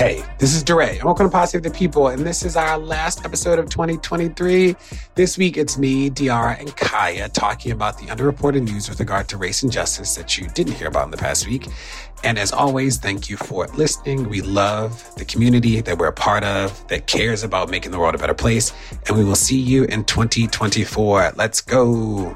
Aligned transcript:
Hey, 0.00 0.24
this 0.38 0.54
is 0.54 0.64
DeRay. 0.64 0.98
I'm 0.98 1.14
to 1.14 1.28
Pod 1.28 1.50
Save 1.50 1.62
the 1.62 1.70
People, 1.70 2.08
and 2.08 2.24
this 2.24 2.42
is 2.42 2.56
our 2.56 2.78
last 2.78 3.22
episode 3.26 3.58
of 3.58 3.68
2023. 3.68 4.74
This 5.14 5.36
week, 5.36 5.58
it's 5.58 5.76
me, 5.76 6.08
De'Ara, 6.08 6.58
and 6.58 6.74
Kaya 6.74 7.28
talking 7.28 7.70
about 7.70 7.98
the 7.98 8.06
underreported 8.06 8.62
news 8.62 8.88
with 8.88 8.98
regard 8.98 9.28
to 9.28 9.36
race 9.36 9.62
and 9.62 9.70
justice 9.70 10.14
that 10.14 10.38
you 10.38 10.48
didn't 10.54 10.72
hear 10.72 10.88
about 10.88 11.04
in 11.04 11.10
the 11.10 11.18
past 11.18 11.46
week. 11.46 11.68
And 12.24 12.38
as 12.38 12.50
always, 12.50 12.96
thank 12.96 13.28
you 13.28 13.36
for 13.36 13.66
listening. 13.74 14.26
We 14.30 14.40
love 14.40 15.14
the 15.16 15.26
community 15.26 15.82
that 15.82 15.98
we're 15.98 16.06
a 16.06 16.14
part 16.14 16.44
of 16.44 16.88
that 16.88 17.06
cares 17.06 17.42
about 17.42 17.68
making 17.68 17.90
the 17.90 17.98
world 17.98 18.14
a 18.14 18.18
better 18.18 18.32
place. 18.32 18.72
And 19.06 19.18
we 19.18 19.24
will 19.24 19.34
see 19.34 19.60
you 19.60 19.84
in 19.84 20.04
2024. 20.04 21.32
Let's 21.36 21.60
go. 21.60 22.34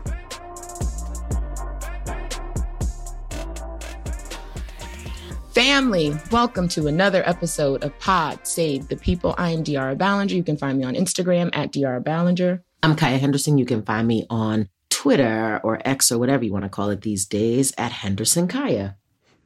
Family, 5.54 6.12
welcome 6.32 6.66
to 6.66 6.88
another 6.88 7.22
episode 7.28 7.84
of 7.84 7.96
Pod 8.00 8.44
Save 8.44 8.88
the 8.88 8.96
People. 8.96 9.36
I 9.38 9.50
am 9.50 9.62
De'Ara 9.62 9.96
Balenger. 9.96 10.32
You 10.32 10.42
can 10.42 10.56
find 10.56 10.76
me 10.76 10.82
on 10.84 10.96
Instagram 10.96 11.50
at 11.52 11.72
De'Ara 11.72 12.02
Balenger. 12.02 12.60
I'm 12.82 12.96
Kaya 12.96 13.18
Henderson. 13.18 13.56
You 13.56 13.64
can 13.64 13.84
find 13.84 14.08
me 14.08 14.26
on 14.28 14.68
Twitter 14.90 15.60
or 15.62 15.80
X 15.84 16.10
or 16.10 16.18
whatever 16.18 16.44
you 16.44 16.50
want 16.52 16.64
to 16.64 16.68
call 16.68 16.90
it 16.90 17.02
these 17.02 17.24
days 17.24 17.72
at 17.78 17.92
Henderson 17.92 18.48
Kaya. 18.48 18.96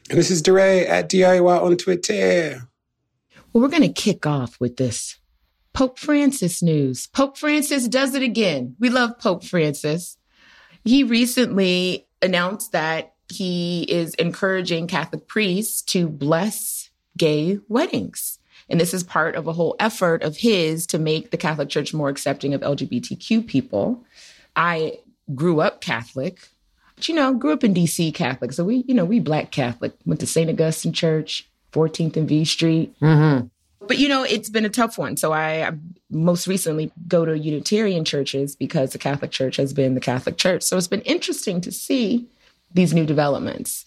And 0.08 0.18
this 0.18 0.30
is 0.30 0.40
DeRay 0.40 0.86
at 0.86 1.10
DIY 1.10 1.62
on 1.62 1.76
Twitter. 1.76 2.66
Well, 3.52 3.62
we're 3.62 3.68
going 3.68 3.82
to 3.82 3.88
kick 3.92 4.24
off 4.24 4.58
with 4.58 4.78
this 4.78 5.18
Pope 5.74 5.98
Francis 5.98 6.62
news. 6.62 7.06
Pope 7.08 7.36
Francis 7.36 7.86
does 7.86 8.14
it 8.14 8.22
again. 8.22 8.76
We 8.80 8.88
love 8.88 9.18
Pope 9.18 9.44
Francis. 9.44 10.16
He 10.86 11.04
recently 11.04 12.08
announced 12.22 12.72
that 12.72 13.12
he 13.30 13.82
is 13.82 14.14
encouraging 14.14 14.86
Catholic 14.86 15.26
priests 15.26 15.82
to 15.82 16.08
bless 16.08 16.90
gay 17.16 17.58
weddings. 17.68 18.38
And 18.68 18.80
this 18.80 18.92
is 18.92 19.02
part 19.02 19.34
of 19.34 19.46
a 19.46 19.52
whole 19.52 19.76
effort 19.78 20.22
of 20.22 20.36
his 20.36 20.86
to 20.88 20.98
make 20.98 21.30
the 21.30 21.36
Catholic 21.36 21.68
Church 21.68 21.94
more 21.94 22.08
accepting 22.08 22.54
of 22.54 22.60
LGBTQ 22.60 23.46
people. 23.46 24.04
I 24.56 24.98
grew 25.34 25.60
up 25.60 25.80
Catholic, 25.80 26.48
but 26.94 27.08
you 27.08 27.14
know, 27.14 27.32
grew 27.34 27.52
up 27.52 27.64
in 27.64 27.74
DC 27.74 28.12
Catholic. 28.14 28.52
So 28.52 28.64
we, 28.64 28.84
you 28.86 28.94
know, 28.94 29.04
we 29.04 29.20
black 29.20 29.50
Catholic, 29.50 29.92
went 30.04 30.20
to 30.20 30.26
St. 30.26 30.50
Augustine 30.50 30.92
Church, 30.92 31.48
14th 31.72 32.16
and 32.16 32.28
V 32.28 32.44
Street. 32.44 32.94
Mm-hmm. 33.00 33.46
But 33.86 33.98
you 33.98 34.08
know, 34.08 34.22
it's 34.22 34.50
been 34.50 34.66
a 34.66 34.70
tough 34.70 34.98
one. 34.98 35.16
So 35.16 35.32
I, 35.32 35.66
I 35.66 35.72
most 36.10 36.46
recently 36.46 36.92
go 37.06 37.24
to 37.24 37.38
Unitarian 37.38 38.04
churches 38.04 38.54
because 38.54 38.92
the 38.92 38.98
Catholic 38.98 39.30
Church 39.30 39.56
has 39.56 39.72
been 39.72 39.94
the 39.94 40.00
Catholic 40.00 40.36
Church. 40.36 40.62
So 40.62 40.76
it's 40.76 40.88
been 40.88 41.00
interesting 41.02 41.60
to 41.62 41.72
see 41.72 42.26
these 42.72 42.94
new 42.94 43.06
developments. 43.06 43.84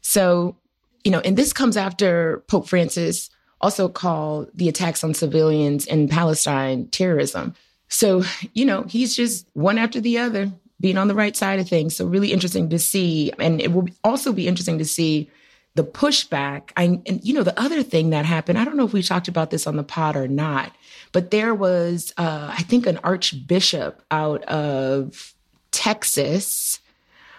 So, 0.00 0.56
you 1.04 1.10
know, 1.10 1.20
and 1.20 1.36
this 1.36 1.52
comes 1.52 1.76
after 1.76 2.42
Pope 2.48 2.68
Francis 2.68 3.30
also 3.60 3.88
called 3.88 4.50
the 4.54 4.68
attacks 4.68 5.02
on 5.02 5.14
civilians 5.14 5.86
in 5.86 6.08
Palestine 6.08 6.88
terrorism. 6.88 7.54
So, 7.88 8.24
you 8.52 8.64
know, 8.64 8.82
he's 8.82 9.14
just 9.16 9.46
one 9.54 9.78
after 9.78 10.00
the 10.00 10.18
other 10.18 10.50
being 10.80 10.98
on 10.98 11.08
the 11.08 11.14
right 11.14 11.36
side 11.36 11.60
of 11.60 11.68
things. 11.68 11.96
So, 11.96 12.06
really 12.06 12.32
interesting 12.32 12.68
to 12.70 12.78
see. 12.78 13.32
And 13.38 13.60
it 13.60 13.72
will 13.72 13.88
also 14.02 14.32
be 14.32 14.48
interesting 14.48 14.78
to 14.78 14.84
see 14.84 15.30
the 15.74 15.84
pushback. 15.84 16.70
I, 16.76 17.00
and, 17.06 17.20
you 17.22 17.34
know, 17.34 17.42
the 17.42 17.58
other 17.58 17.82
thing 17.82 18.10
that 18.10 18.24
happened, 18.24 18.58
I 18.58 18.64
don't 18.64 18.76
know 18.76 18.84
if 18.84 18.92
we 18.92 19.02
talked 19.02 19.28
about 19.28 19.50
this 19.50 19.66
on 19.66 19.76
the 19.76 19.82
pod 19.82 20.16
or 20.16 20.28
not, 20.28 20.72
but 21.12 21.30
there 21.30 21.54
was, 21.54 22.12
uh, 22.16 22.54
I 22.56 22.62
think, 22.62 22.86
an 22.86 22.98
archbishop 22.98 24.02
out 24.10 24.42
of 24.44 25.34
Texas 25.70 26.80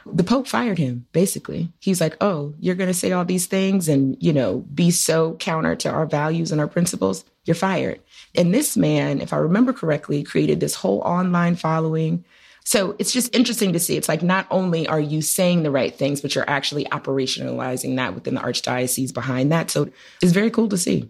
the 0.06 0.24
Pope 0.24 0.48
fired 0.48 0.78
him, 0.78 1.08
basically. 1.14 1.72
He's 1.80 2.00
like, 2.00 2.16
oh, 2.22 2.54
you're 2.60 2.76
going 2.76 2.90
to 2.90 2.94
say 2.94 3.12
all 3.12 3.26
these 3.26 3.48
things 3.48 3.88
and, 3.88 4.16
you 4.22 4.32
know, 4.32 4.60
be 4.74 4.92
so 4.92 5.34
counter 5.36 5.76
to 5.78 5.90
our 5.90 6.06
values 6.06 6.52
and 6.52 6.62
our 6.62 6.68
principles. 6.68 7.26
You're 7.46 7.56
fired. 7.56 8.02
And 8.36 8.54
this 8.54 8.78
man, 8.78 9.20
if 9.20 9.34
I 9.34 9.38
remember 9.38 9.74
correctly, 9.74 10.24
created 10.24 10.60
this 10.60 10.76
whole 10.76 11.00
online 11.00 11.56
following. 11.56 12.24
So 12.66 12.96
it's 13.00 13.12
just 13.12 13.36
interesting 13.36 13.74
to 13.74 13.80
see. 13.80 13.98
It's 13.98 14.10
like 14.10 14.24
not 14.24 14.48
only 14.52 14.88
are 14.88 15.00
you 15.00 15.22
saying 15.22 15.64
the 15.64 15.72
right 15.72 15.94
things, 15.94 16.22
but 16.22 16.36
you're 16.36 16.50
actually 16.50 16.86
operationalizing 16.86 17.96
that 17.96 18.14
within 18.16 18.36
the 18.36 18.42
archdiocese 18.42 19.14
behind 19.14 19.52
that. 19.52 19.72
So 19.72 19.90
it's 20.22 20.32
very 20.32 20.52
cool 20.52 20.70
to 20.70 20.78
see. 20.78 21.10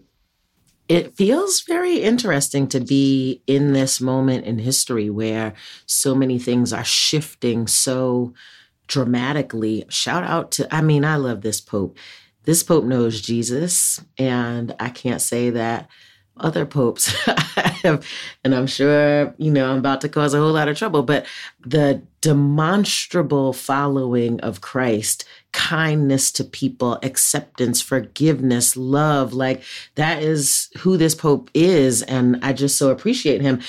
It 0.88 1.16
feels 1.16 1.62
very 1.62 2.00
interesting 2.00 2.68
to 2.68 2.80
be 2.80 3.42
in 3.46 3.72
this 3.72 4.00
moment 4.00 4.44
in 4.44 4.58
history 4.58 5.10
where 5.10 5.54
so 5.86 6.14
many 6.14 6.38
things 6.38 6.72
are 6.72 6.84
shifting 6.84 7.66
so 7.66 8.34
dramatically. 8.86 9.84
Shout 9.88 10.24
out 10.24 10.50
to, 10.52 10.74
I 10.74 10.80
mean, 10.80 11.04
I 11.04 11.16
love 11.16 11.42
this 11.42 11.60
Pope. 11.60 11.96
This 12.44 12.62
Pope 12.62 12.84
knows 12.84 13.20
Jesus, 13.20 14.04
and 14.18 14.74
I 14.78 14.88
can't 14.88 15.20
say 15.20 15.50
that 15.50 15.88
other 16.38 16.66
popes 16.66 17.06
have, 17.82 18.06
and 18.44 18.54
I'm 18.54 18.66
sure, 18.66 19.34
you 19.38 19.50
know, 19.50 19.70
I'm 19.70 19.78
about 19.78 20.00
to 20.02 20.08
cause 20.08 20.34
a 20.34 20.38
whole 20.38 20.52
lot 20.52 20.68
of 20.68 20.76
trouble, 20.76 21.02
but 21.02 21.26
the 21.64 22.02
demonstrable 22.20 23.52
following 23.52 24.40
of 24.40 24.60
Christ, 24.60 25.24
kindness 25.52 26.30
to 26.32 26.44
people, 26.44 26.98
acceptance, 27.02 27.80
forgiveness, 27.80 28.76
love, 28.76 29.32
like 29.32 29.62
that 29.94 30.22
is 30.22 30.68
who 30.78 30.96
this 30.96 31.14
Pope 31.14 31.50
is. 31.54 32.02
And 32.02 32.38
I 32.42 32.52
just 32.52 32.76
so 32.76 32.90
appreciate 32.90 33.40
him. 33.40 33.60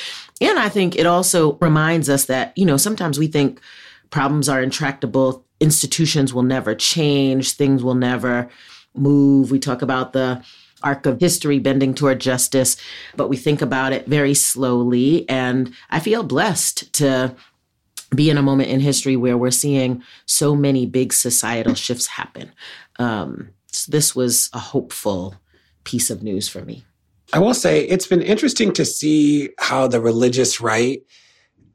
And 0.41 0.59
I 0.59 0.69
think 0.69 0.95
it 0.95 1.05
also 1.05 1.53
reminds 1.61 2.09
us 2.09 2.25
that, 2.25 2.51
you 2.57 2.65
know, 2.65 2.77
sometimes 2.77 3.17
we 3.17 3.27
think, 3.27 3.61
problems 4.09 4.49
are 4.49 4.61
intractable, 4.61 5.45
institutions 5.59 6.33
will 6.33 6.43
never 6.43 6.75
change, 6.75 7.53
things 7.53 7.83
will 7.83 7.95
never 7.95 8.49
move. 8.95 9.51
We 9.51 9.59
talk 9.59 9.81
about 9.81 10.13
the 10.13 10.43
arc 10.83 11.05
of 11.05 11.19
history 11.19 11.59
bending 11.59 11.93
toward 11.93 12.19
justice, 12.19 12.77
but 13.15 13.29
we 13.29 13.37
think 13.37 13.61
about 13.61 13.93
it 13.93 14.05
very 14.07 14.33
slowly. 14.33 15.27
And 15.29 15.73
I 15.89 15.99
feel 15.99 16.23
blessed 16.23 16.93
to 16.93 17.35
be 18.15 18.29
in 18.29 18.37
a 18.37 18.41
moment 18.41 18.69
in 18.69 18.79
history 18.79 19.15
where 19.15 19.37
we're 19.37 19.51
seeing 19.51 20.03
so 20.25 20.55
many 20.55 20.85
big 20.85 21.11
societal 21.11 21.73
shifts 21.73 22.07
happen. 22.07 22.51
Um, 22.99 23.49
so 23.71 23.91
this 23.91 24.15
was 24.15 24.49
a 24.53 24.59
hopeful 24.59 25.35
piece 25.83 26.09
of 26.09 26.23
news 26.23 26.47
for 26.47 26.61
me. 26.61 26.83
I 27.33 27.39
will 27.39 27.53
say 27.53 27.81
it's 27.81 28.07
been 28.07 28.21
interesting 28.21 28.71
to 28.73 28.85
see 28.85 29.49
how 29.59 29.87
the 29.87 29.99
religious 29.99 30.61
right 30.61 31.01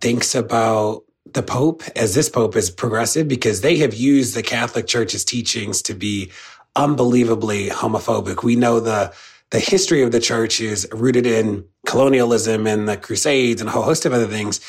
thinks 0.01 0.35
about 0.35 1.03
the 1.35 1.43
Pope, 1.43 1.83
as 1.97 2.15
this 2.15 2.29
Pope 2.29 2.57
is 2.57 2.71
progressive, 2.71 3.29
because 3.29 3.61
they 3.61 3.77
have 3.79 3.95
used 3.95 4.35
the 4.35 4.43
Catholic 4.43 4.87
Church's 4.87 5.25
teachings 5.25 5.83
to 5.83 5.95
be 5.95 6.31
unbelievably 6.77 7.69
homophobic. 7.69 8.43
We 8.43 8.57
know 8.57 8.81
the 8.81 9.15
the 9.51 9.61
history 9.61 10.03
of 10.03 10.13
the 10.13 10.21
church 10.21 10.63
is 10.63 10.89
rooted 10.93 11.27
in 11.27 11.63
colonialism 11.87 12.67
and 12.67 12.89
the 12.89 12.97
Crusades 12.97 13.61
and 13.61 13.69
a 13.69 13.73
whole 13.73 13.83
host 13.83 14.07
of 14.07 14.13
other 14.15 14.27
things. 14.27 14.61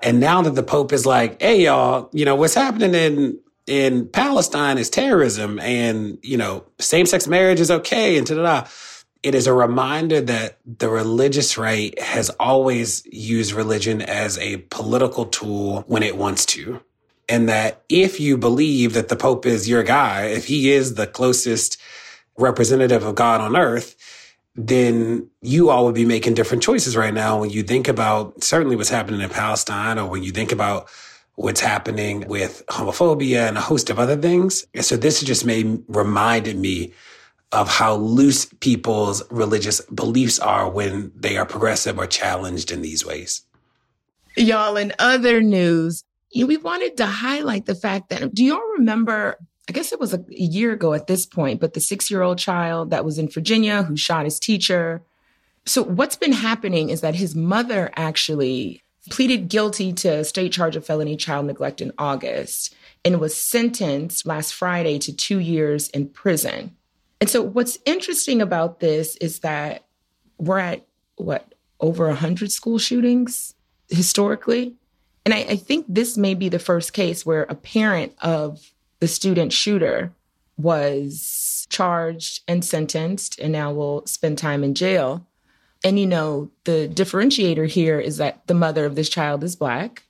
And 0.00 0.18
now 0.18 0.42
that 0.42 0.56
the 0.56 0.64
Pope 0.64 0.92
is 0.92 1.06
like, 1.06 1.40
hey 1.40 1.62
y'all, 1.62 2.10
you 2.12 2.24
know, 2.24 2.34
what's 2.34 2.54
happening 2.54 2.94
in 2.94 3.38
in 3.68 4.08
Palestine 4.08 4.78
is 4.78 4.90
terrorism 4.90 5.60
and, 5.60 6.18
you 6.22 6.36
know, 6.36 6.64
same 6.80 7.06
sex 7.06 7.28
marriage 7.28 7.60
is 7.60 7.70
okay 7.70 8.18
and 8.18 8.26
da 8.26 8.34
da 8.34 8.42
da 8.42 8.68
it 9.22 9.34
is 9.34 9.46
a 9.46 9.54
reminder 9.54 10.20
that 10.20 10.58
the 10.66 10.88
religious 10.88 11.56
right 11.56 11.98
has 12.00 12.30
always 12.40 13.04
used 13.06 13.52
religion 13.52 14.02
as 14.02 14.36
a 14.38 14.58
political 14.68 15.26
tool 15.26 15.84
when 15.86 16.02
it 16.02 16.16
wants 16.16 16.44
to. 16.46 16.80
And 17.28 17.48
that 17.48 17.82
if 17.88 18.18
you 18.18 18.36
believe 18.36 18.94
that 18.94 19.08
the 19.08 19.16
Pope 19.16 19.46
is 19.46 19.68
your 19.68 19.84
guy, 19.84 20.24
if 20.26 20.46
he 20.46 20.72
is 20.72 20.94
the 20.94 21.06
closest 21.06 21.80
representative 22.36 23.04
of 23.04 23.14
God 23.14 23.40
on 23.40 23.56
earth, 23.56 23.96
then 24.54 25.30
you 25.40 25.70
all 25.70 25.84
would 25.86 25.94
be 25.94 26.04
making 26.04 26.34
different 26.34 26.62
choices 26.62 26.96
right 26.96 27.14
now 27.14 27.40
when 27.40 27.50
you 27.50 27.62
think 27.62 27.88
about 27.88 28.42
certainly 28.42 28.76
what's 28.76 28.90
happening 28.90 29.20
in 29.20 29.30
Palestine 29.30 29.98
or 29.98 30.08
when 30.08 30.22
you 30.22 30.32
think 30.32 30.52
about 30.52 30.90
what's 31.36 31.60
happening 31.60 32.26
with 32.28 32.62
homophobia 32.66 33.48
and 33.48 33.56
a 33.56 33.60
host 33.60 33.88
of 33.88 33.98
other 33.98 34.16
things. 34.16 34.66
And 34.74 34.84
so 34.84 34.96
this 34.96 35.22
just 35.22 35.46
made 35.46 35.82
reminded 35.88 36.58
me 36.58 36.92
of 37.52 37.68
how 37.68 37.94
loose 37.96 38.46
people's 38.60 39.22
religious 39.30 39.80
beliefs 39.82 40.38
are 40.38 40.70
when 40.70 41.12
they 41.14 41.36
are 41.36 41.46
progressive 41.46 41.98
or 41.98 42.06
challenged 42.06 42.70
in 42.70 42.82
these 42.82 43.04
ways. 43.04 43.42
Y'all, 44.36 44.76
in 44.76 44.92
other 44.98 45.42
news, 45.42 46.04
we 46.34 46.56
wanted 46.56 46.96
to 46.96 47.06
highlight 47.06 47.66
the 47.66 47.74
fact 47.74 48.08
that 48.08 48.34
do 48.34 48.44
y'all 48.44 48.60
remember 48.78 49.36
I 49.68 49.72
guess 49.72 49.92
it 49.92 50.00
was 50.00 50.12
a 50.12 50.24
year 50.28 50.72
ago 50.72 50.92
at 50.92 51.06
this 51.06 51.24
point, 51.24 51.60
but 51.60 51.72
the 51.72 51.80
six 51.80 52.10
year 52.10 52.22
old 52.22 52.38
child 52.38 52.90
that 52.90 53.04
was 53.04 53.18
in 53.18 53.28
Virginia 53.28 53.84
who 53.84 53.96
shot 53.96 54.24
his 54.24 54.40
teacher. 54.40 55.02
So, 55.64 55.84
what's 55.84 56.16
been 56.16 56.32
happening 56.32 56.90
is 56.90 57.00
that 57.02 57.14
his 57.14 57.36
mother 57.36 57.92
actually 57.96 58.82
pleaded 59.10 59.48
guilty 59.48 59.92
to 59.92 60.18
a 60.18 60.24
state 60.24 60.52
charge 60.52 60.74
of 60.74 60.84
felony 60.84 61.16
child 61.16 61.46
neglect 61.46 61.80
in 61.80 61.92
August 61.96 62.74
and 63.04 63.20
was 63.20 63.36
sentenced 63.36 64.26
last 64.26 64.52
Friday 64.52 64.98
to 64.98 65.14
two 65.14 65.38
years 65.38 65.88
in 65.90 66.08
prison. 66.08 66.76
And 67.22 67.30
so, 67.30 67.40
what's 67.40 67.78
interesting 67.84 68.42
about 68.42 68.80
this 68.80 69.14
is 69.18 69.38
that 69.40 69.84
we're 70.38 70.58
at 70.58 70.84
what, 71.14 71.54
over 71.78 72.08
100 72.08 72.50
school 72.50 72.78
shootings 72.78 73.54
historically? 73.88 74.74
And 75.24 75.32
I, 75.32 75.38
I 75.50 75.54
think 75.54 75.86
this 75.88 76.16
may 76.16 76.34
be 76.34 76.48
the 76.48 76.58
first 76.58 76.92
case 76.92 77.24
where 77.24 77.44
a 77.44 77.54
parent 77.54 78.12
of 78.22 78.72
the 78.98 79.06
student 79.06 79.52
shooter 79.52 80.12
was 80.56 81.68
charged 81.70 82.42
and 82.48 82.64
sentenced 82.64 83.38
and 83.38 83.52
now 83.52 83.72
will 83.72 84.04
spend 84.04 84.36
time 84.36 84.64
in 84.64 84.74
jail. 84.74 85.24
And, 85.84 86.00
you 86.00 86.08
know, 86.08 86.50
the 86.64 86.90
differentiator 86.92 87.68
here 87.68 88.00
is 88.00 88.16
that 88.16 88.44
the 88.48 88.54
mother 88.54 88.84
of 88.84 88.96
this 88.96 89.08
child 89.08 89.44
is 89.44 89.54
Black. 89.54 90.02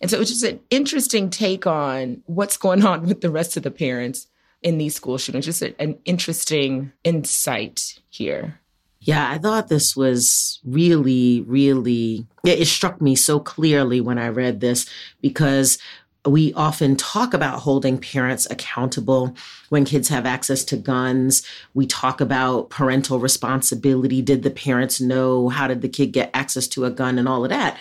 And 0.00 0.08
so 0.08 0.20
it's 0.20 0.30
just 0.30 0.44
an 0.44 0.60
interesting 0.70 1.30
take 1.30 1.66
on 1.66 2.22
what's 2.26 2.56
going 2.56 2.86
on 2.86 3.08
with 3.08 3.22
the 3.22 3.30
rest 3.30 3.56
of 3.56 3.64
the 3.64 3.72
parents 3.72 4.28
in 4.64 4.78
these 4.78 4.96
school 4.96 5.18
shootings. 5.18 5.44
Just 5.44 5.62
a, 5.62 5.80
an 5.80 5.96
interesting 6.04 6.90
insight 7.04 8.00
here. 8.08 8.58
Yeah, 9.00 9.30
I 9.30 9.36
thought 9.36 9.68
this 9.68 9.94
was 9.94 10.60
really, 10.64 11.42
really, 11.42 12.26
it 12.44 12.66
struck 12.66 13.02
me 13.02 13.14
so 13.14 13.38
clearly 13.38 14.00
when 14.00 14.18
I 14.18 14.28
read 14.28 14.60
this 14.60 14.86
because 15.20 15.78
we 16.26 16.54
often 16.54 16.96
talk 16.96 17.34
about 17.34 17.60
holding 17.60 17.98
parents 17.98 18.46
accountable 18.50 19.36
when 19.68 19.84
kids 19.84 20.08
have 20.08 20.24
access 20.24 20.64
to 20.64 20.78
guns. 20.78 21.42
We 21.74 21.86
talk 21.86 22.22
about 22.22 22.70
parental 22.70 23.18
responsibility. 23.18 24.22
Did 24.22 24.42
the 24.42 24.50
parents 24.50 25.02
know? 25.02 25.50
How 25.50 25.68
did 25.68 25.82
the 25.82 25.88
kid 25.90 26.12
get 26.12 26.30
access 26.32 26.66
to 26.68 26.86
a 26.86 26.90
gun 26.90 27.18
and 27.18 27.28
all 27.28 27.44
of 27.44 27.50
that? 27.50 27.78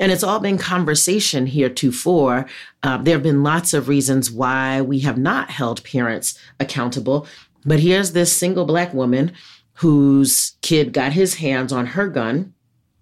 And 0.00 0.10
it's 0.10 0.22
all 0.22 0.40
been 0.40 0.58
conversation 0.58 1.46
heretofore. 1.46 2.46
Uh, 2.82 2.98
there 2.98 3.14
have 3.14 3.22
been 3.22 3.42
lots 3.42 3.74
of 3.74 3.88
reasons 3.88 4.30
why 4.30 4.80
we 4.80 5.00
have 5.00 5.18
not 5.18 5.50
held 5.50 5.84
parents 5.84 6.38
accountable. 6.58 7.26
But 7.64 7.80
here's 7.80 8.12
this 8.12 8.34
single 8.36 8.64
Black 8.64 8.94
woman 8.94 9.32
whose 9.74 10.56
kid 10.62 10.92
got 10.92 11.12
his 11.12 11.34
hands 11.34 11.72
on 11.72 11.86
her 11.86 12.08
gun. 12.08 12.54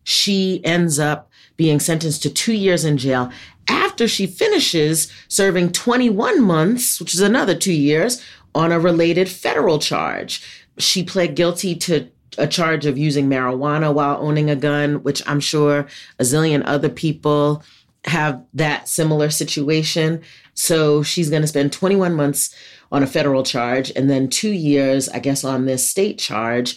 She 0.03 0.61
ends 0.65 0.99
up 0.99 1.31
being 1.57 1.79
sentenced 1.79 2.23
to 2.23 2.31
two 2.31 2.55
years 2.55 2.85
in 2.85 2.97
jail 2.97 3.31
after 3.69 4.09
she 4.09 4.27
finishes 4.27 5.13
serving 5.29 5.73
21 5.73 6.43
months, 6.43 6.99
which 6.99 7.15
is 7.15 7.21
another 7.21 7.55
two 7.55 7.73
years, 7.73 8.23
on 8.55 8.73
a 8.73 8.81
related 8.81 9.29
federal 9.29 9.79
charge. 9.79 10.43
She 10.79 11.05
pled 11.05 11.37
guilty 11.37 11.75
to 11.77 12.09
a 12.41 12.47
charge 12.47 12.87
of 12.87 12.99
using 12.99 13.29
marijuana 13.29 13.93
while 13.93 14.19
owning 14.21 14.51
a 14.51 14.57
gun, 14.57 15.03
which 15.03 15.23
I'm 15.29 15.41
sure 15.41 15.87
a 16.19 16.23
zillion 16.23 16.63
other 16.65 16.89
people 16.89 17.63
have 18.05 18.43
that 18.55 18.89
similar 18.89 19.31
situation. 19.31 20.23
So 20.55 21.03
she's 21.03 21.31
going 21.31 21.43
to 21.43 21.49
spend 21.49 21.73
21 21.73 22.15
months 22.15 22.55
on 22.91 23.03
a 23.03 23.07
federal 23.07 23.43
charge 23.43 23.93
and 23.95 24.09
then 24.09 24.29
two 24.29 24.53
years, 24.53 25.09
I 25.09 25.19
guess, 25.19 25.45
on 25.45 25.67
this 25.67 25.89
state 25.89 26.19
charge. 26.19 26.77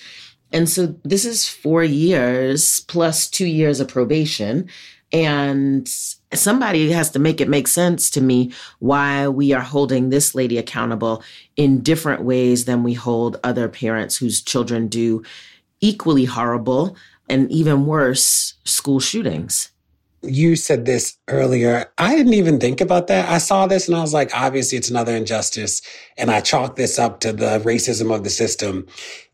And 0.51 0.69
so 0.69 0.95
this 1.03 1.25
is 1.25 1.47
four 1.47 1.83
years 1.83 2.81
plus 2.81 3.29
two 3.29 3.47
years 3.47 3.79
of 3.79 3.87
probation. 3.87 4.69
And 5.11 5.87
somebody 6.33 6.91
has 6.91 7.11
to 7.11 7.19
make 7.19 7.39
it 7.39 7.47
make 7.47 7.67
sense 7.67 8.09
to 8.11 8.21
me 8.21 8.51
why 8.79 9.27
we 9.27 9.53
are 9.53 9.61
holding 9.61 10.09
this 10.09 10.33
lady 10.33 10.57
accountable 10.57 11.23
in 11.55 11.81
different 11.81 12.23
ways 12.23 12.65
than 12.65 12.83
we 12.83 12.93
hold 12.93 13.39
other 13.43 13.69
parents 13.69 14.17
whose 14.17 14.41
children 14.41 14.87
do 14.87 15.23
equally 15.83 16.23
horrible 16.23 16.95
and 17.29 17.51
even 17.51 17.85
worse 17.85 18.53
school 18.63 19.01
shootings. 19.01 19.69
You 20.21 20.55
said 20.55 20.85
this 20.85 21.17
earlier. 21.27 21.91
I 21.97 22.15
didn't 22.15 22.35
even 22.35 22.57
think 22.57 22.79
about 22.79 23.07
that. 23.07 23.27
I 23.27 23.39
saw 23.39 23.67
this 23.67 23.89
and 23.89 23.97
I 23.97 23.99
was 23.99 24.13
like, 24.13 24.31
obviously, 24.33 24.77
it's 24.77 24.89
another 24.89 25.13
injustice. 25.13 25.81
And 26.17 26.31
I 26.31 26.39
chalked 26.39 26.77
this 26.77 26.97
up 26.97 27.19
to 27.19 27.33
the 27.33 27.59
racism 27.59 28.15
of 28.15 28.23
the 28.23 28.29
system. 28.29 28.87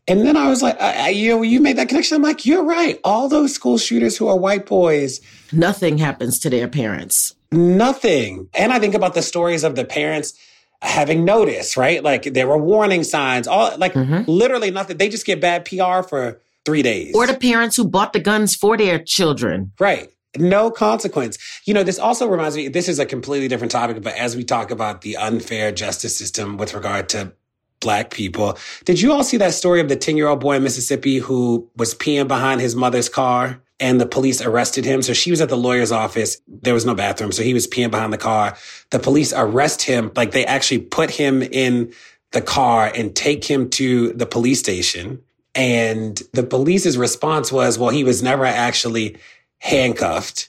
And 0.08 0.26
then 0.26 0.36
I 0.36 0.48
was 0.48 0.60
like, 0.60 0.80
I, 0.80 1.10
you 1.10 1.30
know, 1.30 1.42
you 1.42 1.60
made 1.60 1.76
that 1.76 1.88
connection. 1.88 2.16
I'm 2.16 2.22
like, 2.22 2.44
you're 2.44 2.64
right. 2.64 2.98
All 3.04 3.28
those 3.28 3.54
school 3.54 3.78
shooters 3.78 4.16
who 4.16 4.26
are 4.26 4.36
white 4.36 4.66
boys. 4.66 5.20
Nothing 5.52 5.98
happens 5.98 6.40
to 6.40 6.50
their 6.50 6.66
parents. 6.66 7.36
Nothing. 7.52 8.48
And 8.54 8.72
I 8.72 8.80
think 8.80 8.94
about 8.94 9.14
the 9.14 9.22
stories 9.22 9.62
of 9.62 9.76
the 9.76 9.84
parents 9.84 10.34
having 10.82 11.24
notice, 11.24 11.76
right? 11.76 12.02
Like 12.02 12.24
there 12.24 12.46
were 12.46 12.58
warning 12.58 13.04
signs, 13.04 13.46
all 13.46 13.76
like 13.76 13.94
mm-hmm. 13.94 14.30
literally 14.30 14.70
nothing. 14.70 14.96
They 14.96 15.08
just 15.08 15.26
get 15.26 15.40
bad 15.40 15.64
PR 15.64 16.02
for 16.02 16.40
three 16.64 16.82
days. 16.82 17.14
Or 17.14 17.26
the 17.26 17.34
parents 17.34 17.76
who 17.76 17.86
bought 17.86 18.12
the 18.12 18.20
guns 18.20 18.54
for 18.54 18.76
their 18.76 18.98
children. 18.98 19.72
Right. 19.78 20.10
No 20.36 20.70
consequence. 20.70 21.38
You 21.64 21.74
know, 21.74 21.82
this 21.82 21.98
also 21.98 22.28
reminds 22.28 22.56
me, 22.56 22.68
this 22.68 22.88
is 22.88 22.98
a 22.98 23.06
completely 23.06 23.48
different 23.48 23.72
topic, 23.72 24.00
but 24.00 24.14
as 24.14 24.36
we 24.36 24.44
talk 24.44 24.70
about 24.70 25.00
the 25.00 25.16
unfair 25.16 25.72
justice 25.72 26.16
system 26.16 26.56
with 26.56 26.72
regard 26.72 27.08
to 27.10 27.32
black 27.80 28.10
people. 28.10 28.58
Did 28.84 29.00
you 29.00 29.12
all 29.12 29.24
see 29.24 29.38
that 29.38 29.54
story 29.54 29.80
of 29.80 29.88
the 29.88 29.96
10 29.96 30.16
year 30.16 30.28
old 30.28 30.40
boy 30.40 30.56
in 30.56 30.62
Mississippi 30.62 31.18
who 31.18 31.68
was 31.76 31.94
peeing 31.94 32.28
behind 32.28 32.60
his 32.60 32.76
mother's 32.76 33.08
car 33.08 33.60
and 33.80 34.00
the 34.00 34.06
police 34.06 34.40
arrested 34.40 34.84
him? 34.84 35.02
So 35.02 35.12
she 35.12 35.30
was 35.30 35.40
at 35.40 35.48
the 35.48 35.56
lawyer's 35.56 35.90
office. 35.90 36.40
There 36.46 36.74
was 36.74 36.86
no 36.86 36.94
bathroom. 36.94 37.32
So 37.32 37.42
he 37.42 37.54
was 37.54 37.66
peeing 37.66 37.90
behind 37.90 38.12
the 38.12 38.18
car. 38.18 38.56
The 38.90 38.98
police 38.98 39.32
arrest 39.34 39.82
him. 39.82 40.12
Like 40.14 40.32
they 40.32 40.44
actually 40.44 40.80
put 40.80 41.10
him 41.10 41.42
in 41.42 41.92
the 42.32 42.42
car 42.42 42.92
and 42.94 43.14
take 43.16 43.44
him 43.44 43.68
to 43.70 44.12
the 44.12 44.26
police 44.26 44.60
station. 44.60 45.22
And 45.54 46.22
the 46.32 46.44
police's 46.44 46.96
response 46.96 47.50
was, 47.50 47.78
well, 47.78 47.90
he 47.90 48.04
was 48.04 48.22
never 48.22 48.44
actually 48.44 49.16
handcuffed. 49.58 50.48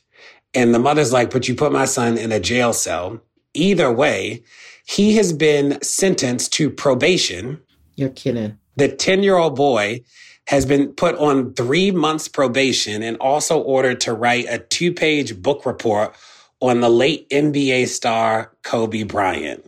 And 0.54 0.76
the 0.76 0.80
mother's 0.80 1.14
like, 1.14 1.32
but 1.32 1.48
you 1.48 1.56
put 1.56 1.72
my 1.72 1.86
son 1.86 2.18
in 2.18 2.32
a 2.32 2.40
jail 2.40 2.74
cell. 2.74 3.22
Either 3.54 3.92
way, 3.92 4.44
he 4.86 5.16
has 5.16 5.34
been 5.34 5.82
sentenced 5.82 6.54
to 6.54 6.70
probation. 6.70 7.62
You're 7.96 8.10
kidding. 8.10 8.58
The 8.76 8.90
10 8.90 9.24
year 9.24 9.38
old 9.38 9.56
boy 9.56 10.04
has 10.52 10.66
been 10.66 10.90
put 10.90 11.16
on 11.16 11.54
three 11.54 11.92
months 11.92 12.28
probation 12.28 13.02
and 13.02 13.16
also 13.18 13.62
ordered 13.62 14.02
to 14.02 14.14
write 14.14 14.46
a 14.50 14.60
two 14.60 14.92
page 14.94 15.42
book 15.42 15.66
report 15.66 16.14
on 16.60 16.82
the 16.82 16.90
late 16.90 17.28
NBA 17.30 17.88
star 17.88 18.52
Kobe 18.62 19.04
Bryant. 19.04 19.66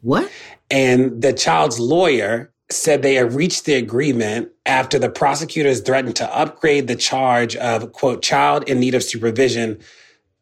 What? 0.00 0.30
And 0.70 1.20
the 1.20 1.32
child's 1.32 1.80
lawyer 1.80 2.52
said 2.70 3.02
they 3.02 3.16
had 3.16 3.32
reached 3.32 3.64
the 3.64 3.74
agreement 3.74 4.48
after 4.64 4.96
the 4.96 5.10
prosecutors 5.10 5.80
threatened 5.80 6.14
to 6.16 6.36
upgrade 6.36 6.86
the 6.86 6.96
charge 6.96 7.56
of, 7.56 7.90
quote, 7.90 8.22
child 8.22 8.62
in 8.68 8.78
need 8.78 8.94
of 8.94 9.02
supervision 9.02 9.80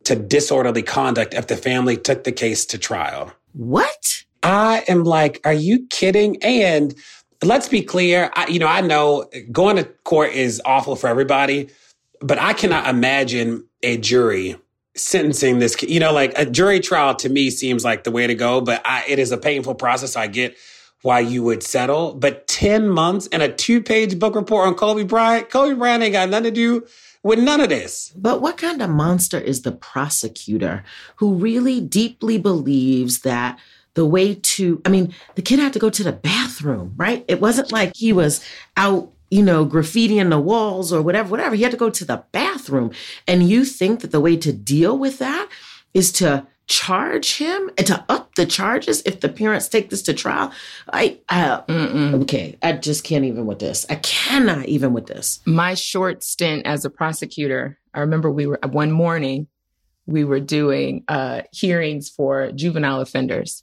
to 0.05 0.15
disorderly 0.15 0.83
conduct 0.83 1.33
if 1.33 1.47
the 1.47 1.57
family 1.57 1.97
took 1.97 2.25
the 2.25 2.33
case 2.33 2.67
to 2.67 2.77
trial. 2.77 3.33
What? 3.55 4.25
I 4.43 4.85
am 4.89 5.05
like, 5.05 5.41
are 5.45 5.55
you 5.55 5.87
kidding? 5.89 6.37
And 6.43 6.95
let's 7.43 7.69
be 7.69 7.83
clear. 7.83 8.31
I, 8.35 8.47
you 8.47 8.59
know, 8.59 8.67
I 8.67 8.81
know 8.81 9.29
going 9.51 9.77
to 9.77 9.85
court 10.05 10.33
is 10.33 10.61
awful 10.65 10.97
for 10.97 11.09
everybody, 11.09 11.71
but 12.21 12.39
I 12.39 12.53
cannot 12.53 12.89
imagine 12.89 13.65
a 13.83 13.97
jury 13.97 14.57
sentencing 14.97 15.59
this. 15.59 15.81
You 15.83 16.01
know, 16.01 16.13
like 16.13 16.39
a 16.39 16.47
jury 16.47 16.81
trial 16.81 17.15
to 17.17 17.29
me 17.29 17.51
seems 17.51 17.85
like 17.85 18.05
the 18.05 18.11
way 18.11 18.27
to 18.27 18.35
go, 18.35 18.61
but 18.61 18.83
I, 18.85 19.05
it 19.09 19.19
is 19.19 19.33
a 19.33 19.39
painful 19.39 19.75
process. 19.75 20.17
I 20.17 20.27
get 20.27 20.57
why 21.03 21.21
you 21.21 21.43
would 21.43 21.63
settle, 21.63 22.15
but 22.15 22.47
10 22.47 22.89
months 22.89 23.27
and 23.33 23.43
a 23.43 23.51
two 23.51 23.83
page 23.83 24.19
book 24.19 24.35
report 24.35 24.67
on 24.67 24.75
Kobe 24.75 25.05
Bryant. 25.05 25.49
Kobe 25.49 25.75
Bryant 25.75 26.03
ain't 26.03 26.13
got 26.13 26.29
nothing 26.29 26.45
to 26.45 26.51
do 26.51 26.87
with 27.23 27.39
none 27.39 27.61
of 27.61 27.71
this. 27.71 28.13
But 28.17 28.43
what 28.43 28.59
kind 28.59 28.83
of 28.83 28.91
monster 28.91 29.39
is 29.39 29.63
the 29.63 29.73
prosecutor 29.73 30.85
who 31.17 31.35
really 31.35 31.81
deeply 31.81 32.39
believes 32.39 33.21
that 33.21 33.59
the 33.95 34.07
way 34.07 34.35
to, 34.35 34.81
I 34.85 34.89
mean, 34.89 35.15
the 35.35 35.43
kid 35.43 35.59
had 35.59 35.73
to 35.73 35.79
go 35.79 35.91
to 35.91 36.05
the 36.05 36.13
bathroom, 36.13 36.95
right? 36.97 37.25
It 37.29 37.41
wasn't 37.41 37.73
like 37.73 37.93
he 37.97 38.13
was 38.13 38.45
out, 38.77 39.13
you 39.31 39.43
know, 39.43 39.67
graffitiing 39.67 40.31
the 40.31 40.41
walls 40.41 40.93
or 40.93 41.03
whatever, 41.03 41.31
whatever. 41.31 41.55
He 41.55 41.63
had 41.63 41.73
to 41.73 41.79
go 41.79 41.91
to 41.91 42.05
the 42.05 42.25
bathroom. 42.33 42.93
And 43.27 43.49
you 43.49 43.65
think 43.65 44.01
that 44.01 44.13
the 44.13 44.21
way 44.21 44.37
to 44.37 44.53
deal 44.53 44.97
with 44.97 45.19
that 45.19 45.49
is 45.93 46.13
to 46.13 46.47
charge 46.67 47.39
him 47.39 47.69
and 47.77 47.87
to 47.89 48.05
up 48.09 48.37
the 48.37 48.47
charges 48.47 49.03
if 49.05 49.19
the 49.19 49.29
parents 49.29 49.67
take 49.67 49.91
this 49.91 50.03
to 50.03 50.15
trial. 50.15 50.53
I, 50.93 51.19
I 51.29 51.63
okay, 51.69 52.57
I 52.63 52.75
just 52.75 53.03
can't 53.03 53.25
even 53.25 53.45
with 53.45 53.59
this. 53.59 53.85
I 53.91 53.97
cannot 53.97 54.67
even 54.67 54.93
with 54.93 55.07
this. 55.07 55.41
My 55.47 55.75
short 55.75 56.23
stint 56.23 56.67
as 56.67 56.85
a 56.85 56.91
prosecutor, 56.91 57.77
I 57.93 58.01
remember 58.01 58.31
we 58.31 58.47
were 58.47 58.61
one 58.63 58.93
morning 58.93 59.49
we 60.07 60.25
were 60.25 60.41
doing 60.41 61.05
uh, 61.09 61.43
hearings 61.53 62.09
for 62.09 62.51
juvenile 62.53 63.01
offenders, 63.01 63.63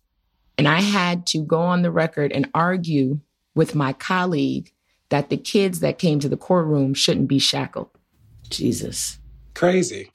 and 0.57 0.67
I 0.67 0.81
had 0.81 1.25
to 1.27 1.39
go 1.39 1.59
on 1.59 1.81
the 1.81 1.91
record 1.91 2.31
and 2.31 2.49
argue 2.53 3.19
with 3.55 3.75
my 3.75 3.93
colleague 3.93 4.71
that 5.09 5.29
the 5.29 5.37
kids 5.37 5.79
that 5.79 5.99
came 5.99 6.19
to 6.19 6.29
the 6.29 6.37
courtroom 6.37 6.93
shouldn't 6.93 7.27
be 7.27 7.39
shackled. 7.39 7.89
Jesus. 8.49 9.19
Crazy. 9.53 10.11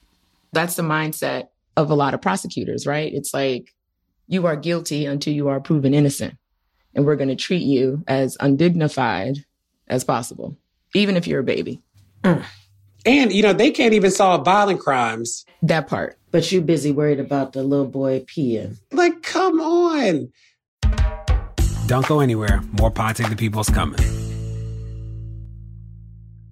That's 0.51 0.75
the 0.75 0.83
mindset 0.83 1.47
of 1.75 1.89
a 1.89 1.95
lot 1.95 2.13
of 2.13 2.21
prosecutors, 2.21 2.85
right? 2.85 3.11
It's 3.13 3.33
like 3.33 3.73
you 4.27 4.45
are 4.45 4.55
guilty 4.55 5.05
until 5.05 5.33
you 5.33 5.47
are 5.47 5.59
proven 5.59 5.93
innocent. 5.93 6.35
And 6.95 7.05
we're 7.05 7.15
going 7.15 7.29
to 7.29 7.35
treat 7.35 7.63
you 7.63 8.03
as 8.07 8.37
undignified 8.39 9.43
as 9.87 10.03
possible, 10.03 10.57
even 10.93 11.17
if 11.17 11.25
you're 11.25 11.39
a 11.39 11.43
baby. 11.43 11.81
Mm. 12.23 12.43
And, 13.05 13.33
you 13.33 13.41
know, 13.41 13.53
they 13.53 13.71
can't 13.71 13.93
even 13.93 14.11
solve 14.11 14.45
violent 14.45 14.79
crimes. 14.79 15.45
That 15.63 15.87
part. 15.87 16.17
But 16.33 16.51
you 16.51 16.61
busy 16.61 16.91
worried 16.91 17.19
about 17.19 17.53
the 17.53 17.61
little 17.61 17.85
boy 17.85 18.21
peeing. 18.21 18.79
Like, 18.91 19.21
come 19.21 19.61
on. 19.61 20.33
Don't 21.85 22.07
go 22.07 22.21
anywhere. 22.21 22.59
More 22.71 22.89
Pod 22.89 23.17
Save 23.17 23.29
the 23.29 23.35
People's 23.35 23.69
coming. 23.69 23.99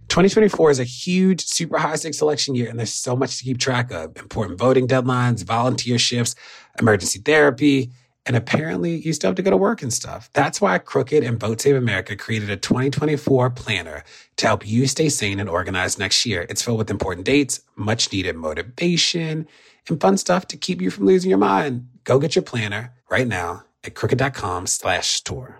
2024 0.10 0.70
is 0.70 0.80
a 0.80 0.84
huge, 0.84 1.42
super 1.42 1.80
high 1.80 1.96
stakes 1.96 2.22
election 2.22 2.54
year, 2.54 2.70
and 2.70 2.78
there's 2.78 2.94
so 2.94 3.16
much 3.16 3.40
to 3.40 3.44
keep 3.44 3.58
track 3.58 3.92
of 3.92 4.16
important 4.18 4.60
voting 4.60 4.88
deadlines, 4.88 5.44
volunteer 5.44 5.98
shifts, 5.98 6.36
emergency 6.80 7.18
therapy, 7.18 7.90
and 8.28 8.36
apparently 8.36 8.98
you 8.98 9.14
still 9.14 9.30
have 9.30 9.36
to 9.36 9.42
go 9.42 9.50
to 9.50 9.58
work 9.58 9.82
and 9.82 9.92
stuff. 9.92 10.30
That's 10.34 10.62
why 10.62 10.78
Crooked 10.78 11.24
and 11.24 11.40
Vote 11.40 11.60
Save 11.60 11.76
America 11.76 12.16
created 12.16 12.52
a 12.52 12.58
2024 12.58 13.50
planner 13.50 14.04
to 14.38 14.46
help 14.46 14.68
you 14.68 14.86
stay 14.86 15.10
sane 15.10 15.40
and 15.40 15.50
organized 15.50 15.98
next 15.98 16.24
year. 16.24 16.46
It's 16.50 16.62
filled 16.62 16.78
with 16.78 16.92
important 16.92 17.26
dates, 17.26 17.62
much 17.76 18.12
needed 18.14 18.36
motivation, 18.36 19.48
and 19.90 20.00
fun 20.00 20.18
stuff 20.18 20.48
to 20.48 20.58
keep 20.58 20.82
you 20.82 20.92
from 20.92 21.06
losing 21.06 21.30
your 21.30 21.40
mind. 21.40 21.88
Go 22.04 22.20
get 22.20 22.36
your 22.36 22.44
planner 22.44 22.94
right 23.10 23.28
now 23.28 23.64
at 23.84 23.96
crooked.com 23.96 24.68
slash 24.68 25.10
store. 25.10 25.60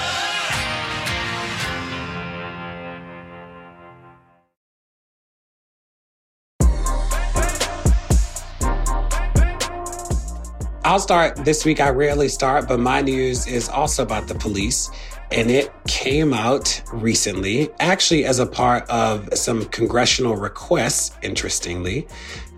I'll 10.91 10.99
start 10.99 11.37
this 11.45 11.63
week. 11.63 11.79
I 11.79 11.87
rarely 11.87 12.27
start, 12.27 12.67
but 12.67 12.77
my 12.77 12.99
news 12.99 13.47
is 13.47 13.69
also 13.69 14.03
about 14.03 14.27
the 14.27 14.35
police. 14.35 14.91
And 15.31 15.49
it 15.49 15.71
came 15.87 16.33
out 16.33 16.81
recently, 16.91 17.69
actually, 17.79 18.25
as 18.25 18.39
a 18.39 18.45
part 18.45 18.89
of 18.89 19.29
some 19.33 19.63
congressional 19.67 20.35
requests, 20.35 21.15
interestingly. 21.21 22.09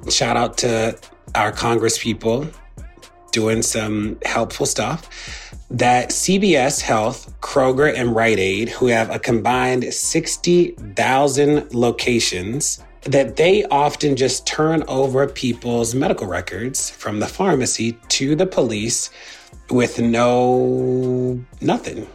Shout 0.10 0.36
out 0.36 0.58
to 0.58 0.98
our 1.36 1.52
Congress 1.52 2.00
people 2.02 2.48
doing 3.32 3.62
some 3.62 4.18
helpful 4.26 4.66
stuff. 4.66 5.56
That 5.70 6.10
CVS 6.10 6.82
Health, 6.82 7.40
Kroger, 7.40 7.96
and 7.96 8.16
Rite 8.16 8.40
Aid, 8.40 8.70
who 8.70 8.88
have 8.88 9.12
a 9.12 9.20
combined 9.20 9.94
60,000 9.94 11.72
locations, 11.76 12.84
that 13.06 13.36
they 13.36 13.64
often 13.66 14.16
just 14.16 14.48
turn 14.48 14.84
over 14.88 15.28
people's 15.28 15.94
medical 15.94 16.28
records 16.28 16.90
from 16.90 17.20
the 17.20 17.28
pharmacy 17.28 17.94
to 18.10 18.36
the 18.36 18.46
police 18.46 19.10
with 19.70 20.00
no 20.00 21.44
nothing. 21.62 22.08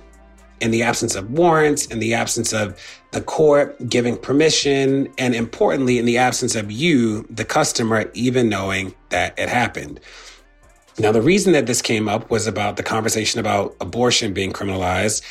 In 0.60 0.72
the 0.72 0.82
absence 0.82 1.14
of 1.14 1.30
warrants, 1.30 1.86
in 1.86 2.00
the 2.00 2.14
absence 2.14 2.52
of 2.52 2.80
the 3.12 3.20
court 3.20 3.88
giving 3.88 4.16
permission, 4.16 5.08
and 5.16 5.34
importantly, 5.34 5.98
in 5.98 6.04
the 6.04 6.18
absence 6.18 6.56
of 6.56 6.72
you, 6.72 7.22
the 7.30 7.44
customer, 7.44 8.10
even 8.14 8.48
knowing 8.48 8.94
that 9.10 9.38
it 9.38 9.48
happened. 9.48 10.00
Now, 10.98 11.12
the 11.12 11.22
reason 11.22 11.52
that 11.52 11.66
this 11.66 11.80
came 11.80 12.08
up 12.08 12.28
was 12.28 12.48
about 12.48 12.76
the 12.76 12.82
conversation 12.82 13.38
about 13.38 13.76
abortion 13.80 14.32
being 14.32 14.52
criminalized 14.52 15.22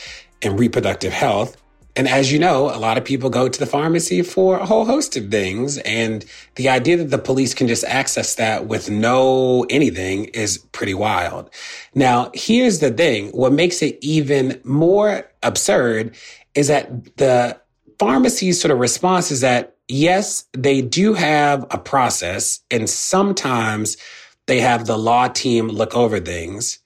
and 0.41 0.57
reproductive 0.57 1.11
health. 1.11 1.57
And 1.97 2.07
as 2.07 2.31
you 2.31 2.37
know, 2.37 2.69
a 2.69 2.77
lot 2.77 2.99
of 2.99 3.03
people 3.03 3.31
go 3.31 3.49
to 3.49 3.59
the 3.59 3.65
pharmacy 3.65 4.21
for 4.21 4.59
a 4.59 4.65
whole 4.67 4.85
host 4.85 5.17
of 5.17 5.31
things. 5.31 5.79
And 5.79 6.23
the 6.53 6.69
idea 6.69 6.95
that 6.97 7.09
the 7.09 7.17
police 7.17 7.55
can 7.55 7.67
just 7.67 7.83
access 7.85 8.35
that 8.35 8.67
with 8.67 8.87
no 8.89 9.65
anything 9.71 10.25
is 10.25 10.59
pretty 10.59 10.93
wild. 10.93 11.49
Now, 11.95 12.29
here's 12.35 12.79
the 12.79 12.91
thing. 12.91 13.29
What 13.29 13.51
makes 13.51 13.81
it 13.81 13.97
even 14.01 14.61
more 14.63 15.29
absurd 15.41 16.15
is 16.53 16.67
that 16.67 17.17
the 17.17 17.59
pharmacy's 17.97 18.61
sort 18.61 18.71
of 18.71 18.77
response 18.77 19.31
is 19.31 19.41
that 19.41 19.75
yes, 19.87 20.45
they 20.53 20.81
do 20.83 21.15
have 21.15 21.65
a 21.71 21.79
process 21.79 22.59
and 22.69 22.87
sometimes 22.87 23.97
they 24.45 24.59
have 24.59 24.85
the 24.85 24.97
law 24.97 25.29
team 25.29 25.67
look 25.67 25.95
over 25.95 26.19
things, 26.19 26.77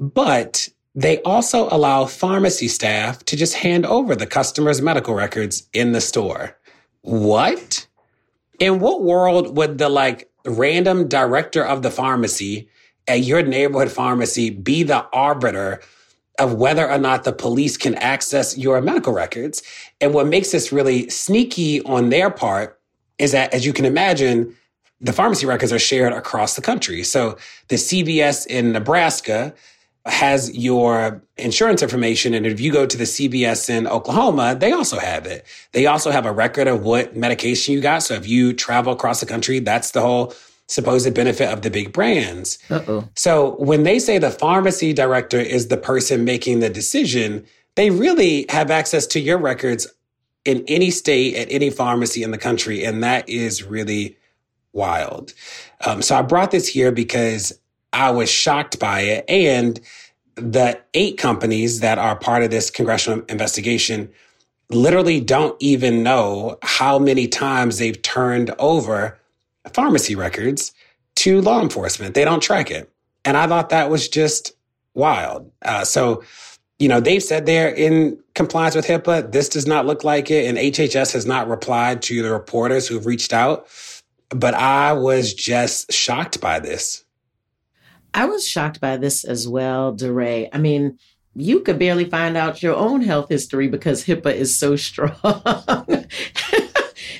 but 0.00 0.68
they 0.94 1.20
also 1.22 1.68
allow 1.70 2.06
pharmacy 2.06 2.68
staff 2.68 3.24
to 3.26 3.36
just 3.36 3.54
hand 3.54 3.86
over 3.86 4.16
the 4.16 4.26
customer's 4.26 4.82
medical 4.82 5.14
records 5.14 5.68
in 5.72 5.92
the 5.92 6.00
store. 6.00 6.56
What? 7.02 7.86
In 8.58 8.80
what 8.80 9.02
world 9.02 9.56
would 9.56 9.78
the 9.78 9.88
like 9.88 10.30
random 10.44 11.08
director 11.08 11.64
of 11.64 11.82
the 11.82 11.90
pharmacy 11.90 12.68
at 13.06 13.20
your 13.20 13.42
neighborhood 13.42 13.92
pharmacy 13.92 14.50
be 14.50 14.82
the 14.82 15.06
arbiter 15.12 15.80
of 16.38 16.54
whether 16.54 16.88
or 16.88 16.98
not 16.98 17.24
the 17.24 17.32
police 17.32 17.76
can 17.76 17.94
access 17.96 18.56
your 18.58 18.80
medical 18.80 19.12
records? 19.12 19.62
And 20.00 20.14
what 20.14 20.26
makes 20.26 20.50
this 20.50 20.72
really 20.72 21.08
sneaky 21.10 21.80
on 21.82 22.10
their 22.10 22.30
part 22.30 22.80
is 23.18 23.32
that, 23.32 23.52
as 23.52 23.66
you 23.66 23.72
can 23.72 23.84
imagine, 23.84 24.56
the 25.00 25.12
pharmacy 25.12 25.46
records 25.46 25.72
are 25.72 25.78
shared 25.78 26.12
across 26.12 26.56
the 26.56 26.62
country. 26.62 27.04
So 27.04 27.36
the 27.68 27.76
CVS 27.76 28.46
in 28.46 28.72
Nebraska 28.72 29.54
has 30.08 30.56
your 30.56 31.22
insurance 31.36 31.82
information. 31.82 32.34
And 32.34 32.46
if 32.46 32.60
you 32.60 32.72
go 32.72 32.86
to 32.86 32.96
the 32.96 33.04
CVS 33.04 33.70
in 33.70 33.86
Oklahoma, 33.86 34.56
they 34.58 34.72
also 34.72 34.98
have 34.98 35.26
it. 35.26 35.46
They 35.72 35.86
also 35.86 36.10
have 36.10 36.26
a 36.26 36.32
record 36.32 36.66
of 36.66 36.82
what 36.82 37.16
medication 37.16 37.74
you 37.74 37.80
got. 37.80 38.02
So 38.02 38.14
if 38.14 38.26
you 38.26 38.52
travel 38.52 38.92
across 38.92 39.20
the 39.20 39.26
country, 39.26 39.60
that's 39.60 39.92
the 39.92 40.00
whole 40.00 40.34
supposed 40.66 41.12
benefit 41.14 41.50
of 41.50 41.62
the 41.62 41.70
big 41.70 41.92
brands. 41.92 42.58
Uh-oh. 42.70 43.08
So 43.14 43.56
when 43.56 43.84
they 43.84 43.98
say 43.98 44.18
the 44.18 44.30
pharmacy 44.30 44.92
director 44.92 45.40
is 45.40 45.68
the 45.68 45.78
person 45.78 46.24
making 46.24 46.60
the 46.60 46.68
decision, 46.68 47.46
they 47.74 47.90
really 47.90 48.44
have 48.50 48.70
access 48.70 49.06
to 49.08 49.20
your 49.20 49.38
records 49.38 49.86
in 50.44 50.64
any 50.68 50.90
state 50.90 51.36
at 51.36 51.50
any 51.50 51.70
pharmacy 51.70 52.22
in 52.22 52.30
the 52.30 52.38
country. 52.38 52.84
And 52.84 53.02
that 53.02 53.28
is 53.28 53.62
really 53.62 54.16
wild. 54.72 55.32
Um, 55.86 56.02
so 56.02 56.16
I 56.16 56.22
brought 56.22 56.50
this 56.50 56.68
here 56.68 56.92
because 56.92 57.58
I 57.92 58.10
was 58.10 58.30
shocked 58.30 58.78
by 58.78 59.00
it. 59.00 59.24
And 59.28 59.80
the 60.34 60.80
eight 60.94 61.18
companies 61.18 61.80
that 61.80 61.98
are 61.98 62.16
part 62.16 62.42
of 62.42 62.50
this 62.50 62.70
congressional 62.70 63.24
investigation 63.28 64.10
literally 64.70 65.20
don't 65.20 65.56
even 65.60 66.02
know 66.02 66.58
how 66.62 66.98
many 66.98 67.26
times 67.26 67.78
they've 67.78 68.00
turned 68.02 68.54
over 68.58 69.18
pharmacy 69.72 70.14
records 70.14 70.72
to 71.16 71.40
law 71.40 71.60
enforcement. 71.60 72.14
They 72.14 72.24
don't 72.24 72.42
track 72.42 72.70
it. 72.70 72.90
And 73.24 73.36
I 73.36 73.46
thought 73.46 73.70
that 73.70 73.90
was 73.90 74.08
just 74.08 74.52
wild. 74.94 75.50
Uh, 75.62 75.84
so, 75.84 76.22
you 76.78 76.88
know, 76.88 77.00
they've 77.00 77.22
said 77.22 77.46
they're 77.46 77.74
in 77.74 78.18
compliance 78.34 78.74
with 78.74 78.86
HIPAA. 78.86 79.32
This 79.32 79.48
does 79.48 79.66
not 79.66 79.86
look 79.86 80.04
like 80.04 80.30
it. 80.30 80.46
And 80.46 80.56
HHS 80.56 81.12
has 81.12 81.26
not 81.26 81.48
replied 81.48 82.02
to 82.02 82.22
the 82.22 82.30
reporters 82.30 82.86
who've 82.86 83.06
reached 83.06 83.32
out. 83.32 83.66
But 84.28 84.54
I 84.54 84.92
was 84.92 85.34
just 85.34 85.92
shocked 85.92 86.40
by 86.40 86.60
this. 86.60 87.04
I 88.14 88.26
was 88.26 88.46
shocked 88.46 88.80
by 88.80 88.96
this 88.96 89.24
as 89.24 89.46
well, 89.46 89.92
DeRay. 89.94 90.48
I 90.52 90.58
mean, 90.58 90.98
you 91.34 91.60
could 91.60 91.78
barely 91.78 92.04
find 92.04 92.36
out 92.36 92.62
your 92.62 92.74
own 92.74 93.02
health 93.02 93.28
history 93.28 93.68
because 93.68 94.04
HIPAA 94.04 94.34
is 94.34 94.58
so 94.58 94.76
strong. 94.88 96.06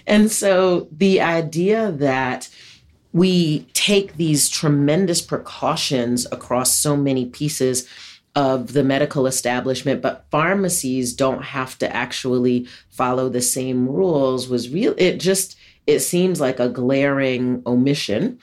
and 0.06 0.30
so 0.30 0.88
the 0.90 1.20
idea 1.20 1.92
that 1.92 2.48
we 3.12 3.60
take 3.72 4.16
these 4.16 4.48
tremendous 4.48 5.22
precautions 5.22 6.26
across 6.30 6.76
so 6.76 6.96
many 6.96 7.26
pieces 7.26 7.88
of 8.34 8.72
the 8.72 8.84
medical 8.84 9.26
establishment, 9.26 10.02
but 10.02 10.26
pharmacies 10.30 11.12
don't 11.12 11.42
have 11.42 11.78
to 11.78 11.96
actually 11.96 12.68
follow 12.90 13.28
the 13.28 13.40
same 13.40 13.88
rules 13.88 14.48
was 14.48 14.70
real. 14.70 14.94
It 14.98 15.18
just, 15.18 15.56
it 15.86 16.00
seems 16.00 16.40
like 16.40 16.60
a 16.60 16.68
glaring 16.68 17.62
omission 17.66 18.38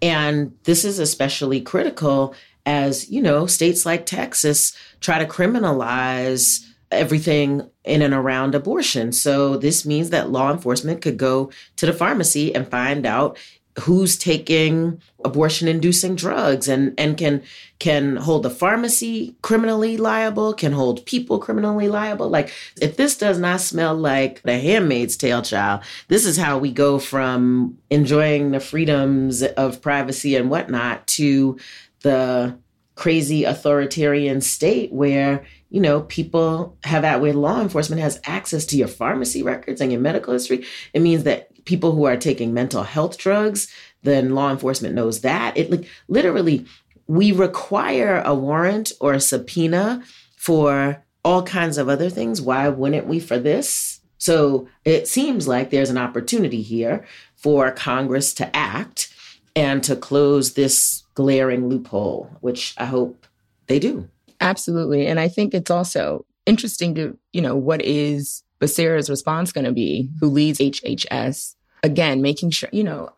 and 0.00 0.56
this 0.64 0.84
is 0.84 0.98
especially 0.98 1.60
critical 1.60 2.34
as, 2.66 3.08
you 3.10 3.22
know, 3.22 3.46
states 3.46 3.86
like 3.86 4.06
Texas 4.06 4.76
try 5.00 5.18
to 5.18 5.26
criminalize 5.26 6.64
everything 6.90 7.68
in 7.84 8.02
and 8.02 8.14
around 8.14 8.54
abortion. 8.54 9.12
So 9.12 9.56
this 9.56 9.84
means 9.84 10.10
that 10.10 10.30
law 10.30 10.50
enforcement 10.52 11.02
could 11.02 11.16
go 11.16 11.50
to 11.76 11.86
the 11.86 11.92
pharmacy 11.92 12.54
and 12.54 12.68
find 12.68 13.06
out 13.06 13.38
who's 13.80 14.16
taking 14.16 15.00
abortion 15.24 15.68
inducing 15.68 16.14
drugs 16.14 16.68
and 16.68 16.94
and 16.98 17.16
can 17.16 17.42
can 17.78 18.16
hold 18.16 18.42
the 18.42 18.50
pharmacy 18.50 19.36
criminally 19.42 19.96
liable 19.96 20.52
can 20.54 20.72
hold 20.72 21.04
people 21.06 21.38
criminally 21.38 21.88
liable? 21.88 22.28
Like 22.28 22.52
if 22.80 22.96
this 22.96 23.16
does 23.16 23.38
not 23.38 23.60
smell 23.60 23.94
like 23.94 24.42
the 24.42 24.58
handmaid's 24.58 25.16
tale 25.16 25.42
child 25.42 25.82
this 26.08 26.24
is 26.26 26.36
how 26.36 26.58
we 26.58 26.72
go 26.72 26.98
from 26.98 27.78
enjoying 27.90 28.50
the 28.50 28.60
freedoms 28.60 29.42
of 29.42 29.82
privacy 29.82 30.36
and 30.36 30.50
whatnot 30.50 31.06
to 31.06 31.58
the 32.00 32.56
crazy 32.98 33.44
authoritarian 33.44 34.40
state 34.40 34.92
where 34.92 35.44
you 35.70 35.80
know 35.80 36.00
people 36.02 36.76
have 36.82 37.02
that 37.02 37.20
where 37.20 37.32
law 37.32 37.60
enforcement 37.60 38.02
has 38.02 38.20
access 38.24 38.64
to 38.66 38.76
your 38.76 38.88
pharmacy 38.88 39.40
records 39.40 39.80
and 39.80 39.92
your 39.92 40.00
medical 40.00 40.32
history. 40.32 40.64
It 40.92 41.00
means 41.00 41.22
that 41.22 41.47
people 41.68 41.92
who 41.92 42.04
are 42.04 42.16
taking 42.16 42.54
mental 42.54 42.82
health 42.82 43.18
drugs, 43.18 43.68
then 44.02 44.34
law 44.34 44.50
enforcement 44.50 44.94
knows 44.94 45.20
that. 45.20 45.54
It 45.54 45.70
like 45.70 45.86
literally 46.08 46.64
we 47.06 47.30
require 47.30 48.22
a 48.24 48.34
warrant 48.34 48.92
or 49.00 49.12
a 49.12 49.20
subpoena 49.20 50.02
for 50.34 51.04
all 51.22 51.42
kinds 51.42 51.76
of 51.76 51.90
other 51.90 52.08
things. 52.08 52.40
Why 52.40 52.70
wouldn't 52.70 53.06
we 53.06 53.20
for 53.20 53.38
this? 53.38 54.00
So 54.16 54.66
it 54.86 55.06
seems 55.06 55.46
like 55.46 55.68
there's 55.68 55.90
an 55.90 55.98
opportunity 55.98 56.62
here 56.62 57.06
for 57.36 57.70
Congress 57.70 58.32
to 58.34 58.56
act 58.56 59.14
and 59.54 59.84
to 59.84 59.94
close 59.94 60.54
this 60.54 61.02
glaring 61.14 61.68
loophole, 61.68 62.30
which 62.40 62.74
I 62.78 62.86
hope 62.86 63.26
they 63.66 63.78
do. 63.78 64.08
Absolutely. 64.40 65.06
And 65.06 65.20
I 65.20 65.28
think 65.28 65.52
it's 65.52 65.70
also 65.70 66.24
interesting 66.46 66.94
to, 66.94 67.18
you 67.32 67.42
know, 67.42 67.56
what 67.56 67.82
is 67.82 68.42
Becerra's 68.58 69.10
response 69.10 69.52
going 69.52 69.66
to 69.66 69.72
be, 69.72 70.08
who 70.20 70.28
leads 70.28 70.58
HHS? 70.58 71.54
Again, 71.82 72.22
making 72.22 72.50
sure, 72.50 72.68
you 72.72 72.84
know, 72.84 73.10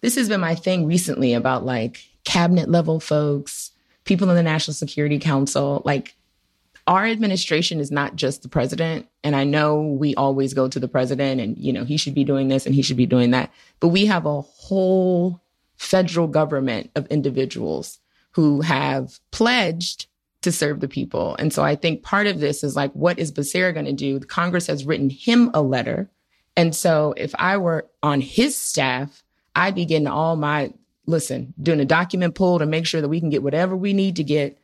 this 0.00 0.16
has 0.16 0.28
been 0.28 0.40
my 0.40 0.54
thing 0.54 0.86
recently 0.86 1.34
about 1.34 1.64
like 1.64 2.04
cabinet 2.24 2.68
level 2.68 3.00
folks, 3.00 3.72
people 4.04 4.28
in 4.30 4.36
the 4.36 4.42
National 4.42 4.74
Security 4.74 5.18
Council. 5.18 5.82
Like, 5.84 6.14
our 6.86 7.06
administration 7.06 7.78
is 7.78 7.92
not 7.92 8.16
just 8.16 8.42
the 8.42 8.48
president. 8.48 9.06
And 9.22 9.36
I 9.36 9.44
know 9.44 9.80
we 9.80 10.14
always 10.16 10.52
go 10.52 10.66
to 10.66 10.80
the 10.80 10.88
president 10.88 11.40
and, 11.40 11.56
you 11.56 11.72
know, 11.72 11.84
he 11.84 11.96
should 11.96 12.14
be 12.14 12.24
doing 12.24 12.48
this 12.48 12.66
and 12.66 12.74
he 12.74 12.82
should 12.82 12.96
be 12.96 13.06
doing 13.06 13.30
that. 13.30 13.52
But 13.78 13.88
we 13.88 14.06
have 14.06 14.26
a 14.26 14.40
whole 14.40 15.40
federal 15.76 16.26
government 16.26 16.90
of 16.96 17.06
individuals 17.06 18.00
who 18.32 18.62
have 18.62 19.20
pledged 19.30 20.06
to 20.40 20.50
serve 20.50 20.80
the 20.80 20.88
people. 20.88 21.36
And 21.38 21.52
so 21.52 21.62
I 21.62 21.76
think 21.76 22.02
part 22.02 22.26
of 22.26 22.40
this 22.40 22.64
is 22.64 22.74
like, 22.74 22.92
what 22.92 23.18
is 23.18 23.30
Becerra 23.30 23.72
going 23.72 23.86
to 23.86 23.92
do? 23.92 24.18
Congress 24.18 24.66
has 24.66 24.84
written 24.84 25.08
him 25.08 25.50
a 25.54 25.62
letter 25.62 26.10
and 26.56 26.74
so 26.74 27.14
if 27.16 27.34
I 27.38 27.56
were 27.56 27.88
on 28.02 28.20
his 28.20 28.56
staff, 28.56 29.22
I'd 29.54 29.74
be 29.74 29.84
getting 29.84 30.06
all 30.06 30.36
my, 30.36 30.72
listen, 31.06 31.54
doing 31.60 31.80
a 31.80 31.84
document 31.84 32.34
pull 32.34 32.58
to 32.58 32.66
make 32.66 32.86
sure 32.86 33.00
that 33.00 33.08
we 33.08 33.20
can 33.20 33.30
get 33.30 33.42
whatever 33.42 33.76
we 33.76 33.92
need 33.92 34.16
to 34.16 34.24
get. 34.24 34.58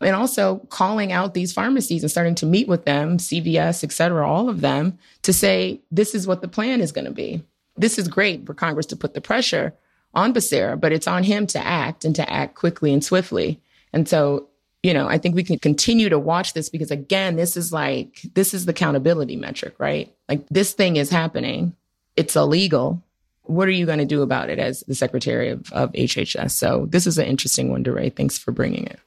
And 0.00 0.14
also 0.14 0.58
calling 0.68 1.10
out 1.10 1.34
these 1.34 1.52
pharmacies 1.52 2.02
and 2.02 2.10
starting 2.10 2.36
to 2.36 2.46
meet 2.46 2.68
with 2.68 2.84
them, 2.84 3.18
CVS, 3.18 3.82
et 3.82 3.90
cetera, 3.90 4.28
all 4.28 4.48
of 4.48 4.60
them 4.60 4.98
to 5.22 5.32
say, 5.32 5.80
this 5.90 6.14
is 6.14 6.26
what 6.26 6.40
the 6.40 6.46
plan 6.46 6.80
is 6.80 6.92
going 6.92 7.06
to 7.06 7.10
be. 7.10 7.42
This 7.76 7.98
is 7.98 8.06
great 8.06 8.46
for 8.46 8.54
Congress 8.54 8.86
to 8.86 8.96
put 8.96 9.14
the 9.14 9.20
pressure 9.20 9.74
on 10.14 10.32
Becerra, 10.32 10.80
but 10.80 10.92
it's 10.92 11.08
on 11.08 11.24
him 11.24 11.46
to 11.48 11.64
act 11.64 12.04
and 12.04 12.14
to 12.14 12.32
act 12.32 12.54
quickly 12.54 12.92
and 12.92 13.04
swiftly. 13.04 13.60
And 13.92 14.08
so 14.08 14.48
you 14.82 14.94
know, 14.94 15.08
I 15.08 15.18
think 15.18 15.34
we 15.34 15.44
can 15.44 15.58
continue 15.58 16.08
to 16.08 16.18
watch 16.18 16.52
this 16.52 16.68
because 16.68 16.90
again, 16.90 17.36
this 17.36 17.56
is 17.56 17.72
like, 17.72 18.20
this 18.34 18.54
is 18.54 18.66
the 18.66 18.70
accountability 18.70 19.36
metric, 19.36 19.74
right? 19.78 20.14
Like 20.28 20.48
this 20.48 20.72
thing 20.72 20.96
is 20.96 21.10
happening. 21.10 21.74
It's 22.16 22.36
illegal. 22.36 23.02
What 23.42 23.66
are 23.66 23.72
you 23.72 23.86
going 23.86 23.98
to 23.98 24.04
do 24.04 24.22
about 24.22 24.50
it 24.50 24.58
as 24.58 24.84
the 24.86 24.94
secretary 24.94 25.48
of, 25.50 25.72
of 25.72 25.92
HHS? 25.92 26.52
So 26.52 26.86
this 26.90 27.06
is 27.06 27.18
an 27.18 27.26
interesting 27.26 27.70
one, 27.70 27.82
DeRay. 27.82 28.10
Thanks 28.10 28.38
for 28.38 28.52
bringing 28.52 28.84
it. 28.84 29.00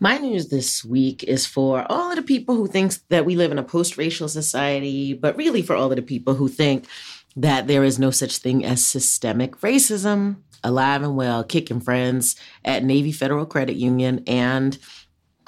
My 0.00 0.18
news 0.18 0.48
this 0.48 0.84
week 0.84 1.24
is 1.24 1.46
for 1.46 1.84
all 1.90 2.10
of 2.10 2.16
the 2.16 2.22
people 2.22 2.54
who 2.54 2.68
think 2.68 2.94
that 3.08 3.24
we 3.24 3.34
live 3.34 3.50
in 3.50 3.58
a 3.58 3.64
post-racial 3.64 4.28
society, 4.28 5.12
but 5.12 5.36
really 5.36 5.62
for 5.62 5.74
all 5.74 5.90
of 5.90 5.96
the 5.96 6.02
people 6.02 6.34
who 6.34 6.48
think 6.48 6.86
that 7.34 7.66
there 7.66 7.82
is 7.82 7.98
no 7.98 8.10
such 8.10 8.38
thing 8.38 8.64
as 8.64 8.84
systemic 8.84 9.56
racism 9.60 10.36
alive 10.64 11.02
and 11.02 11.16
well, 11.16 11.44
kicking 11.44 11.80
friends 11.80 12.36
at 12.64 12.84
Navy 12.84 13.12
Federal 13.12 13.46
Credit 13.46 13.76
Union 13.76 14.22
and 14.26 14.78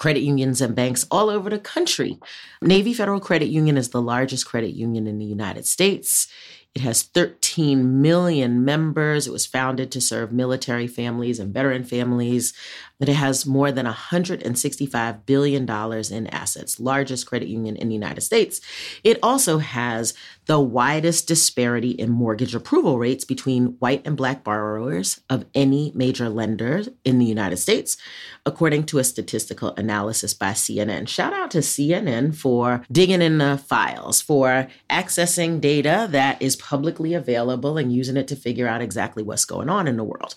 credit 0.01 0.23
unions 0.23 0.63
and 0.63 0.75
banks 0.75 1.07
all 1.11 1.29
over 1.29 1.51
the 1.51 1.59
country. 1.59 2.19
Navy 2.63 2.95
Federal 2.95 3.21
Credit 3.21 3.49
Union 3.49 3.77
is 3.77 3.91
the 3.91 4.01
largest 4.01 4.47
credit 4.47 4.71
union 4.71 5.07
in 5.07 5.19
the 5.19 5.27
United 5.27 5.67
States. 5.67 6.27
It 6.75 6.81
has 6.81 7.03
13 7.03 8.01
million 8.01 8.65
members. 8.65 9.27
It 9.27 9.33
was 9.33 9.45
founded 9.45 9.93
to 9.93 10.01
serve 10.01 10.33
military 10.33 10.87
families 10.87 11.39
and 11.39 11.53
veteran 11.53 11.85
families. 11.85 12.55
But 12.99 13.11
it 13.11 13.17
has 13.17 13.45
more 13.45 13.71
than 13.73 13.85
$165 13.85 15.27
billion 15.27 15.69
in 15.69 16.27
assets, 16.29 16.81
largest 16.81 17.27
credit 17.27 17.49
union 17.49 17.77
in 17.77 17.89
the 17.89 17.95
United 17.95 18.23
States. 18.23 18.63
It 19.05 19.19
also 19.23 19.59
has 19.59 20.15
the 20.51 20.59
widest 20.59 21.29
disparity 21.29 21.91
in 21.91 22.11
mortgage 22.11 22.57
approval 22.57 22.99
rates 22.99 23.25
between 23.25 23.67
white 23.79 24.05
and 24.05 24.17
black 24.17 24.43
borrowers 24.43 25.21
of 25.31 25.45
any 25.55 25.93
major 25.95 26.29
lender 26.29 26.83
in 27.05 27.21
the 27.21 27.25
United 27.25 27.57
States, 27.57 27.97
according 28.45 28.83
to 28.83 28.99
a 28.99 29.05
statistical 29.05 29.73
analysis 29.77 30.35
by 30.35 30.51
CNN. 30.51 31.07
Shout 31.07 31.33
out 31.33 31.53
to 31.53 31.59
CNN 31.59 32.35
for 32.35 32.83
digging 32.91 33.23
in 33.23 33.39
the 33.39 33.59
files, 33.65 34.21
for 34.21 34.67
accessing 34.91 35.61
data 35.61 36.09
that 36.11 36.43
is 36.43 36.57
publicly 36.57 37.15
available 37.15 37.79
and 37.79 37.93
using 37.93 38.17
it 38.17 38.27
to 38.27 38.35
figure 38.35 38.67
out 38.67 38.83
exactly 38.83 39.23
what's 39.23 39.45
going 39.45 39.69
on 39.69 39.87
in 39.87 39.97
the 39.97 40.03
world. 40.03 40.35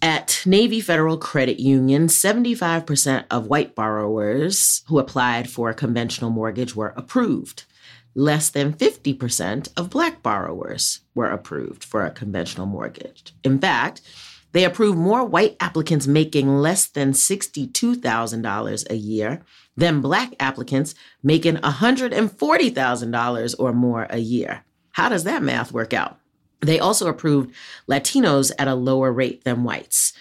At 0.00 0.40
Navy 0.46 0.80
Federal 0.80 1.18
Credit 1.18 1.60
Union, 1.60 2.06
75% 2.06 3.26
of 3.30 3.48
white 3.48 3.74
borrowers 3.74 4.82
who 4.86 4.98
applied 4.98 5.50
for 5.50 5.68
a 5.68 5.74
conventional 5.74 6.30
mortgage 6.30 6.74
were 6.74 6.94
approved. 6.96 7.66
Less 8.14 8.50
than 8.50 8.72
50% 8.72 9.68
of 9.76 9.90
black 9.90 10.22
borrowers 10.22 11.00
were 11.14 11.30
approved 11.30 11.84
for 11.84 12.04
a 12.04 12.10
conventional 12.10 12.66
mortgage. 12.66 13.32
In 13.44 13.58
fact, 13.58 14.02
they 14.52 14.64
approved 14.64 14.98
more 14.98 15.24
white 15.24 15.56
applicants 15.60 16.08
making 16.08 16.58
less 16.58 16.86
than 16.86 17.12
$62,000 17.12 18.90
a 18.90 18.96
year 18.96 19.42
than 19.76 20.00
black 20.00 20.34
applicants 20.40 20.94
making 21.22 21.56
$140,000 21.56 23.54
or 23.58 23.72
more 23.72 24.06
a 24.10 24.18
year. 24.18 24.64
How 24.92 25.08
does 25.08 25.22
that 25.24 25.42
math 25.42 25.72
work 25.72 25.92
out? 25.92 26.18
They 26.60 26.78
also 26.80 27.08
approved 27.08 27.54
Latinos 27.88 28.50
at 28.58 28.68
a 28.68 28.74
lower 28.74 29.12
rate 29.12 29.44
than 29.44 29.64
whites. 29.64 30.12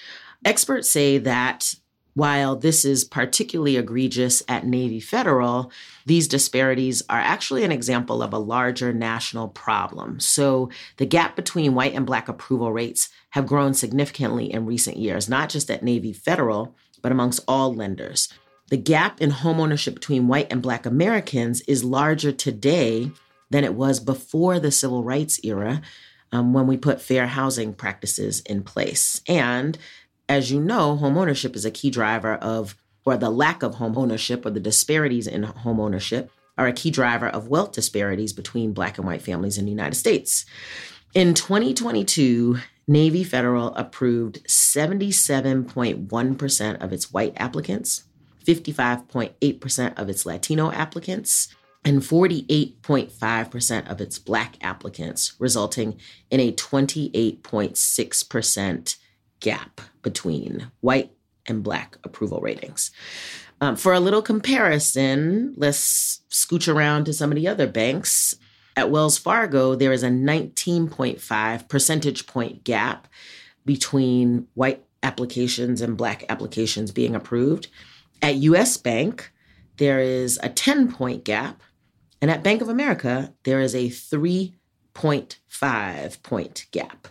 Experts 0.46 0.90
say 0.90 1.18
that 1.18 1.74
while 2.20 2.58
this 2.58 2.84
is 2.84 3.06
particularly 3.06 3.78
egregious 3.78 4.44
at 4.50 4.68
Navy 4.68 5.00
Federal, 5.00 5.72
these 6.06 6.28
disparities 6.28 7.02
are 7.10 7.18
actually 7.18 7.64
an 7.64 7.72
example 7.72 8.22
of 8.22 8.34
a 8.34 8.38
larger 8.38 8.92
national 8.92 9.48
problem. 9.48 10.20
So 10.20 10.70
the 10.98 11.06
gap 11.06 11.38
between 11.38 11.76
white 11.76 11.94
and 11.94 12.06
black 12.06 12.28
approval 12.28 12.74
rates 12.74 13.08
have 13.32 13.48
grown 13.48 13.74
significantly 13.74 14.52
in 14.52 14.66
recent 14.66 14.98
years, 14.98 15.30
not 15.30 15.50
just 15.50 15.72
at 15.72 15.82
Navy 15.82 16.12
Federal, 16.12 16.76
but 17.02 17.14
amongst 17.14 17.44
all 17.48 17.74
lenders. 17.74 18.28
The 18.70 18.78
gap 18.78 19.22
in 19.22 19.32
homeownership 19.32 19.94
between 19.94 20.28
white 20.28 20.52
and 20.52 20.62
black 20.62 20.86
Americans 20.86 21.62
is 21.62 21.84
larger 21.86 22.34
today 22.34 23.12
than 23.50 23.64
it 23.64 23.74
was 23.74 24.02
before 24.02 24.60
the 24.60 24.72
civil 24.72 25.04
rights 25.04 25.40
era 25.44 25.82
um, 26.34 26.54
when 26.54 26.68
we 26.68 26.76
put 26.76 27.02
fair 27.02 27.28
housing 27.28 27.74
practices 27.74 28.42
in 28.42 28.62
place. 28.62 29.22
And 29.26 29.78
as 30.30 30.50
you 30.52 30.62
know, 30.62 30.96
home 30.96 31.18
ownership 31.18 31.56
is 31.56 31.66
a 31.66 31.72
key 31.72 31.90
driver 31.90 32.36
of, 32.36 32.76
or 33.04 33.18
the 33.18 33.32
lack 33.32 33.64
of 33.64 33.74
home 33.76 33.98
ownership 33.98 34.46
or 34.46 34.52
the 34.52 34.60
disparities 34.60 35.26
in 35.26 35.42
home 35.44 35.80
ownership 35.80 36.30
are 36.58 36.68
a 36.68 36.74
key 36.74 36.92
driver 36.92 37.28
of 37.28 37.48
wealth 37.48 37.72
disparities 37.72 38.32
between 38.32 38.74
Black 38.74 39.00
and 39.00 39.08
white 39.08 39.24
families 39.24 39.58
in 39.58 39.66
the 39.66 39.72
United 39.72 39.96
States. 39.96 40.46
In 41.16 41.34
2022, 41.34 42.60
Navy 42.88 43.24
Federal 43.24 43.74
approved 43.76 44.46
77.1% 44.46 46.84
of 46.84 46.94
its 46.94 47.12
white 47.12 47.34
applicants, 47.38 48.04
55.8% 48.46 49.98
of 49.98 50.10
its 50.10 50.26
Latino 50.26 50.72
applicants, 50.72 51.56
and 51.84 52.02
48.5% 52.02 53.90
of 53.90 54.00
its 54.02 54.20
Black 54.20 54.58
applicants, 54.62 55.34
resulting 55.40 56.00
in 56.30 56.40
a 56.40 56.52
28.6% 56.52 58.96
gap 59.40 59.82
between 60.02 60.72
white 60.82 61.12
and 61.46 61.64
black 61.64 61.98
approval 62.04 62.42
ratings. 62.42 62.92
Um, 63.62 63.76
for 63.76 63.94
a 63.94 64.00
little 64.00 64.22
comparison, 64.22 65.54
let's 65.58 66.22
scooch 66.30 66.74
around 66.74 67.04
to 67.06 67.14
some 67.14 67.32
of 67.32 67.36
the 67.36 67.48
other 67.48 67.68
banks. 67.68 68.36
At 68.78 68.92
Wells 68.92 69.18
Fargo, 69.18 69.74
there 69.76 69.92
is 69.92 70.04
a 70.04 70.10
19.5 70.10 71.68
percentage 71.68 72.28
point 72.28 72.64
gap 72.64 73.08
between 73.66 74.48
white 74.54 74.86
applications 75.04 75.82
and 75.82 75.98
black 75.98 76.24
applications 76.30 76.92
being 76.92 77.16
approved. 77.16 77.68
At 78.22 78.36
US 78.36 78.78
Bank, 78.78 79.34
there 79.78 80.00
is 80.00 80.40
a 80.42 80.48
10 80.50 80.92
point 80.92 81.26
gap. 81.26 81.62
And 82.22 82.30
at 82.30 82.44
Bank 82.44 82.62
of 82.62 82.68
America, 82.70 83.34
there 83.44 83.62
is 83.62 83.74
a 83.76 83.90
3.5 83.90 86.24
point 86.24 86.66
gap. 86.72 87.08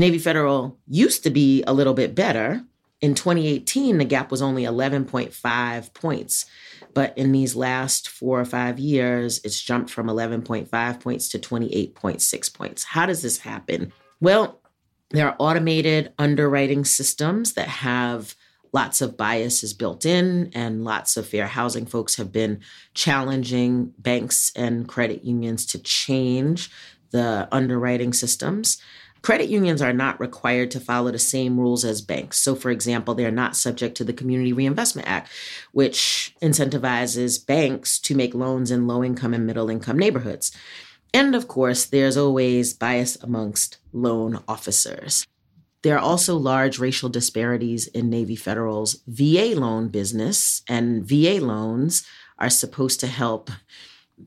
Navy 0.00 0.18
Federal 0.18 0.78
used 0.88 1.22
to 1.24 1.30
be 1.30 1.62
a 1.66 1.74
little 1.74 1.92
bit 1.92 2.14
better. 2.14 2.64
In 3.02 3.14
2018, 3.14 3.98
the 3.98 4.04
gap 4.04 4.30
was 4.30 4.40
only 4.40 4.64
11.5 4.64 5.94
points. 5.94 6.46
But 6.94 7.16
in 7.16 7.32
these 7.32 7.54
last 7.54 8.08
four 8.08 8.40
or 8.40 8.44
five 8.46 8.78
years, 8.78 9.40
it's 9.44 9.60
jumped 9.60 9.90
from 9.90 10.06
11.5 10.06 11.00
points 11.00 11.28
to 11.28 11.38
28.6 11.38 12.54
points. 12.54 12.84
How 12.84 13.06
does 13.06 13.22
this 13.22 13.38
happen? 13.38 13.92
Well, 14.20 14.60
there 15.10 15.28
are 15.28 15.36
automated 15.38 16.12
underwriting 16.18 16.84
systems 16.84 17.52
that 17.52 17.68
have 17.68 18.34
lots 18.72 19.02
of 19.02 19.16
biases 19.16 19.74
built 19.74 20.06
in, 20.06 20.50
and 20.54 20.84
lots 20.84 21.16
of 21.16 21.26
fair 21.26 21.46
housing 21.46 21.86
folks 21.86 22.16
have 22.16 22.32
been 22.32 22.60
challenging 22.94 23.92
banks 23.98 24.52
and 24.56 24.88
credit 24.88 25.24
unions 25.24 25.66
to 25.66 25.78
change 25.78 26.70
the 27.10 27.48
underwriting 27.50 28.12
systems. 28.12 28.80
Credit 29.22 29.50
unions 29.50 29.82
are 29.82 29.92
not 29.92 30.18
required 30.18 30.70
to 30.70 30.80
follow 30.80 31.10
the 31.10 31.18
same 31.18 31.60
rules 31.60 31.84
as 31.84 32.00
banks. 32.00 32.38
So, 32.38 32.54
for 32.54 32.70
example, 32.70 33.14
they're 33.14 33.30
not 33.30 33.54
subject 33.54 33.96
to 33.98 34.04
the 34.04 34.14
Community 34.14 34.52
Reinvestment 34.52 35.06
Act, 35.06 35.30
which 35.72 36.34
incentivizes 36.40 37.44
banks 37.44 37.98
to 38.00 38.14
make 38.14 38.34
loans 38.34 38.70
in 38.70 38.86
low 38.86 39.04
income 39.04 39.34
and 39.34 39.46
middle 39.46 39.68
income 39.68 39.98
neighborhoods. 39.98 40.52
And 41.12 41.34
of 41.34 41.48
course, 41.48 41.84
there's 41.84 42.16
always 42.16 42.72
bias 42.72 43.16
amongst 43.22 43.78
loan 43.92 44.42
officers. 44.48 45.26
There 45.82 45.96
are 45.96 46.00
also 46.00 46.36
large 46.36 46.78
racial 46.78 47.08
disparities 47.08 47.86
in 47.88 48.10
Navy 48.10 48.36
Federal's 48.36 49.02
VA 49.06 49.54
loan 49.54 49.88
business, 49.88 50.62
and 50.68 51.04
VA 51.04 51.44
loans 51.44 52.06
are 52.38 52.50
supposed 52.50 53.00
to 53.00 53.06
help 53.06 53.50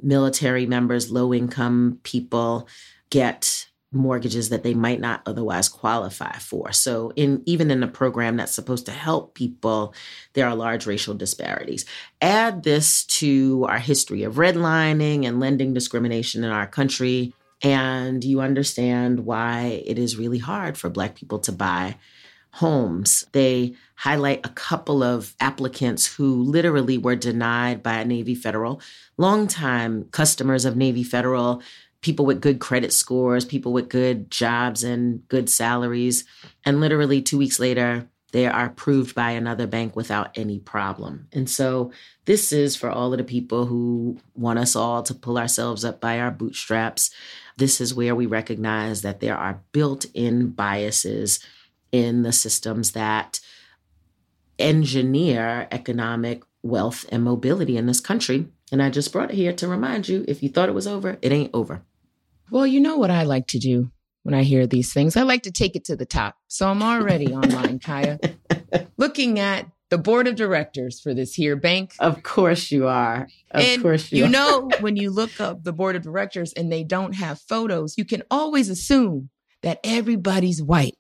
military 0.02 0.66
members, 0.66 1.12
low 1.12 1.34
income 1.34 2.00
people 2.04 2.68
get 3.10 3.68
mortgages 3.92 4.50
that 4.50 4.64
they 4.64 4.74
might 4.74 5.00
not 5.00 5.22
otherwise 5.26 5.70
qualify 5.70 6.34
for. 6.40 6.72
So 6.72 7.14
in 7.16 7.44
even 7.46 7.70
in 7.70 7.84
a 7.84 7.88
program 7.88 8.38
that's 8.38 8.52
supposed 8.52 8.88
to 8.88 8.92
help 8.92 9.36
people, 9.36 9.94
there 10.34 10.48
are 10.48 10.56
large 10.56 10.88
racial 10.88 11.14
disparities. 11.14 11.86
Add 12.20 12.64
this 12.64 13.06
to 13.06 13.66
our 13.70 13.78
history 13.78 14.24
of 14.24 14.36
redlining 14.36 15.26
and 15.28 15.40
lending 15.40 15.74
discrimination 15.74 16.44
in 16.44 16.50
our 16.50 16.68
country 16.68 17.34
and 17.62 18.24
you 18.24 18.42
understand 18.42 19.22
why 19.22 19.84
it 19.86 19.98
is 19.98 20.18
really 20.18 20.38
hard 20.38 20.78
for 20.78 20.90
black 20.90 21.16
people 21.16 21.40
to 21.40 21.52
buy 21.52 21.96
homes. 22.54 23.26
They 23.32 23.74
highlight 23.96 24.46
a 24.46 24.50
couple 24.50 25.02
of 25.02 25.36
applicants 25.40 26.06
who 26.06 26.44
literally 26.44 26.98
were 26.98 27.16
denied 27.16 27.82
by 27.82 27.96
a 27.96 28.06
Navy 28.06 28.36
Federal, 28.36 28.80
longtime 29.18 30.06
customers 30.12 30.66
of 30.66 30.78
Navy 30.78 31.04
Federal 31.04 31.62
people 32.02 32.26
with 32.26 32.42
good 32.42 32.60
credit 32.60 32.94
scores, 32.94 33.46
people 33.46 33.74
with 33.74 33.90
good 33.90 34.30
jobs 34.30 34.84
and 34.84 35.28
good 35.30 35.50
salaries. 35.50 36.26
And 36.66 36.80
literally 36.80 37.22
two 37.22 37.38
weeks 37.38 37.60
later, 37.60 38.08
they 38.34 38.46
are 38.46 38.66
approved 38.66 39.16
by 39.16 39.32
another 39.32 39.68
bank 39.68 39.96
without 39.96 40.38
any 40.38 40.60
problem. 40.60 41.28
And 41.32 41.50
so, 41.50 41.92
this 42.26 42.52
is 42.52 42.76
for 42.76 42.90
all 42.90 43.14
of 43.14 43.20
the 43.20 43.24
people 43.24 43.66
who 43.66 44.20
want 44.34 44.60
us 44.60 44.76
all 44.76 45.04
to 45.04 45.14
pull 45.14 45.38
ourselves 45.38 45.86
up 45.86 46.02
by 46.02 46.20
our 46.20 46.32
bootstraps. 46.32 47.12
This 47.58 47.80
is 47.80 47.94
where 47.94 48.16
we 48.16 48.26
recognize 48.26 49.04
that 49.04 49.20
there 49.20 49.38
are 49.38 49.62
built 49.72 50.06
in 50.14 50.50
biases 50.50 51.40
in 51.94 52.24
the 52.24 52.34
systems 52.34 52.92
that 52.92 53.40
engineer 54.60 55.68
economic 55.72 56.44
wealth 56.64 57.06
and 57.10 57.24
mobility 57.24 57.78
in 57.78 57.86
this 57.86 58.02
country. 58.02 58.48
And 58.72 58.82
I 58.82 58.90
just 58.90 59.14
brought 59.14 59.32
it 59.32 59.36
here 59.36 59.54
to 59.54 59.68
remind 59.68 60.10
you 60.10 60.26
if 60.28 60.42
you 60.42 60.50
thought 60.50 60.70
it 60.70 60.76
was 60.76 60.88
over, 60.88 61.18
it 61.22 61.32
ain't 61.32 61.52
over. 61.54 61.84
Well, 62.50 62.68
you 62.68 62.80
know 62.80 62.98
what 62.98 63.12
I 63.12 63.24
like 63.24 63.48
to 63.48 63.60
do 63.60 63.92
when 64.24 64.34
I 64.34 64.44
hear 64.44 64.66
these 64.66 64.92
things? 64.92 65.16
I 65.16 65.22
like 65.22 65.44
to 65.44 65.52
take 65.52 65.76
it 65.76 65.86
to 65.86 65.96
the 65.96 66.06
top. 66.06 66.36
So 66.48 66.68
I'm 66.68 66.82
already 66.82 67.28
online, 67.34 67.80
Kaya, 67.80 68.20
looking 68.98 69.40
at 69.40 69.68
the 69.90 69.98
board 70.00 70.28
of 70.28 70.36
directors 70.36 71.00
for 71.00 71.14
this 71.14 71.36
here 71.36 71.56
bank. 71.56 71.94
Of 72.00 72.24
course 72.24 72.72
you 72.72 72.88
are. 72.88 73.28
Of 73.52 73.64
and 73.64 73.82
course 73.84 74.12
you, 74.12 74.24
are. 74.24 74.26
you 74.26 74.32
know 74.32 74.70
when 74.80 74.96
you 74.96 75.12
look 75.12 75.40
up 75.40 75.64
the 75.64 75.74
board 75.74 75.96
of 75.96 76.02
directors 76.02 76.54
and 76.54 76.72
they 76.72 76.84
don't 76.84 77.14
have 77.14 77.40
photos, 77.40 77.96
you 77.98 78.06
can 78.06 78.24
always 78.32 78.70
assume 78.70 79.30
that 79.62 79.80
everybody's 79.84 80.64
white. 80.64 80.96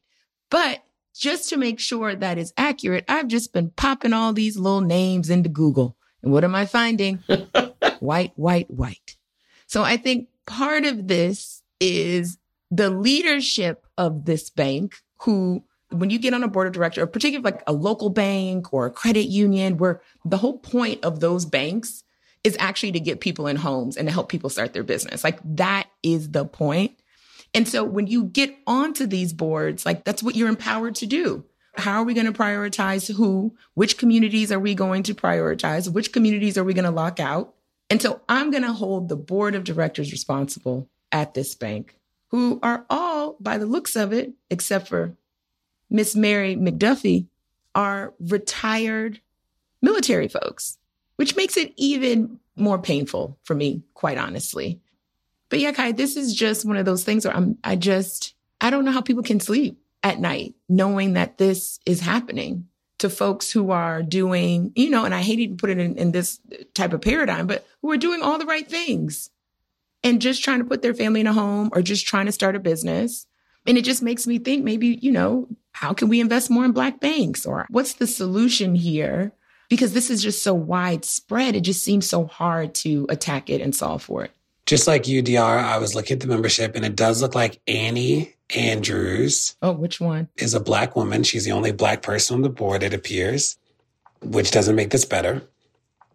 But 0.53 0.83
just 1.15 1.49
to 1.49 1.57
make 1.57 1.79
sure 1.79 2.13
that 2.13 2.37
is 2.37 2.53
accurate, 2.57 3.05
I've 3.09 3.27
just 3.27 3.53
been 3.53 3.71
popping 3.71 4.13
all 4.13 4.33
these 4.33 4.55
little 4.55 4.81
names 4.81 5.31
into 5.31 5.49
Google. 5.49 5.97
And 6.21 6.31
what 6.31 6.43
am 6.43 6.53
I 6.53 6.67
finding? 6.67 7.23
white, 7.99 8.33
white, 8.35 8.69
white. 8.69 9.17
So 9.65 9.81
I 9.81 9.97
think 9.97 10.27
part 10.45 10.85
of 10.85 11.07
this 11.07 11.63
is 11.79 12.37
the 12.69 12.91
leadership 12.91 13.87
of 13.97 14.25
this 14.25 14.51
bank 14.51 14.97
who 15.21 15.63
when 15.89 16.11
you 16.11 16.19
get 16.19 16.35
on 16.35 16.43
a 16.43 16.47
board 16.47 16.67
of 16.67 16.73
directors, 16.73 17.01
or 17.01 17.07
particularly 17.07 17.51
like 17.51 17.63
a 17.65 17.73
local 17.73 18.11
bank 18.11 18.71
or 18.71 18.85
a 18.85 18.91
credit 18.91 19.29
union, 19.29 19.77
where 19.77 20.01
the 20.23 20.37
whole 20.37 20.59
point 20.59 21.03
of 21.03 21.19
those 21.19 21.45
banks 21.45 22.03
is 22.43 22.55
actually 22.59 22.91
to 22.91 22.99
get 22.99 23.21
people 23.21 23.47
in 23.47 23.55
homes 23.55 23.97
and 23.97 24.07
to 24.07 24.13
help 24.13 24.29
people 24.29 24.51
start 24.51 24.73
their 24.73 24.83
business. 24.83 25.23
Like 25.23 25.39
that 25.55 25.87
is 26.03 26.29
the 26.29 26.45
point. 26.45 26.99
And 27.53 27.67
so 27.67 27.83
when 27.83 28.07
you 28.07 28.25
get 28.25 28.55
onto 28.65 29.05
these 29.05 29.33
boards, 29.33 29.85
like 29.85 30.03
that's 30.03 30.23
what 30.23 30.35
you're 30.35 30.49
empowered 30.49 30.95
to 30.95 31.05
do. 31.05 31.45
How 31.75 32.01
are 32.01 32.03
we 32.03 32.13
going 32.13 32.31
to 32.31 32.33
prioritize 32.33 33.11
who? 33.13 33.55
Which 33.73 33.97
communities 33.97 34.51
are 34.51 34.59
we 34.59 34.75
going 34.75 35.03
to 35.03 35.15
prioritize? 35.15 35.91
Which 35.91 36.11
communities 36.11 36.57
are 36.57 36.63
we 36.63 36.73
going 36.73 36.85
to 36.85 36.91
lock 36.91 37.19
out? 37.19 37.55
And 37.89 38.01
so 38.01 38.21
I'm 38.29 38.51
going 38.51 38.63
to 38.63 38.73
hold 38.73 39.09
the 39.09 39.15
board 39.15 39.55
of 39.55 39.63
directors 39.63 40.11
responsible 40.11 40.89
at 41.11 41.33
this 41.33 41.53
bank, 41.55 41.95
who 42.29 42.59
are 42.63 42.85
all, 42.89 43.37
by 43.39 43.57
the 43.57 43.67
looks 43.67 43.95
of 43.95 44.13
it, 44.13 44.33
except 44.49 44.87
for 44.87 45.15
Miss 45.89 46.15
Mary 46.15 46.55
McDuffie, 46.55 47.27
are 47.75 48.13
retired 48.19 49.19
military 49.81 50.27
folks, 50.27 50.77
which 51.17 51.35
makes 51.35 51.57
it 51.57 51.73
even 51.75 52.39
more 52.55 52.79
painful 52.79 53.37
for 53.43 53.53
me, 53.53 53.83
quite 53.93 54.17
honestly. 54.17 54.79
But 55.53 55.59
yeah, 55.59 55.71
Kai, 55.71 55.91
this 55.91 56.17
is 56.17 56.33
just 56.33 56.65
one 56.65 56.77
of 56.77 56.85
those 56.85 57.03
things 57.03 57.25
where 57.25 57.35
I'm, 57.35 57.59
I 57.63 57.75
just, 57.75 58.33
I 58.59 58.71
don't 58.71 58.85
know 58.85 58.91
how 58.91 59.01
people 59.01 59.21
can 59.21 59.39
sleep 59.39 59.77
at 60.01 60.19
night 60.19 60.55
knowing 60.67 61.13
that 61.13 61.37
this 61.37 61.79
is 61.85 61.99
happening 62.01 62.69
to 62.97 63.07
folks 63.07 63.51
who 63.51 63.69
are 63.69 64.01
doing, 64.01 64.71
you 64.75 64.89
know, 64.89 65.05
and 65.05 65.13
I 65.13 65.21
hate 65.21 65.45
to 65.45 65.55
put 65.55 65.69
it 65.69 65.77
in, 65.77 65.95
in 65.95 66.11
this 66.11 66.39
type 66.73 66.91
of 66.91 67.01
paradigm, 67.01 67.45
but 67.45 67.67
who 67.83 67.91
are 67.91 67.97
doing 67.97 68.23
all 68.23 68.39
the 68.39 68.47
right 68.47 68.67
things. 68.67 69.29
and 70.03 70.21
just 70.21 70.43
trying 70.43 70.59
to 70.59 70.65
put 70.65 70.81
their 70.81 70.93
family 70.93 71.21
in 71.21 71.27
a 71.27 71.33
home 71.33 71.69
or 71.71 71.81
just 71.81 72.05
trying 72.05 72.25
to 72.25 72.31
start 72.31 72.55
a 72.55 72.59
business. 72.59 73.25
And 73.65 73.77
it 73.77 73.85
just 73.85 74.03
makes 74.03 74.27
me 74.27 74.39
think 74.39 74.63
maybe, 74.63 74.99
you 75.01 75.11
know, 75.11 75.47
how 75.71 75.93
can 75.93 76.09
we 76.09 76.19
invest 76.19 76.49
more 76.49 76.65
in 76.65 76.73
black 76.73 76.99
banks 76.99 77.45
or 77.45 77.65
what's 77.69 77.93
the 77.93 78.07
solution 78.07 78.75
here? 78.75 79.31
Because 79.69 79.93
this 79.93 80.09
is 80.09 80.21
just 80.21 80.43
so 80.43 80.53
widespread. 80.53 81.55
It 81.55 81.61
just 81.61 81.83
seems 81.83 82.07
so 82.07 82.25
hard 82.25 82.75
to 82.75 83.05
attack 83.09 83.49
it 83.49 83.61
and 83.61 83.73
solve 83.73 84.03
for 84.03 84.25
it. 84.25 84.31
Just 84.65 84.87
like 84.87 85.03
UDR, 85.03 85.63
I 85.63 85.77
was 85.77 85.93
looking 85.93 86.15
at 86.15 86.21
the 86.21 86.27
membership 86.27 86.75
and 86.75 86.85
it 86.85 86.95
does 86.95 87.21
look 87.21 87.35
like 87.35 87.61
Annie 87.67 88.35
Andrews. 88.55 89.55
Oh, 89.61 89.73
which 89.73 89.99
one? 89.99 90.29
Is 90.37 90.53
a 90.53 90.59
black 90.59 90.95
woman. 90.95 91.23
She's 91.23 91.45
the 91.45 91.51
only 91.51 91.71
black 91.71 92.01
person 92.01 92.35
on 92.35 92.41
the 92.43 92.49
board, 92.49 92.83
it 92.83 92.93
appears, 92.93 93.57
which 94.21 94.51
doesn't 94.51 94.75
make 94.75 94.91
this 94.91 95.05
better. 95.05 95.41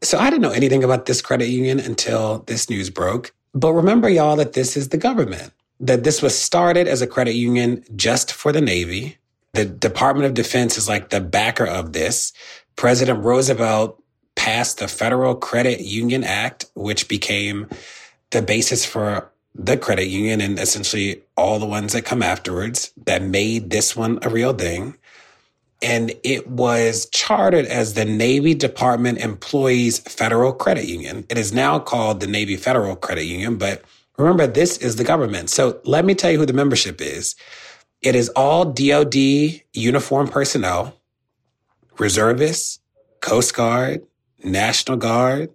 So 0.02 0.18
I 0.18 0.30
didn't 0.30 0.42
know 0.42 0.52
anything 0.52 0.84
about 0.84 1.06
this 1.06 1.20
credit 1.20 1.48
union 1.48 1.80
until 1.80 2.40
this 2.46 2.70
news 2.70 2.88
broke. 2.88 3.34
But 3.54 3.72
remember, 3.72 4.08
y'all, 4.08 4.36
that 4.36 4.52
this 4.52 4.76
is 4.76 4.90
the 4.90 4.98
government, 4.98 5.52
that 5.80 6.04
this 6.04 6.22
was 6.22 6.38
started 6.38 6.86
as 6.86 7.02
a 7.02 7.06
credit 7.06 7.34
union 7.34 7.84
just 7.96 8.32
for 8.32 8.52
the 8.52 8.60
Navy. 8.60 9.18
The 9.54 9.64
Department 9.64 10.26
of 10.26 10.34
Defense 10.34 10.78
is 10.78 10.88
like 10.88 11.10
the 11.10 11.20
backer 11.20 11.66
of 11.66 11.92
this. 11.92 12.32
President 12.76 13.24
Roosevelt 13.24 14.00
passed 14.36 14.78
the 14.78 14.86
Federal 14.86 15.34
Credit 15.34 15.80
Union 15.80 16.22
Act, 16.22 16.66
which 16.74 17.08
became 17.08 17.68
the 18.30 18.42
basis 18.42 18.84
for 18.84 19.30
the 19.54 19.76
credit 19.76 20.06
union 20.06 20.40
and 20.40 20.58
essentially 20.58 21.22
all 21.36 21.58
the 21.58 21.66
ones 21.66 21.92
that 21.92 22.04
come 22.04 22.22
afterwards 22.22 22.92
that 23.06 23.22
made 23.22 23.70
this 23.70 23.96
one 23.96 24.18
a 24.22 24.28
real 24.28 24.52
thing. 24.52 24.96
And 25.80 26.12
it 26.24 26.48
was 26.48 27.08
chartered 27.10 27.66
as 27.66 27.94
the 27.94 28.04
Navy 28.04 28.54
Department 28.54 29.18
Employees 29.18 29.98
Federal 29.98 30.52
Credit 30.52 30.86
Union. 30.86 31.24
It 31.28 31.38
is 31.38 31.52
now 31.52 31.78
called 31.78 32.20
the 32.20 32.26
Navy 32.26 32.56
Federal 32.56 32.96
Credit 32.96 33.24
Union, 33.24 33.58
but 33.58 33.82
remember, 34.16 34.46
this 34.46 34.76
is 34.78 34.96
the 34.96 35.04
government. 35.04 35.50
So 35.50 35.80
let 35.84 36.04
me 36.04 36.14
tell 36.14 36.30
you 36.30 36.38
who 36.38 36.46
the 36.46 36.52
membership 36.52 37.00
is. 37.00 37.36
It 38.02 38.14
is 38.14 38.28
all 38.30 38.64
DOD 38.64 39.14
uniform 39.72 40.28
personnel, 40.28 40.94
reservists, 41.98 42.80
Coast 43.20 43.54
Guard, 43.54 44.04
National 44.44 44.96
Guard, 44.96 45.50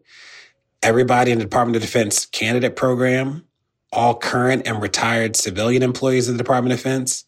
everybody 0.83 1.31
in 1.31 1.39
the 1.39 1.45
Department 1.45 1.77
of 1.77 1.81
Defense 1.81 2.25
candidate 2.25 2.75
program, 2.75 3.45
all 3.91 4.15
current 4.15 4.67
and 4.67 4.81
retired 4.81 5.35
civilian 5.35 5.81
employees 5.81 6.27
of 6.27 6.35
the 6.35 6.43
Department 6.43 6.73
of 6.73 6.79
Defense, 6.79 7.23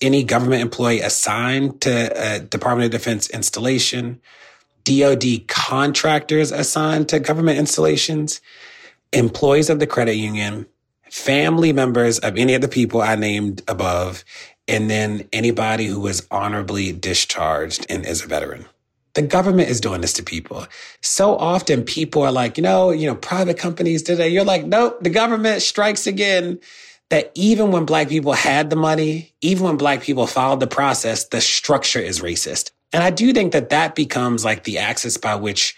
any 0.00 0.22
government 0.22 0.62
employee 0.62 1.00
assigned 1.00 1.80
to 1.80 2.12
a 2.16 2.38
Department 2.38 2.86
of 2.86 2.92
Defense 2.92 3.28
installation, 3.30 4.20
DoD 4.84 5.48
contractors 5.48 6.52
assigned 6.52 7.08
to 7.08 7.18
government 7.18 7.58
installations, 7.58 8.40
employees 9.12 9.70
of 9.70 9.80
the 9.80 9.86
credit 9.86 10.14
union, 10.14 10.66
family 11.10 11.72
members 11.72 12.18
of 12.20 12.36
any 12.36 12.54
of 12.54 12.60
the 12.60 12.68
people 12.68 13.02
I 13.02 13.16
named 13.16 13.62
above, 13.66 14.24
and 14.68 14.88
then 14.88 15.28
anybody 15.32 15.86
who 15.86 16.00
was 16.00 16.26
honorably 16.30 16.92
discharged 16.92 17.86
and 17.88 18.06
is 18.06 18.24
a 18.24 18.26
veteran. 18.26 18.66
The 19.14 19.22
government 19.22 19.68
is 19.68 19.80
doing 19.80 20.00
this 20.00 20.12
to 20.14 20.22
people. 20.22 20.66
So 21.00 21.36
often 21.36 21.84
people 21.84 22.22
are 22.22 22.32
like, 22.32 22.56
you 22.56 22.62
know, 22.62 22.90
you 22.90 23.06
know, 23.06 23.14
private 23.14 23.58
companies 23.58 24.02
did 24.02 24.20
it. 24.20 24.32
You're 24.32 24.44
like, 24.44 24.64
nope, 24.64 24.98
the 25.02 25.10
government 25.10 25.62
strikes 25.62 26.06
again. 26.06 26.60
That 27.10 27.30
even 27.34 27.70
when 27.70 27.84
black 27.84 28.08
people 28.08 28.32
had 28.32 28.70
the 28.70 28.76
money, 28.76 29.34
even 29.40 29.66
when 29.66 29.76
black 29.76 30.02
people 30.02 30.26
followed 30.26 30.60
the 30.60 30.66
process, 30.66 31.26
the 31.26 31.40
structure 31.40 32.00
is 32.00 32.20
racist. 32.20 32.72
And 32.92 33.02
I 33.02 33.10
do 33.10 33.32
think 33.32 33.52
that 33.52 33.70
that 33.70 33.94
becomes 33.94 34.44
like 34.44 34.64
the 34.64 34.78
axis 34.78 35.16
by 35.16 35.34
which, 35.34 35.76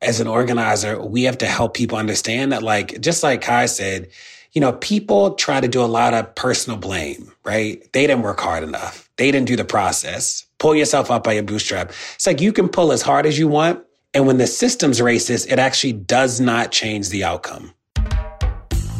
as 0.00 0.20
an 0.20 0.28
organizer, 0.28 1.02
we 1.02 1.24
have 1.24 1.38
to 1.38 1.46
help 1.46 1.74
people 1.74 1.98
understand 1.98 2.52
that, 2.52 2.62
like, 2.62 3.00
just 3.00 3.22
like 3.22 3.42
Kai 3.42 3.66
said, 3.66 4.08
you 4.52 4.60
know, 4.60 4.72
people 4.72 5.34
try 5.34 5.60
to 5.60 5.68
do 5.68 5.82
a 5.82 5.86
lot 5.86 6.14
of 6.14 6.34
personal 6.34 6.78
blame, 6.78 7.32
right? 7.44 7.82
They 7.92 8.06
didn't 8.06 8.22
work 8.22 8.40
hard 8.40 8.62
enough. 8.62 9.05
They 9.16 9.30
didn't 9.30 9.46
do 9.46 9.56
the 9.56 9.64
process. 9.64 10.44
Pull 10.58 10.74
yourself 10.74 11.10
up 11.10 11.24
by 11.24 11.32
your 11.32 11.42
bootstrap. 11.42 11.92
It's 12.14 12.26
like 12.26 12.40
you 12.40 12.52
can 12.52 12.68
pull 12.68 12.92
as 12.92 13.02
hard 13.02 13.26
as 13.26 13.38
you 13.38 13.48
want. 13.48 13.82
And 14.14 14.26
when 14.26 14.38
the 14.38 14.46
system's 14.46 15.00
racist, 15.00 15.50
it 15.50 15.58
actually 15.58 15.92
does 15.94 16.40
not 16.40 16.72
change 16.72 17.08
the 17.08 17.24
outcome. 17.24 17.72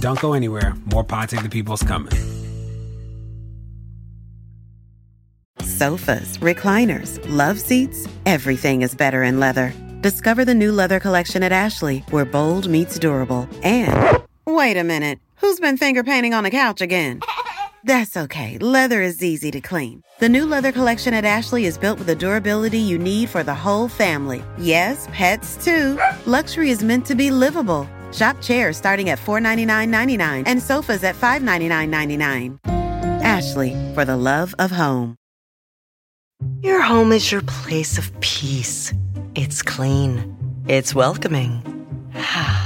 Don't 0.01 0.21
go 0.21 0.35
anywhere. 0.35 0.75
More 0.87 1.05
Pod 1.05 1.31
Save 1.31 1.43
the 1.43 1.49
People's 1.49 1.83
coming. 1.83 2.13
Sofas, 5.63 6.39
recliners, 6.39 7.19
love 7.29 7.61
seats, 7.61 8.07
everything 8.25 8.83
is 8.83 8.95
better 8.95 9.23
in 9.23 9.41
leather. 9.41 9.73
Discover 10.01 10.45
the 10.45 10.55
new 10.55 10.71
leather 10.71 11.01
collection 11.01 11.43
at 11.43 11.53
Ashley, 11.53 11.99
where 12.11 12.25
bold 12.25 12.69
meets 12.69 12.99
durable. 12.99 13.49
And 13.63 14.23
wait 14.47 14.77
a 14.77 14.85
minute, 14.85 15.19
who's 15.37 15.59
been 15.61 15.77
finger 15.77 16.03
painting 16.03 16.35
on 16.35 16.45
the 16.45 16.51
couch 16.51 16.81
again? 16.81 17.21
That's 17.87 18.17
okay. 18.17 18.59
Leather 18.59 19.01
is 19.01 19.23
easy 19.23 19.53
to 19.53 19.61
clean. 19.61 20.03
The 20.19 20.29
new 20.29 20.45
leather 20.45 20.73
collection 20.73 21.15
at 21.15 21.25
Ashley 21.25 21.67
is 21.67 21.79
built 21.79 21.99
with 21.99 22.09
the 22.09 22.17
durability 22.17 22.81
you 22.81 22.99
need 22.99 23.29
for 23.29 23.45
the 23.45 23.55
whole 23.55 23.87
family. 23.87 24.43
Yes, 24.59 25.07
pets 25.13 25.57
too. 25.65 25.97
Luxury 26.27 26.71
is 26.71 26.83
meant 26.83 27.07
to 27.07 27.15
be 27.15 27.31
livable. 27.31 27.89
Shop 28.11 28.37
chairs 28.43 28.77
starting 28.77 29.11
at 29.11 29.21
$499.99 29.21 30.43
and 30.47 30.61
sofas 30.61 31.05
at 31.05 31.15
$599.99. 31.15 32.59
Ashley, 33.23 33.73
for 33.95 34.05
the 34.05 34.17
love 34.17 34.53
of 34.59 34.73
home. 34.73 35.15
Your 36.63 36.81
home 36.81 37.13
is 37.13 37.31
your 37.31 37.43
place 37.43 37.99
of 37.99 38.11
peace. 38.21 38.93
It's 39.37 39.63
clean, 39.63 40.35
it's 40.67 40.93
welcoming. 40.93 41.63
Ah. 42.19 42.66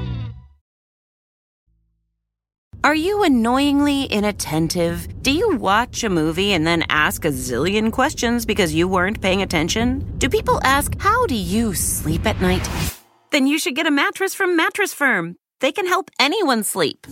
Are 2.83 2.95
you 2.95 3.21
annoyingly 3.21 4.05
inattentive? 4.05 5.21
Do 5.21 5.31
you 5.31 5.55
watch 5.57 6.03
a 6.03 6.09
movie 6.09 6.53
and 6.53 6.65
then 6.65 6.83
ask 6.89 7.25
a 7.25 7.27
zillion 7.27 7.91
questions 7.91 8.43
because 8.43 8.73
you 8.73 8.87
weren't 8.87 9.21
paying 9.21 9.43
attention? 9.43 9.99
Do 10.17 10.27
people 10.27 10.59
ask, 10.63 10.99
How 10.99 11.27
do 11.27 11.35
you 11.35 11.75
sleep 11.75 12.25
at 12.25 12.41
night? 12.41 12.67
Then 13.29 13.45
you 13.45 13.59
should 13.59 13.75
get 13.75 13.85
a 13.85 13.91
mattress 13.91 14.33
from 14.33 14.55
Mattress 14.57 14.95
Firm. 14.95 15.35
They 15.59 15.71
can 15.71 15.85
help 15.85 16.09
anyone 16.19 16.63
sleep. 16.63 17.05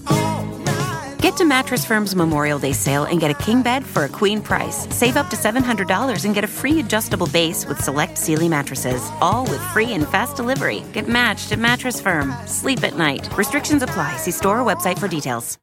Get 1.21 1.35
to 1.35 1.43
Mattress 1.43 1.83
Firm's 1.83 2.15
Memorial 2.15 2.59
Day 2.59 2.71
sale 2.71 3.03
and 3.03 3.19
get 3.19 3.29
a 3.29 3.33
king 3.33 3.61
bed 3.61 3.85
for 3.85 4.05
a 4.05 4.09
queen 4.09 4.41
price. 4.41 4.87
Save 4.95 5.17
up 5.17 5.29
to 5.31 5.35
$700 5.35 6.23
and 6.23 6.33
get 6.33 6.45
a 6.45 6.47
free 6.47 6.79
adjustable 6.79 7.27
base 7.27 7.65
with 7.65 7.83
select 7.83 8.17
Sealy 8.17 8.47
mattresses, 8.47 9.09
all 9.19 9.43
with 9.43 9.59
free 9.73 9.93
and 9.93 10.07
fast 10.07 10.37
delivery. 10.37 10.81
Get 10.93 11.09
matched 11.09 11.51
at 11.51 11.59
Mattress 11.59 11.99
Firm. 11.99 12.31
Sleep 12.47 12.83
at 12.83 12.97
night. 12.97 13.29
Restrictions 13.37 13.83
apply. 13.83 14.15
See 14.15 14.31
store 14.31 14.61
or 14.61 14.65
website 14.65 14.97
for 14.97 15.09
details. 15.09 15.57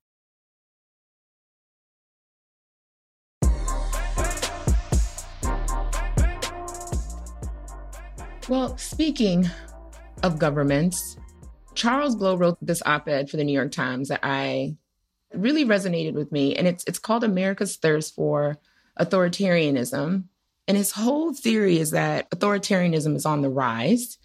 Well, 8.47 8.77
speaking 8.77 9.49
of 10.23 10.39
governments, 10.39 11.17
Charles 11.75 12.15
Blow 12.15 12.37
wrote 12.37 12.59
this 12.61 12.83
op-ed 12.85 13.31
for 13.31 13.39
the 13.39 13.45
New 13.45 13.55
York 13.55 13.73
Times 13.73 14.09
that 14.09 14.21
I 14.23 14.77
really 15.35 15.65
resonated 15.65 16.15
with 16.15 16.33
me, 16.33 16.55
and 16.55 16.67
it's 16.67 16.85
it's 16.87 16.99
called 16.99 17.25
America's 17.25 17.77
Thirst 17.77 18.15
for 18.15 18.59
Authoritarianism. 18.99 20.25
And 20.69 20.77
his 20.77 20.93
whole 20.93 21.33
theory 21.33 21.79
is 21.79 21.93
that 21.93 22.29
authoritarianism 22.31 23.15
is 23.15 23.25
on 23.25 23.43
the 23.43 23.49
rise, 23.49 24.19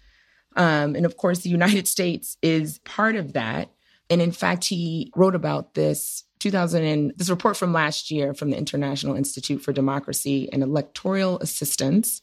um, 0.56 0.96
and 0.96 1.06
of 1.06 1.16
course, 1.16 1.40
the 1.40 1.50
United 1.50 1.86
States 1.88 2.36
is 2.42 2.78
part 2.80 3.16
of 3.16 3.34
that. 3.34 3.70
And 4.10 4.20
in 4.20 4.32
fact, 4.32 4.64
he 4.64 5.10
wrote 5.16 5.34
about 5.34 5.74
this 5.74 6.24
2000 6.40 6.84
and 6.84 7.12
this 7.16 7.30
report 7.30 7.56
from 7.56 7.72
last 7.72 8.10
year 8.10 8.34
from 8.34 8.50
the 8.50 8.58
International 8.58 9.14
Institute 9.14 9.62
for 9.62 9.72
Democracy 9.72 10.52
and 10.52 10.62
Electoral 10.62 11.38
Assistance 11.38 12.20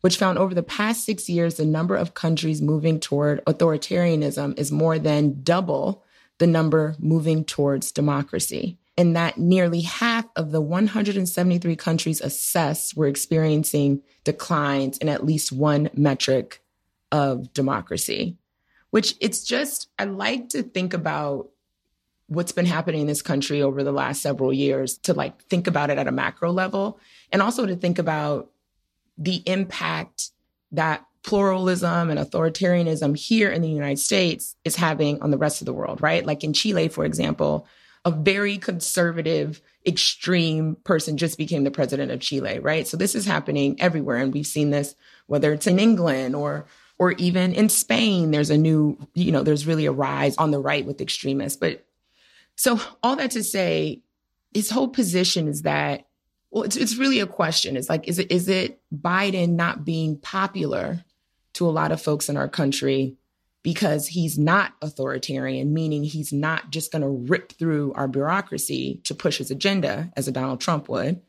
which 0.00 0.16
found 0.16 0.38
over 0.38 0.54
the 0.54 0.62
past 0.62 1.04
six 1.04 1.28
years, 1.28 1.54
the 1.54 1.64
number 1.64 1.96
of 1.96 2.14
countries 2.14 2.62
moving 2.62 3.00
toward 3.00 3.44
authoritarianism 3.46 4.58
is 4.58 4.70
more 4.70 4.98
than 4.98 5.42
double 5.42 6.04
the 6.38 6.46
number 6.46 6.94
moving 6.98 7.44
towards 7.44 7.92
democracy. 7.92 8.78
And 8.96 9.14
that 9.14 9.38
nearly 9.38 9.82
half 9.82 10.26
of 10.34 10.50
the 10.50 10.60
173 10.60 11.76
countries 11.76 12.20
assessed 12.20 12.96
were 12.96 13.06
experiencing 13.06 14.02
declines 14.24 14.98
in 14.98 15.08
at 15.08 15.24
least 15.24 15.52
one 15.52 15.90
metric 15.94 16.60
of 17.12 17.52
democracy, 17.52 18.36
which 18.90 19.14
it's 19.20 19.44
just, 19.44 19.88
I 19.98 20.04
like 20.04 20.48
to 20.50 20.62
think 20.62 20.94
about 20.94 21.48
what's 22.26 22.52
been 22.52 22.66
happening 22.66 23.02
in 23.02 23.06
this 23.06 23.22
country 23.22 23.62
over 23.62 23.82
the 23.82 23.92
last 23.92 24.20
several 24.20 24.52
years 24.52 24.98
to 24.98 25.14
like 25.14 25.42
think 25.44 25.66
about 25.66 25.90
it 25.90 25.98
at 25.98 26.06
a 26.06 26.12
macro 26.12 26.52
level 26.52 26.98
and 27.32 27.40
also 27.40 27.66
to 27.66 27.74
think 27.74 27.98
about 27.98 28.50
the 29.16 29.42
impact 29.46 30.30
that 30.72 31.06
pluralism 31.22 32.10
and 32.10 32.18
authoritarianism 32.18 33.16
here 33.16 33.50
in 33.50 33.62
the 33.62 33.68
United 33.68 33.98
States 33.98 34.56
is 34.64 34.76
having 34.76 35.20
on 35.22 35.30
the 35.30 35.38
rest 35.38 35.60
of 35.60 35.66
the 35.66 35.72
world, 35.72 36.00
right? 36.00 36.24
Like 36.24 36.44
in 36.44 36.52
Chile, 36.52 36.88
for 36.88 37.04
example, 37.04 37.66
a 38.04 38.10
very 38.10 38.58
conservative, 38.58 39.60
extreme 39.86 40.76
person 40.84 41.16
just 41.16 41.36
became 41.36 41.64
the 41.64 41.70
president 41.70 42.10
of 42.10 42.20
Chile, 42.20 42.58
right? 42.60 42.86
So 42.86 42.96
this 42.96 43.14
is 43.14 43.26
happening 43.26 43.80
everywhere. 43.80 44.16
And 44.16 44.32
we've 44.32 44.46
seen 44.46 44.70
this, 44.70 44.94
whether 45.26 45.52
it's 45.52 45.66
in 45.66 45.78
England 45.78 46.34
or 46.34 46.66
or 46.98 47.12
even 47.12 47.52
in 47.52 47.68
Spain, 47.68 48.32
there's 48.32 48.50
a 48.50 48.58
new, 48.58 48.98
you 49.14 49.30
know, 49.30 49.44
there's 49.44 49.66
really 49.66 49.86
a 49.86 49.92
rise 49.92 50.36
on 50.36 50.50
the 50.50 50.58
right 50.58 50.84
with 50.84 51.00
extremists. 51.00 51.56
But 51.56 51.86
so 52.56 52.80
all 53.04 53.14
that 53.16 53.30
to 53.32 53.44
say, 53.44 54.02
his 54.52 54.68
whole 54.70 54.88
position 54.88 55.46
is 55.46 55.62
that, 55.62 56.06
well, 56.50 56.64
it's, 56.64 56.76
it's 56.76 56.96
really 56.96 57.20
a 57.20 57.26
question. 57.26 57.76
It's 57.76 57.88
like, 57.88 58.08
is 58.08 58.18
it, 58.18 58.32
is 58.32 58.48
it 58.48 58.80
Biden 58.92 59.50
not 59.50 59.84
being 59.84 60.18
popular 60.18 61.04
to 61.58 61.68
a 61.68 61.70
lot 61.70 61.92
of 61.92 62.00
folks 62.00 62.28
in 62.28 62.36
our 62.36 62.48
country 62.48 63.16
because 63.62 64.06
he's 64.06 64.38
not 64.38 64.72
authoritarian, 64.80 65.74
meaning 65.74 66.04
he's 66.04 66.32
not 66.32 66.70
just 66.70 66.92
going 66.92 67.02
to 67.02 67.08
rip 67.08 67.52
through 67.52 67.92
our 67.94 68.06
bureaucracy 68.06 69.00
to 69.04 69.14
push 69.14 69.38
his 69.38 69.50
agenda 69.50 70.12
as 70.16 70.28
a 70.28 70.32
Donald 70.32 70.60
Trump 70.60 70.88
would. 70.88 71.20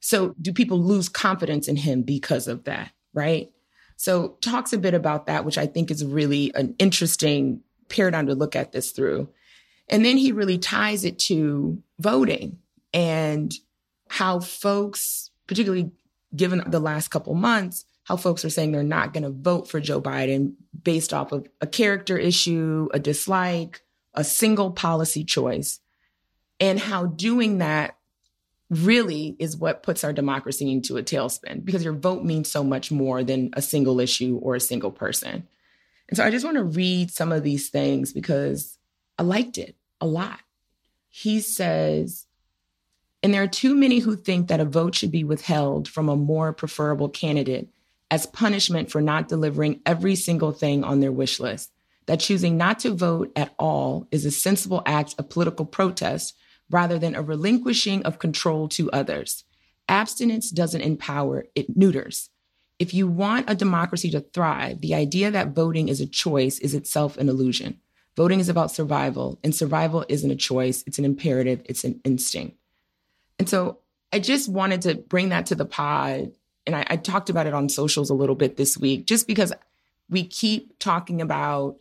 So, 0.00 0.34
do 0.40 0.52
people 0.52 0.82
lose 0.82 1.08
confidence 1.08 1.68
in 1.68 1.76
him 1.76 2.02
because 2.02 2.48
of 2.48 2.64
that? 2.64 2.92
Right. 3.12 3.50
So, 3.96 4.36
talks 4.42 4.72
a 4.72 4.78
bit 4.78 4.94
about 4.94 5.26
that, 5.26 5.44
which 5.44 5.58
I 5.58 5.66
think 5.66 5.90
is 5.90 6.04
really 6.04 6.52
an 6.54 6.74
interesting 6.78 7.62
paradigm 7.88 8.26
to 8.26 8.34
look 8.34 8.54
at 8.54 8.72
this 8.72 8.92
through. 8.92 9.28
And 9.88 10.04
then 10.04 10.16
he 10.16 10.32
really 10.32 10.58
ties 10.58 11.04
it 11.04 11.18
to 11.20 11.82
voting 11.98 12.58
and 12.94 13.52
how 14.08 14.40
folks, 14.40 15.30
particularly 15.46 15.90
given 16.34 16.62
the 16.66 16.80
last 16.80 17.08
couple 17.08 17.34
months, 17.34 17.84
how 18.04 18.16
folks 18.16 18.44
are 18.44 18.50
saying 18.50 18.72
they're 18.72 18.82
not 18.82 19.12
going 19.12 19.22
to 19.22 19.30
vote 19.30 19.68
for 19.68 19.80
Joe 19.80 20.00
Biden 20.00 20.54
based 20.82 21.12
off 21.12 21.32
of 21.32 21.46
a 21.60 21.66
character 21.66 22.18
issue, 22.18 22.88
a 22.92 22.98
dislike, 22.98 23.82
a 24.14 24.24
single 24.24 24.70
policy 24.70 25.24
choice, 25.24 25.80
and 26.58 26.78
how 26.78 27.06
doing 27.06 27.58
that 27.58 27.96
really 28.70 29.36
is 29.38 29.56
what 29.56 29.82
puts 29.82 30.04
our 30.04 30.12
democracy 30.12 30.70
into 30.70 30.96
a 30.96 31.02
tailspin 31.02 31.64
because 31.64 31.82
your 31.82 31.92
vote 31.92 32.24
means 32.24 32.50
so 32.50 32.62
much 32.62 32.92
more 32.92 33.24
than 33.24 33.50
a 33.54 33.62
single 33.62 33.98
issue 33.98 34.38
or 34.42 34.54
a 34.54 34.60
single 34.60 34.92
person. 34.92 35.46
And 36.08 36.16
so 36.16 36.24
I 36.24 36.30
just 36.30 36.44
want 36.44 36.56
to 36.56 36.64
read 36.64 37.10
some 37.10 37.32
of 37.32 37.42
these 37.42 37.68
things 37.68 38.12
because 38.12 38.78
I 39.18 39.22
liked 39.22 39.58
it 39.58 39.76
a 40.00 40.06
lot. 40.06 40.40
He 41.08 41.40
says, 41.40 42.26
and 43.22 43.34
there 43.34 43.42
are 43.42 43.48
too 43.48 43.74
many 43.74 43.98
who 43.98 44.16
think 44.16 44.48
that 44.48 44.60
a 44.60 44.64
vote 44.64 44.94
should 44.94 45.10
be 45.10 45.24
withheld 45.24 45.88
from 45.88 46.08
a 46.08 46.16
more 46.16 46.52
preferable 46.52 47.08
candidate 47.08 47.68
as 48.10 48.26
punishment 48.26 48.90
for 48.90 49.00
not 49.00 49.28
delivering 49.28 49.80
every 49.86 50.16
single 50.16 50.52
thing 50.52 50.84
on 50.84 51.00
their 51.00 51.12
wish 51.12 51.38
list. 51.38 51.70
That 52.06 52.20
choosing 52.20 52.56
not 52.56 52.80
to 52.80 52.94
vote 52.94 53.30
at 53.36 53.54
all 53.58 54.08
is 54.10 54.24
a 54.24 54.30
sensible 54.30 54.82
act 54.84 55.14
of 55.18 55.30
political 55.30 55.64
protest 55.64 56.36
rather 56.68 56.98
than 56.98 57.14
a 57.14 57.22
relinquishing 57.22 58.02
of 58.04 58.18
control 58.18 58.68
to 58.70 58.90
others. 58.90 59.44
Abstinence 59.88 60.50
doesn't 60.50 60.80
empower, 60.80 61.46
it 61.54 61.76
neuters. 61.76 62.30
If 62.78 62.94
you 62.94 63.06
want 63.06 63.50
a 63.50 63.54
democracy 63.54 64.10
to 64.12 64.20
thrive, 64.20 64.80
the 64.80 64.94
idea 64.94 65.30
that 65.30 65.54
voting 65.54 65.88
is 65.88 66.00
a 66.00 66.06
choice 66.06 66.58
is 66.58 66.74
itself 66.74 67.16
an 67.18 67.28
illusion. 67.28 67.80
Voting 68.16 68.40
is 68.40 68.48
about 68.48 68.72
survival, 68.72 69.38
and 69.44 69.54
survival 69.54 70.04
isn't 70.08 70.30
a 70.30 70.36
choice, 70.36 70.82
it's 70.86 70.98
an 70.98 71.04
imperative, 71.04 71.62
it's 71.66 71.84
an 71.84 72.00
instinct. 72.04 72.56
And 73.38 73.48
so 73.48 73.78
I 74.12 74.18
just 74.18 74.48
wanted 74.48 74.82
to 74.82 74.94
bring 74.94 75.28
that 75.28 75.46
to 75.46 75.54
the 75.54 75.64
pod 75.64 76.32
and 76.66 76.76
I, 76.76 76.84
I 76.88 76.96
talked 76.96 77.30
about 77.30 77.46
it 77.46 77.54
on 77.54 77.68
socials 77.68 78.10
a 78.10 78.14
little 78.14 78.34
bit 78.34 78.56
this 78.56 78.76
week, 78.76 79.06
just 79.06 79.26
because 79.26 79.52
we 80.08 80.26
keep 80.26 80.78
talking 80.78 81.20
about 81.20 81.76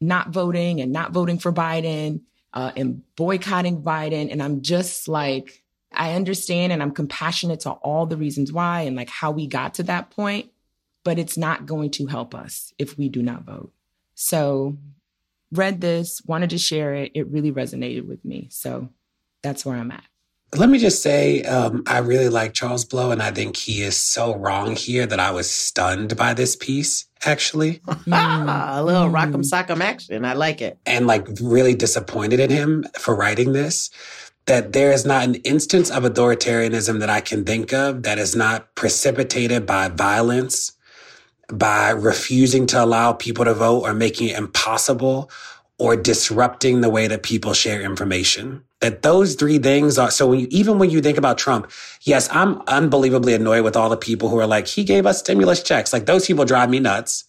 not 0.00 0.30
voting 0.30 0.80
and 0.80 0.92
not 0.92 1.12
voting 1.12 1.38
for 1.38 1.52
Biden 1.52 2.20
uh, 2.54 2.72
and 2.76 3.02
boycotting 3.16 3.82
Biden. 3.82 4.30
And 4.30 4.42
I'm 4.42 4.62
just 4.62 5.08
like, 5.08 5.62
I 5.92 6.14
understand 6.14 6.72
and 6.72 6.82
I'm 6.82 6.92
compassionate 6.92 7.60
to 7.60 7.70
all 7.70 8.06
the 8.06 8.16
reasons 8.16 8.52
why 8.52 8.82
and 8.82 8.96
like 8.96 9.10
how 9.10 9.30
we 9.30 9.46
got 9.46 9.74
to 9.74 9.82
that 9.84 10.10
point, 10.10 10.50
but 11.04 11.18
it's 11.18 11.36
not 11.36 11.66
going 11.66 11.90
to 11.92 12.06
help 12.06 12.34
us 12.34 12.72
if 12.78 12.98
we 12.98 13.08
do 13.08 13.22
not 13.22 13.44
vote. 13.44 13.72
So, 14.14 14.76
read 15.52 15.80
this, 15.80 16.20
wanted 16.26 16.50
to 16.50 16.58
share 16.58 16.92
it. 16.94 17.12
It 17.14 17.28
really 17.28 17.52
resonated 17.52 18.06
with 18.06 18.24
me. 18.24 18.48
So, 18.50 18.90
that's 19.42 19.64
where 19.64 19.76
I'm 19.76 19.90
at. 19.90 20.04
Let 20.56 20.70
me 20.70 20.78
just 20.78 21.02
say, 21.02 21.42
um, 21.42 21.82
I 21.86 21.98
really 21.98 22.30
like 22.30 22.54
Charles 22.54 22.84
Blow, 22.84 23.10
and 23.10 23.22
I 23.22 23.30
think 23.30 23.56
he 23.56 23.82
is 23.82 23.96
so 23.98 24.34
wrong 24.34 24.76
here 24.76 25.04
that 25.04 25.20
I 25.20 25.30
was 25.30 25.50
stunned 25.50 26.16
by 26.16 26.32
this 26.32 26.56
piece, 26.56 27.06
actually. 27.26 27.82
a 27.86 28.82
little 28.82 29.10
rock'em 29.10 29.44
sock'em 29.44 29.80
action. 29.82 30.24
I 30.24 30.32
like 30.32 30.62
it. 30.62 30.78
And 30.86 31.06
like 31.06 31.28
really 31.42 31.74
disappointed 31.74 32.40
in 32.40 32.48
him 32.48 32.86
for 32.98 33.14
writing 33.14 33.52
this. 33.52 33.90
That 34.46 34.72
there 34.72 34.90
is 34.90 35.04
not 35.04 35.24
an 35.24 35.34
instance 35.36 35.90
of 35.90 36.04
authoritarianism 36.04 37.00
that 37.00 37.10
I 37.10 37.20
can 37.20 37.44
think 37.44 37.74
of 37.74 38.02
that 38.04 38.18
is 38.18 38.34
not 38.34 38.74
precipitated 38.74 39.66
by 39.66 39.88
violence, 39.88 40.72
by 41.52 41.90
refusing 41.90 42.66
to 42.68 42.82
allow 42.82 43.12
people 43.12 43.44
to 43.44 43.52
vote 43.52 43.80
or 43.80 43.92
making 43.92 44.28
it 44.28 44.38
impossible 44.38 45.30
or 45.78 45.94
disrupting 45.96 46.80
the 46.80 46.88
way 46.88 47.06
that 47.06 47.22
people 47.22 47.52
share 47.52 47.82
information. 47.82 48.64
That 48.80 49.02
those 49.02 49.34
three 49.34 49.58
things 49.58 49.98
are, 49.98 50.10
so 50.10 50.28
when 50.28 50.40
you, 50.40 50.46
even 50.50 50.78
when 50.78 50.88
you 50.88 51.00
think 51.00 51.18
about 51.18 51.36
Trump, 51.36 51.70
yes, 52.02 52.28
I'm 52.30 52.62
unbelievably 52.68 53.34
annoyed 53.34 53.64
with 53.64 53.76
all 53.76 53.88
the 53.88 53.96
people 53.96 54.28
who 54.28 54.38
are 54.38 54.46
like, 54.46 54.68
he 54.68 54.84
gave 54.84 55.04
us 55.04 55.18
stimulus 55.18 55.64
checks. 55.64 55.92
Like 55.92 56.06
those 56.06 56.26
people 56.26 56.44
drive 56.44 56.70
me 56.70 56.78
nuts. 56.78 57.24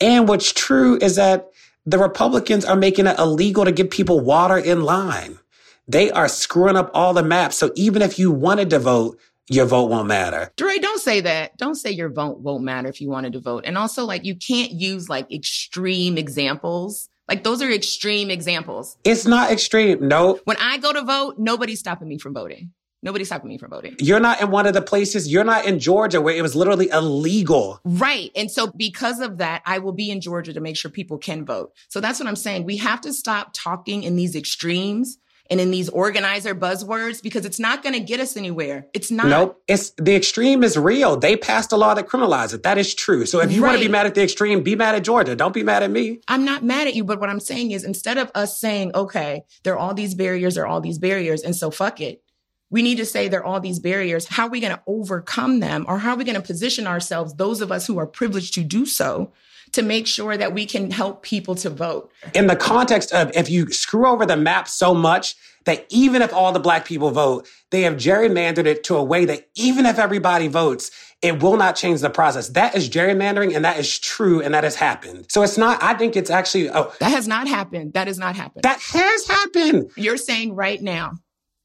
And 0.00 0.26
what's 0.26 0.52
true 0.52 0.98
is 1.00 1.14
that 1.14 1.50
the 1.86 1.98
Republicans 1.98 2.64
are 2.64 2.76
making 2.76 3.06
it 3.06 3.18
illegal 3.18 3.64
to 3.64 3.72
give 3.72 3.90
people 3.90 4.18
water 4.18 4.58
in 4.58 4.82
line. 4.82 5.38
They 5.86 6.10
are 6.10 6.28
screwing 6.28 6.76
up 6.76 6.90
all 6.94 7.14
the 7.14 7.22
maps. 7.22 7.56
So 7.56 7.70
even 7.76 8.02
if 8.02 8.18
you 8.18 8.32
wanted 8.32 8.70
to 8.70 8.78
vote, 8.78 9.18
your 9.50 9.66
vote 9.66 9.90
won't 9.90 10.08
matter. 10.08 10.50
Dre, 10.56 10.78
don't 10.78 11.00
say 11.00 11.20
that. 11.20 11.56
Don't 11.58 11.74
say 11.74 11.90
your 11.90 12.08
vote 12.08 12.38
won't 12.38 12.64
matter 12.64 12.88
if 12.88 13.00
you 13.00 13.10
wanted 13.10 13.34
to 13.34 13.40
vote. 13.40 13.64
And 13.66 13.76
also, 13.76 14.04
like, 14.04 14.24
you 14.24 14.34
can't 14.34 14.72
use 14.72 15.08
like 15.08 15.30
extreme 15.30 16.16
examples 16.16 17.10
like 17.28 17.44
those 17.44 17.62
are 17.62 17.70
extreme 17.70 18.30
examples. 18.30 18.96
It's 19.04 19.26
not 19.26 19.50
extreme. 19.50 20.08
No. 20.08 20.40
When 20.44 20.56
I 20.58 20.78
go 20.78 20.92
to 20.92 21.02
vote, 21.02 21.36
nobody's 21.38 21.80
stopping 21.80 22.08
me 22.08 22.18
from 22.18 22.34
voting. 22.34 22.72
Nobody's 23.02 23.28
stopping 23.28 23.50
me 23.50 23.58
from 23.58 23.68
voting. 23.68 23.96
You're 23.98 24.18
not 24.18 24.40
in 24.40 24.50
one 24.50 24.66
of 24.66 24.72
the 24.72 24.80
places, 24.80 25.30
you're 25.30 25.44
not 25.44 25.66
in 25.66 25.78
Georgia 25.78 26.22
where 26.22 26.34
it 26.34 26.40
was 26.40 26.56
literally 26.56 26.88
illegal. 26.88 27.78
Right. 27.84 28.30
And 28.34 28.50
so 28.50 28.72
because 28.74 29.20
of 29.20 29.36
that, 29.38 29.62
I 29.66 29.78
will 29.78 29.92
be 29.92 30.10
in 30.10 30.22
Georgia 30.22 30.54
to 30.54 30.60
make 30.60 30.78
sure 30.78 30.90
people 30.90 31.18
can 31.18 31.44
vote. 31.44 31.72
So 31.90 32.00
that's 32.00 32.18
what 32.18 32.26
I'm 32.26 32.36
saying. 32.36 32.64
We 32.64 32.78
have 32.78 33.02
to 33.02 33.12
stop 33.12 33.50
talking 33.52 34.04
in 34.04 34.16
these 34.16 34.34
extremes 34.34 35.18
and 35.50 35.60
in 35.60 35.70
these 35.70 35.88
organizer 35.90 36.54
buzzwords 36.54 37.22
because 37.22 37.44
it's 37.44 37.58
not 37.58 37.82
going 37.82 37.92
to 37.92 38.00
get 38.00 38.20
us 38.20 38.36
anywhere. 38.36 38.86
It's 38.94 39.10
not. 39.10 39.26
Nope. 39.26 39.62
It's 39.68 39.90
the 39.98 40.14
extreme 40.14 40.62
is 40.64 40.76
real. 40.76 41.16
They 41.16 41.36
passed 41.36 41.72
a 41.72 41.76
law 41.76 41.94
that 41.94 42.08
criminalized 42.08 42.54
it. 42.54 42.62
That 42.62 42.78
is 42.78 42.94
true. 42.94 43.26
So 43.26 43.40
if 43.40 43.52
you 43.52 43.62
right. 43.62 43.70
want 43.70 43.80
to 43.80 43.86
be 43.86 43.92
mad 43.92 44.06
at 44.06 44.14
the 44.14 44.22
extreme, 44.22 44.62
be 44.62 44.76
mad 44.76 44.94
at 44.94 45.04
Georgia. 45.04 45.36
Don't 45.36 45.54
be 45.54 45.62
mad 45.62 45.82
at 45.82 45.90
me. 45.90 46.20
I'm 46.28 46.44
not 46.44 46.64
mad 46.64 46.86
at 46.86 46.94
you, 46.94 47.04
but 47.04 47.20
what 47.20 47.28
I'm 47.28 47.40
saying 47.40 47.72
is 47.72 47.84
instead 47.84 48.18
of 48.18 48.30
us 48.34 48.58
saying, 48.58 48.92
okay, 48.94 49.44
there 49.62 49.74
are 49.74 49.78
all 49.78 49.94
these 49.94 50.14
barriers, 50.14 50.54
there 50.54 50.64
are 50.64 50.68
all 50.68 50.80
these 50.80 50.98
barriers, 50.98 51.42
and 51.42 51.54
so 51.54 51.70
fuck 51.70 52.00
it. 52.00 52.22
We 52.70 52.82
need 52.82 52.96
to 52.96 53.06
say 53.06 53.28
there 53.28 53.40
are 53.40 53.44
all 53.44 53.60
these 53.60 53.78
barriers. 53.78 54.26
How 54.26 54.46
are 54.46 54.50
we 54.50 54.60
going 54.60 54.74
to 54.74 54.82
overcome 54.86 55.60
them? 55.60 55.84
Or 55.86 55.98
how 55.98 56.14
are 56.14 56.16
we 56.16 56.24
going 56.24 56.34
to 56.34 56.40
position 56.40 56.86
ourselves, 56.86 57.34
those 57.34 57.60
of 57.60 57.70
us 57.70 57.86
who 57.86 57.98
are 57.98 58.06
privileged 58.06 58.54
to 58.54 58.64
do 58.64 58.84
so, 58.86 59.32
to 59.74 59.82
make 59.82 60.06
sure 60.06 60.36
that 60.36 60.52
we 60.54 60.66
can 60.66 60.90
help 60.90 61.22
people 61.22 61.54
to 61.56 61.70
vote. 61.70 62.10
In 62.32 62.46
the 62.46 62.56
context 62.56 63.12
of 63.12 63.34
if 63.36 63.50
you 63.50 63.70
screw 63.70 64.06
over 64.06 64.24
the 64.24 64.36
map 64.36 64.68
so 64.68 64.94
much 64.94 65.34
that 65.64 65.86
even 65.90 66.22
if 66.22 66.32
all 66.32 66.52
the 66.52 66.60
black 66.60 66.84
people 66.84 67.10
vote, 67.10 67.48
they 67.70 67.82
have 67.82 67.94
gerrymandered 67.94 68.66
it 68.66 68.84
to 68.84 68.96
a 68.96 69.02
way 69.02 69.24
that 69.24 69.48
even 69.56 69.86
if 69.86 69.98
everybody 69.98 70.46
votes, 70.46 70.90
it 71.22 71.42
will 71.42 71.56
not 71.56 71.74
change 71.74 72.02
the 72.02 72.10
process. 72.10 72.50
That 72.50 72.76
is 72.76 72.88
gerrymandering 72.88 73.56
and 73.56 73.64
that 73.64 73.78
is 73.78 73.98
true 73.98 74.42
and 74.42 74.54
that 74.54 74.62
has 74.62 74.76
happened. 74.76 75.26
So 75.30 75.42
it's 75.42 75.58
not, 75.58 75.82
I 75.82 75.94
think 75.94 76.16
it's 76.16 76.30
actually. 76.30 76.70
Oh, 76.70 76.92
that 77.00 77.10
has 77.10 77.26
not 77.26 77.48
happened. 77.48 77.94
That 77.94 78.06
has 78.06 78.18
not 78.18 78.36
happened. 78.36 78.62
That 78.62 78.80
has 78.80 79.26
happened. 79.26 79.90
You're 79.96 80.18
saying 80.18 80.54
right 80.54 80.80
now, 80.80 81.12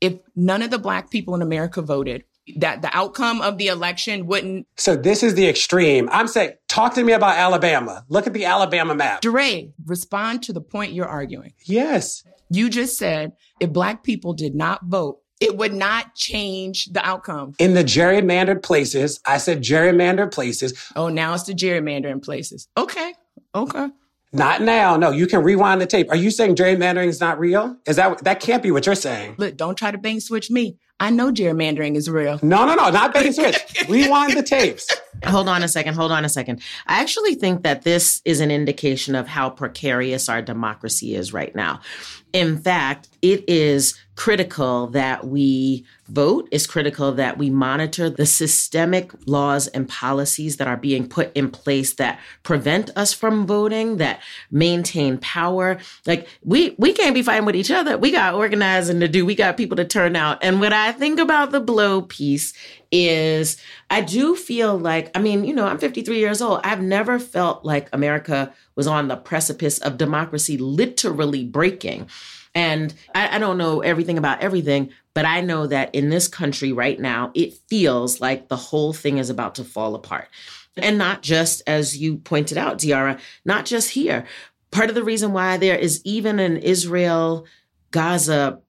if 0.01 0.15
none 0.35 0.61
of 0.61 0.71
the 0.71 0.79
black 0.79 1.11
people 1.11 1.35
in 1.35 1.41
America 1.41 1.81
voted, 1.81 2.23
that 2.57 2.81
the 2.81 2.95
outcome 2.95 3.41
of 3.41 3.57
the 3.57 3.67
election 3.67 4.25
wouldn't. 4.25 4.67
So 4.77 4.95
this 4.95 5.23
is 5.23 5.35
the 5.35 5.47
extreme. 5.47 6.09
I'm 6.11 6.27
saying, 6.27 6.53
talk 6.67 6.93
to 6.95 7.03
me 7.03 7.13
about 7.13 7.37
Alabama. 7.37 8.05
Look 8.09 8.27
at 8.27 8.33
the 8.33 8.45
Alabama 8.45 8.95
map. 8.95 9.21
DeRay, 9.21 9.71
respond 9.85 10.43
to 10.43 10.53
the 10.53 10.61
point 10.61 10.93
you're 10.93 11.07
arguing. 11.07 11.53
Yes. 11.63 12.23
You 12.49 12.69
just 12.69 12.97
said 12.97 13.33
if 13.59 13.71
black 13.71 14.03
people 14.03 14.33
did 14.33 14.55
not 14.55 14.85
vote, 14.85 15.19
it 15.39 15.55
would 15.55 15.73
not 15.73 16.15
change 16.15 16.87
the 16.87 17.05
outcome. 17.05 17.53
In 17.59 17.73
the 17.73 17.83
gerrymandered 17.83 18.61
places, 18.61 19.21
I 19.25 19.37
said 19.37 19.61
gerrymandered 19.61 20.33
places. 20.33 20.91
Oh, 20.95 21.07
now 21.07 21.33
it's 21.33 21.43
the 21.43 21.53
gerrymandering 21.53 22.23
places. 22.23 22.67
Okay. 22.77 23.13
Okay. 23.55 23.89
Not 24.31 24.61
now. 24.61 24.95
No, 24.97 25.11
you 25.11 25.25
can 25.25 25.43
rewind 25.43 25.81
the 25.81 25.87
tape. 25.87 26.09
Are 26.09 26.15
you 26.15 26.29
saying 26.29 26.55
gerrymandering 26.55 27.07
is 27.07 27.19
not 27.19 27.39
real? 27.39 27.77
Is 27.87 27.95
that 27.95 28.23
that 28.25 28.39
can't 28.39 28.61
be 28.61 28.69
what 28.69 28.85
you're 28.85 28.95
saying? 28.95 29.35
Look, 29.37 29.57
don't 29.57 29.77
try 29.77 29.91
to 29.91 29.97
bang 29.97 30.19
switch 30.19 30.51
me. 30.51 30.77
I 30.99 31.09
know 31.11 31.31
gerrymandering 31.31 31.95
is 31.95 32.09
real. 32.09 32.39
No, 32.41 32.65
no, 32.65 32.75
no, 32.75 32.89
not 32.89 33.15
and 33.15 33.33
switch. 33.33 33.85
Rewind 33.87 34.33
the 34.35 34.43
tapes. 34.43 34.87
Hold 35.25 35.49
on 35.49 35.63
a 35.63 35.67
second. 35.67 35.95
Hold 35.95 36.11
on 36.11 36.23
a 36.23 36.29
second. 36.29 36.61
I 36.87 37.01
actually 37.01 37.35
think 37.35 37.63
that 37.63 37.83
this 37.83 38.21
is 38.25 38.39
an 38.39 38.51
indication 38.51 39.15
of 39.15 39.27
how 39.27 39.49
precarious 39.49 40.29
our 40.29 40.41
democracy 40.41 41.15
is 41.15 41.33
right 41.33 41.53
now. 41.55 41.81
In 42.31 42.59
fact, 42.59 43.09
it 43.21 43.43
is 43.49 43.99
critical 44.15 44.87
that 44.87 45.25
we 45.25 45.85
vote. 46.09 46.47
It's 46.51 46.67
critical 46.67 47.13
that 47.13 47.37
we 47.37 47.49
monitor 47.49 48.09
the 48.09 48.25
systemic 48.25 49.11
laws 49.25 49.67
and 49.67 49.87
policies 49.87 50.57
that 50.57 50.67
are 50.67 50.77
being 50.77 51.07
put 51.07 51.35
in 51.35 51.49
place 51.49 51.93
that 51.95 52.19
prevent 52.43 52.91
us 52.95 53.13
from 53.13 53.47
voting, 53.47 53.97
that 53.97 54.21
maintain 54.51 55.17
power. 55.19 55.79
Like 56.05 56.27
we 56.43 56.75
we 56.77 56.93
can't 56.93 57.15
be 57.15 57.23
fighting 57.23 57.45
with 57.45 57.55
each 57.55 57.71
other. 57.71 57.97
We 57.97 58.11
got 58.11 58.35
organizing 58.35 58.99
to 58.99 59.07
do. 59.07 59.25
We 59.25 59.35
got 59.35 59.57
people 59.57 59.77
to 59.77 59.85
turn 59.85 60.15
out. 60.15 60.43
And 60.43 60.59
what 60.59 60.73
I 60.73 60.91
think 60.91 61.19
about 61.19 61.51
the 61.51 61.61
blow 61.61 62.03
piece 62.03 62.53
is 62.91 63.57
I 63.89 64.01
do 64.01 64.35
feel 64.35 64.77
like, 64.77 65.15
I 65.15 65.21
mean, 65.21 65.43
you 65.43 65.53
know, 65.53 65.65
I'm 65.65 65.77
53 65.77 66.17
years 66.17 66.41
old. 66.41 66.61
I've 66.63 66.81
never 66.81 67.19
felt 67.19 67.63
like 67.63 67.89
America 67.93 68.53
was 68.75 68.87
on 68.87 69.07
the 69.07 69.15
precipice 69.15 69.79
of 69.79 69.97
democracy 69.97 70.57
literally 70.57 71.45
breaking. 71.45 72.09
And 72.55 72.93
I, 73.13 73.35
I, 73.35 73.39
don't 73.39 73.59
know 73.59 73.81
everything 73.81 74.17
about 74.17 74.41
everything, 74.41 74.89
but 75.13 75.23
I 75.23 75.41
know 75.41 75.67
that 75.67 75.93
in 75.93 76.09
this 76.09 76.27
country 76.27 76.71
right 76.71 76.99
now, 76.99 77.31
it 77.35 77.53
feels 77.67 78.19
like 78.19 78.47
the 78.47 78.55
whole 78.55 78.91
thing 78.91 79.19
is 79.19 79.29
about 79.29 79.55
to 79.55 79.63
fall 79.63 79.93
apart. 79.93 80.29
And 80.75 80.97
not 80.97 81.21
just, 81.21 81.61
as 81.67 81.97
you 81.97 82.17
pointed 82.17 82.57
out, 82.57 82.79
De'Ara, 82.79 83.19
not 83.45 83.65
just 83.65 83.91
here. 83.91 84.25
Part 84.71 84.89
of 84.89 84.95
the 84.95 85.03
reason 85.03 85.31
why 85.31 85.57
there 85.57 85.77
is 85.77 86.01
even 86.05 86.39
an 86.39 86.57
Israel 86.57 87.45
Gaza 87.91 88.61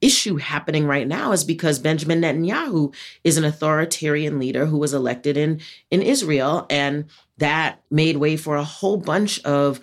issue 0.00 0.36
happening 0.36 0.86
right 0.86 1.06
now 1.06 1.32
is 1.32 1.44
because 1.44 1.78
Benjamin 1.78 2.20
Netanyahu 2.20 2.94
is 3.24 3.36
an 3.36 3.44
authoritarian 3.44 4.38
leader 4.38 4.66
who 4.66 4.78
was 4.78 4.94
elected 4.94 5.36
in, 5.36 5.60
in 5.90 6.02
Israel. 6.02 6.66
And 6.70 7.06
that 7.38 7.80
made 7.90 8.16
way 8.16 8.36
for 8.36 8.56
a 8.56 8.64
whole 8.64 8.96
bunch 8.96 9.42
of 9.44 9.80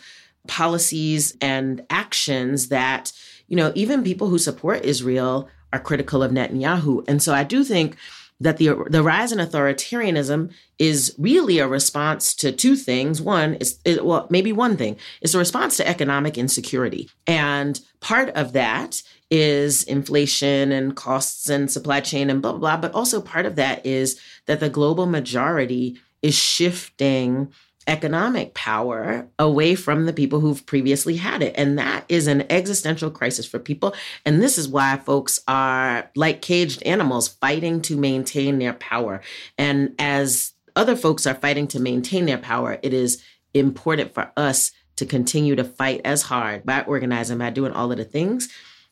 policies 0.48 1.36
and 1.42 1.86
actions 1.90 2.70
that 2.70 3.12
you 3.48 3.56
know, 3.56 3.72
even 3.76 4.04
people 4.04 4.30
who 4.30 4.38
support 4.38 4.84
Israel 4.86 5.50
are 5.72 5.80
critical 5.80 6.24
of 6.24 6.32
Netanyahu. 6.32 7.08
And 7.08 7.22
so 7.22 7.34
I 7.34 7.44
do 7.44 7.64
think 7.64 7.96
that 8.40 8.58
the 8.58 8.86
the 8.90 9.04
rise 9.04 9.32
in 9.32 9.40
authoritarianism 9.40 10.52
is 10.78 11.16
really 11.18 11.60
a 11.60 11.68
response 11.68 12.34
to 12.36 12.52
two 12.52 12.76
things. 12.76 13.22
One 13.22 13.56
is 13.56 13.80
well, 14.02 14.28
maybe 14.30 14.52
one 14.52 14.76
thing. 14.76 14.98
It's 15.22 15.34
a 15.34 15.40
response 15.40 15.78
to 15.78 15.88
economic 15.88 16.38
insecurity. 16.38 17.10
And 17.26 17.80
part 18.02 18.30
of 18.30 18.54
that 18.54 19.02
is 19.32 19.84
inflation 19.84 20.72
and 20.72 20.96
costs 20.96 21.50
and 21.50 21.72
supply 21.72 22.00
chain 22.00 22.30
and 22.30 22.42
blah 22.42 22.52
blah 22.52 22.60
blah. 22.60 22.78
But 22.78 22.94
also 22.94 23.22
part 23.22 23.46
of 23.46 23.56
that 23.56 23.86
is 23.86 24.20
that 24.46 24.60
the 24.60 24.70
global 24.70 25.06
majority 25.06 25.98
is 26.22 26.36
shifting 26.36 27.52
economic 27.88 28.54
power 28.54 29.28
away 29.38 29.76
from 29.76 30.06
the 30.06 30.14
people 30.14 30.40
who've 30.40 30.66
previously 30.66 31.18
had 31.18 31.44
it. 31.44 31.54
And 31.56 31.78
that 31.78 32.06
is 32.10 32.28
an 32.28 32.52
existential 32.52 33.12
crisis 33.12 33.46
for 33.46 33.60
people. 33.60 33.94
And 34.26 34.42
this 34.42 34.58
is 34.58 34.68
why 34.68 34.98
folks 34.98 35.40
are 35.48 36.10
like 36.16 36.42
caged 36.42 36.82
animals 36.84 37.28
fighting 37.28 37.82
to 37.84 37.96
maintain 37.96 38.60
their 38.60 38.74
power. 38.74 39.22
And 39.58 39.94
as 40.00 40.54
other 40.76 40.96
folks 40.96 41.28
are 41.28 41.36
fighting 41.36 41.68
to 41.70 41.80
maintain 41.80 42.26
their 42.26 42.38
power, 42.38 42.80
it 42.82 42.94
is 42.94 43.24
important 43.54 44.14
for 44.14 44.32
us 44.36 44.72
to 44.96 45.06
continue 45.06 45.56
to 45.56 45.64
fight 45.64 46.02
as 46.04 46.24
hard 46.24 46.66
by 46.66 46.82
organizing, 46.82 47.38
by 47.38 47.50
doing 47.50 47.72
all 47.72 47.92
of 47.92 47.98
the 47.98 48.06
things 48.06 48.50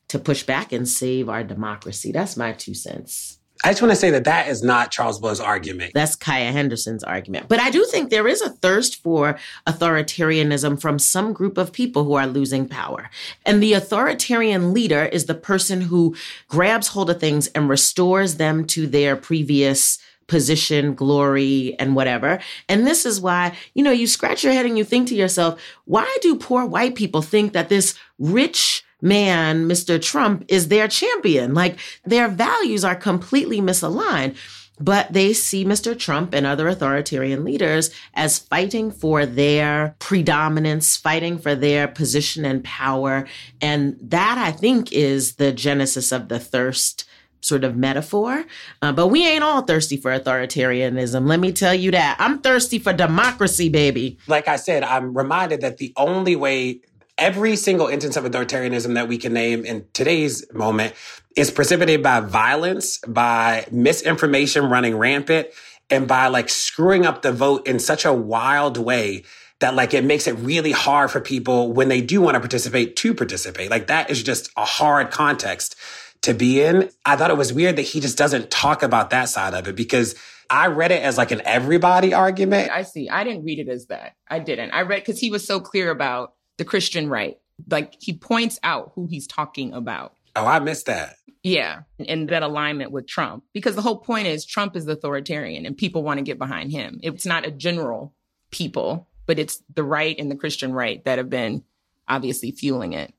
to 0.09 0.19
push 0.19 0.43
back 0.43 0.71
and 0.71 0.87
save 0.87 1.29
our 1.29 1.43
democracy. 1.43 2.11
That's 2.11 2.37
my 2.37 2.53
two 2.53 2.73
cents. 2.73 3.39
I 3.65 3.69
just 3.69 3.81
want 3.81 3.93
to 3.93 3.95
say 3.95 4.09
that 4.09 4.25
that 4.25 4.49
is 4.49 4.61
not 4.61 4.91
Charles 4.91 5.19
Blow's 5.19 5.39
argument. 5.39 5.93
That's 5.93 6.17
Kaya 6.17 6.51
Henderson's 6.51 7.03
argument. 7.03 7.47
But 7.47 7.61
I 7.61 7.69
do 7.69 7.85
think 7.85 8.09
there 8.09 8.27
is 8.27 8.41
a 8.41 8.49
thirst 8.49 9.01
for 9.01 9.39
authoritarianism 9.65 10.81
from 10.81 10.99
some 10.99 11.31
group 11.31 11.57
of 11.57 11.71
people 11.71 12.03
who 12.03 12.13
are 12.15 12.27
losing 12.27 12.67
power. 12.67 13.09
And 13.45 13.63
the 13.63 13.71
authoritarian 13.71 14.73
leader 14.73 15.05
is 15.05 15.27
the 15.27 15.33
person 15.33 15.79
who 15.79 16.13
grabs 16.49 16.89
hold 16.89 17.09
of 17.09 17.21
things 17.21 17.47
and 17.47 17.69
restores 17.69 18.35
them 18.35 18.65
to 18.67 18.85
their 18.85 19.15
previous 19.15 19.97
position, 20.27 20.93
glory, 20.93 21.77
and 21.79 21.95
whatever. 21.95 22.39
And 22.67 22.85
this 22.85 23.05
is 23.05 23.21
why, 23.21 23.55
you 23.75 23.83
know, 23.83 23.91
you 23.91 24.07
scratch 24.07 24.43
your 24.43 24.53
head 24.53 24.65
and 24.65 24.77
you 24.77 24.83
think 24.83 25.07
to 25.09 25.15
yourself, 25.15 25.61
why 25.85 26.17
do 26.21 26.35
poor 26.35 26.65
white 26.65 26.95
people 26.95 27.21
think 27.21 27.53
that 27.53 27.69
this 27.69 27.95
rich, 28.19 28.82
man, 29.03 29.67
Mr. 29.67 30.01
Trump, 30.01 30.45
is 30.47 30.69
their 30.69 30.87
champion. 30.87 31.53
Like 31.53 31.77
their 32.05 32.27
values 32.27 32.83
are 32.83 32.95
completely 32.95 33.59
misaligned. 33.59 34.35
But 34.79 35.13
they 35.13 35.33
see 35.33 35.63
Mr. 35.63 35.97
Trump 35.97 36.33
and 36.33 36.47
other 36.47 36.67
authoritarian 36.67 37.43
leaders 37.43 37.91
as 38.15 38.39
fighting 38.39 38.89
for 38.89 39.23
their 39.25 39.95
predominance, 39.99 40.97
fighting 40.97 41.37
for 41.37 41.53
their 41.53 41.87
position 41.87 42.43
and 42.43 42.63
power. 42.63 43.27
And 43.61 43.97
that, 44.01 44.39
I 44.39 44.51
think, 44.51 44.91
is 44.91 45.35
the 45.35 45.51
genesis 45.51 46.11
of 46.11 46.27
the 46.27 46.39
thirst 46.39 47.05
sort 47.39 47.63
of 47.63 47.75
metaphor. 47.75 48.45
Uh, 48.81 48.91
but 48.91 49.07
we 49.07 49.27
ain't 49.27 49.43
all 49.43 49.61
thirsty 49.61 49.97
for 49.97 50.17
authoritarianism. 50.17 51.27
Let 51.27 51.39
me 51.39 51.51
tell 51.51 51.73
you 51.73 51.91
that. 51.91 52.15
I'm 52.19 52.39
thirsty 52.39 52.79
for 52.79 52.93
democracy, 52.93 53.69
baby. 53.69 54.17
Like 54.27 54.47
I 54.47 54.55
said, 54.55 54.83
I'm 54.83 55.15
reminded 55.15 55.61
that 55.61 55.77
the 55.77 55.93
only 55.97 56.35
way 56.35 56.79
every 57.17 57.55
single 57.55 57.87
instance 57.87 58.17
of 58.17 58.23
authoritarianism 58.23 58.95
that 58.95 59.07
we 59.07 59.17
can 59.17 59.33
name 59.33 59.65
in 59.65 59.85
today's 59.93 60.45
moment 60.53 60.93
is 61.35 61.51
precipitated 61.51 62.03
by 62.03 62.19
violence, 62.19 62.97
by 62.99 63.65
misinformation 63.71 64.69
running 64.69 64.97
rampant, 64.97 65.47
and 65.89 66.07
by 66.07 66.27
like 66.27 66.49
screwing 66.49 67.05
up 67.05 67.21
the 67.21 67.31
vote 67.31 67.67
in 67.67 67.79
such 67.79 68.05
a 68.05 68.13
wild 68.13 68.77
way 68.77 69.23
that 69.59 69.75
like 69.75 69.93
it 69.93 70.03
makes 70.03 70.27
it 70.27 70.33
really 70.33 70.71
hard 70.71 71.09
for 71.11 71.21
people 71.21 71.71
when 71.71 71.87
they 71.87 72.01
do 72.01 72.21
want 72.21 72.35
to 72.35 72.39
participate 72.39 72.95
to 72.97 73.13
participate. 73.13 73.69
Like 73.69 73.87
that 73.87 74.09
is 74.09 74.21
just 74.21 74.51
a 74.57 74.65
hard 74.65 75.11
context 75.11 75.75
to 76.23 76.33
be 76.33 76.61
in. 76.61 76.89
I 77.05 77.15
thought 77.15 77.31
it 77.31 77.37
was 77.37 77.53
weird 77.53 77.75
that 77.75 77.83
he 77.83 77.99
just 77.99 78.17
doesn't 78.17 78.49
talk 78.49 78.83
about 78.83 79.11
that 79.11 79.29
side 79.29 79.53
of 79.53 79.67
it 79.67 79.75
because 79.75 80.15
I 80.49 80.67
read 80.67 80.91
it 80.91 81.01
as 81.01 81.17
like 81.17 81.31
an 81.31 81.41
everybody 81.45 82.13
argument. 82.13 82.71
I 82.71 82.83
see. 82.83 83.09
I 83.09 83.23
didn't 83.23 83.43
read 83.43 83.59
it 83.59 83.69
as 83.69 83.87
that. 83.87 84.15
I 84.27 84.39
didn't. 84.39 84.71
I 84.71 84.81
read 84.81 85.01
because 85.01 85.19
he 85.19 85.29
was 85.29 85.45
so 85.45 85.59
clear 85.59 85.91
about 85.91 86.33
the 86.57 86.65
Christian 86.65 87.09
right. 87.09 87.37
Like 87.69 87.95
he 87.99 88.13
points 88.13 88.59
out 88.63 88.91
who 88.95 89.07
he's 89.07 89.27
talking 89.27 89.73
about. 89.73 90.15
Oh, 90.35 90.45
I 90.45 90.59
missed 90.59 90.87
that. 90.87 91.15
Yeah. 91.43 91.81
And 92.07 92.29
that 92.29 92.41
alignment 92.41 92.91
with 92.91 93.07
Trump. 93.07 93.43
Because 93.53 93.75
the 93.75 93.81
whole 93.81 93.97
point 93.97 94.27
is 94.27 94.45
Trump 94.45 94.75
is 94.75 94.87
authoritarian 94.87 95.65
and 95.65 95.77
people 95.77 96.03
want 96.03 96.17
to 96.17 96.23
get 96.23 96.39
behind 96.39 96.71
him. 96.71 96.99
It's 97.03 97.25
not 97.25 97.45
a 97.45 97.51
general 97.51 98.13
people, 98.49 99.07
but 99.25 99.37
it's 99.37 99.61
the 99.73 99.83
right 99.83 100.17
and 100.17 100.31
the 100.31 100.35
Christian 100.35 100.73
right 100.73 101.03
that 101.05 101.17
have 101.17 101.29
been 101.29 101.63
obviously 102.07 102.51
fueling 102.51 102.93
it. 102.93 103.13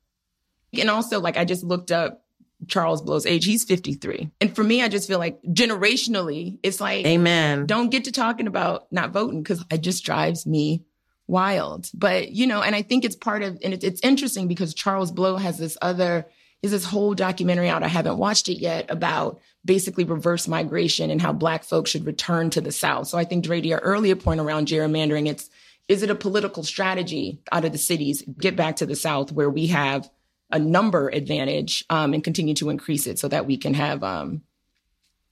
And 0.73 0.89
also, 0.89 1.21
like, 1.21 1.37
I 1.37 1.45
just 1.45 1.63
looked 1.63 1.91
up 1.91 2.25
Charles 2.67 3.01
Blow's 3.01 3.25
age. 3.25 3.45
He's 3.45 3.63
53. 3.63 4.31
And 4.41 4.55
for 4.55 4.63
me, 4.63 4.81
I 4.81 4.87
just 4.87 5.07
feel 5.07 5.19
like 5.19 5.41
generationally, 5.43 6.59
it's 6.63 6.81
like, 6.81 7.05
Amen. 7.05 7.65
Don't 7.65 7.89
get 7.89 8.05
to 8.05 8.11
talking 8.11 8.47
about 8.47 8.91
not 8.91 9.11
voting 9.11 9.41
because 9.41 9.63
it 9.71 9.79
just 9.79 10.03
drives 10.03 10.45
me 10.45 10.83
wild. 11.27 11.89
But, 11.93 12.31
you 12.31 12.47
know, 12.47 12.61
and 12.61 12.75
I 12.75 12.81
think 12.81 13.05
it's 13.05 13.15
part 13.15 13.41
of, 13.41 13.57
and 13.63 13.73
it's, 13.73 13.83
it's 13.83 14.01
interesting 14.01 14.47
because 14.47 14.73
Charles 14.73 15.11
Blow 15.11 15.37
has 15.37 15.57
this 15.57 15.77
other, 15.81 16.27
is 16.61 16.71
this 16.71 16.85
whole 16.85 17.13
documentary 17.13 17.69
out. 17.69 17.83
I 17.83 17.87
haven't 17.87 18.17
watched 18.17 18.49
it 18.49 18.59
yet 18.59 18.89
about 18.89 19.39
basically 19.63 20.03
reverse 20.03 20.47
migration 20.47 21.09
and 21.11 21.21
how 21.21 21.33
black 21.33 21.63
folks 21.63 21.91
should 21.91 22.05
return 22.05 22.49
to 22.51 22.61
the 22.61 22.71
South. 22.71 23.07
So 23.07 23.17
I 23.17 23.23
think 23.23 23.43
Dre, 23.43 23.61
your 23.61 23.79
earlier 23.79 24.15
point 24.15 24.39
around 24.39 24.67
gerrymandering, 24.67 25.27
it's, 25.27 25.49
is 25.87 26.03
it 26.03 26.09
a 26.09 26.15
political 26.15 26.63
strategy 26.63 27.41
out 27.51 27.65
of 27.65 27.71
the 27.71 27.77
cities, 27.77 28.23
get 28.39 28.55
back 28.55 28.77
to 28.77 28.85
the 28.85 28.95
South 28.95 29.31
where 29.31 29.49
we 29.49 29.67
have 29.67 30.09
a 30.51 30.59
number 30.59 31.09
advantage 31.09 31.85
um, 31.89 32.13
and 32.13 32.23
continue 32.23 32.53
to 32.55 32.69
increase 32.69 33.07
it 33.07 33.19
so 33.19 33.27
that 33.27 33.45
we 33.45 33.57
can 33.57 33.73
have 33.73 34.03
um, 34.03 34.41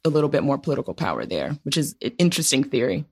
a 0.03 0.09
little 0.09 0.29
bit 0.29 0.43
more 0.43 0.57
political 0.57 0.93
power 0.93 1.25
there, 1.25 1.57
which 1.63 1.77
is 1.77 1.95
an 2.01 2.11
interesting 2.17 2.63
theory. 2.63 3.05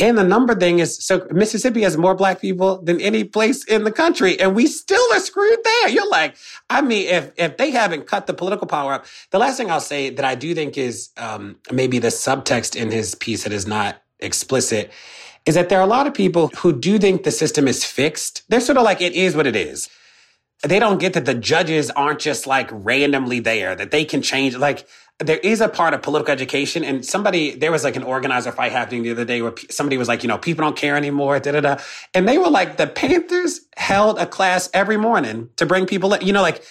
And 0.00 0.16
the 0.16 0.24
number 0.24 0.54
thing 0.54 0.78
is 0.78 0.96
so 1.04 1.26
Mississippi 1.30 1.82
has 1.82 1.98
more 1.98 2.14
black 2.14 2.40
people 2.40 2.80
than 2.80 3.00
any 3.02 3.22
place 3.22 3.64
in 3.64 3.84
the 3.84 3.92
country, 3.92 4.40
and 4.40 4.56
we 4.56 4.66
still 4.66 5.04
are 5.12 5.20
screwed 5.20 5.58
there. 5.62 5.88
You're 5.90 6.08
like, 6.08 6.36
I 6.70 6.80
mean, 6.80 7.06
if 7.06 7.32
if 7.36 7.58
they 7.58 7.70
haven't 7.70 8.06
cut 8.06 8.26
the 8.26 8.32
political 8.32 8.66
power 8.66 8.94
up, 8.94 9.06
the 9.30 9.38
last 9.38 9.58
thing 9.58 9.70
I'll 9.70 9.78
say 9.78 10.08
that 10.08 10.24
I 10.24 10.34
do 10.34 10.54
think 10.54 10.78
is 10.78 11.10
um, 11.18 11.56
maybe 11.70 11.98
the 11.98 12.08
subtext 12.08 12.74
in 12.74 12.90
his 12.90 13.14
piece 13.14 13.44
that 13.44 13.52
is 13.52 13.66
not 13.66 14.02
explicit 14.20 14.90
is 15.46 15.54
that 15.54 15.68
there 15.68 15.78
are 15.78 15.84
a 15.84 15.86
lot 15.86 16.06
of 16.06 16.14
people 16.14 16.48
who 16.58 16.72
do 16.72 16.98
think 16.98 17.24
the 17.24 17.30
system 17.30 17.68
is 17.68 17.84
fixed. 17.84 18.42
They're 18.48 18.60
sort 18.60 18.78
of 18.78 18.84
like 18.84 19.00
it 19.00 19.12
is 19.12 19.36
what 19.36 19.46
it 19.46 19.56
is. 19.56 19.88
They 20.62 20.78
don't 20.78 20.98
get 20.98 21.14
that 21.14 21.24
the 21.24 21.34
judges 21.34 21.90
aren't 21.90 22.20
just 22.20 22.46
like 22.46 22.68
randomly 22.70 23.40
there, 23.40 23.74
that 23.74 23.90
they 23.90 24.04
can 24.04 24.22
change. 24.22 24.56
Like 24.56 24.86
there 25.20 25.38
is 25.38 25.60
a 25.60 25.68
part 25.68 25.94
of 25.94 26.02
political 26.02 26.32
education 26.32 26.82
and 26.82 27.04
somebody 27.04 27.54
there 27.54 27.70
was 27.70 27.84
like 27.84 27.96
an 27.96 28.02
organizer 28.02 28.50
fight 28.50 28.72
happening 28.72 29.02
the 29.02 29.10
other 29.10 29.24
day 29.24 29.42
where 29.42 29.54
somebody 29.70 29.96
was 29.96 30.08
like 30.08 30.22
you 30.22 30.28
know 30.28 30.38
people 30.38 30.64
don't 30.64 30.76
care 30.76 30.96
anymore 30.96 31.38
da 31.38 31.52
da 31.52 31.60
da 31.60 31.76
and 32.14 32.26
they 32.26 32.38
were 32.38 32.50
like 32.50 32.76
the 32.76 32.86
panthers 32.86 33.60
held 33.76 34.18
a 34.18 34.26
class 34.26 34.70
every 34.72 34.96
morning 34.96 35.50
to 35.56 35.66
bring 35.66 35.86
people 35.86 36.14
in. 36.14 36.26
you 36.26 36.32
know 36.32 36.42
like 36.42 36.64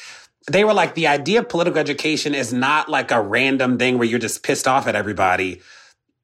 they 0.50 0.64
were 0.64 0.74
like, 0.74 0.96
the 0.96 1.08
idea 1.08 1.40
of 1.40 1.50
political 1.50 1.80
education 1.80 2.34
is 2.34 2.52
not 2.52 2.90
like 2.90 3.12
a 3.12 3.22
random 3.22 3.78
thing 3.78 3.98
where 3.98 4.08
you're 4.08 4.20
just 4.20 4.44
pissed 4.44 4.68
off 4.68 4.88
at 4.88 4.96
everybody. 4.96 5.62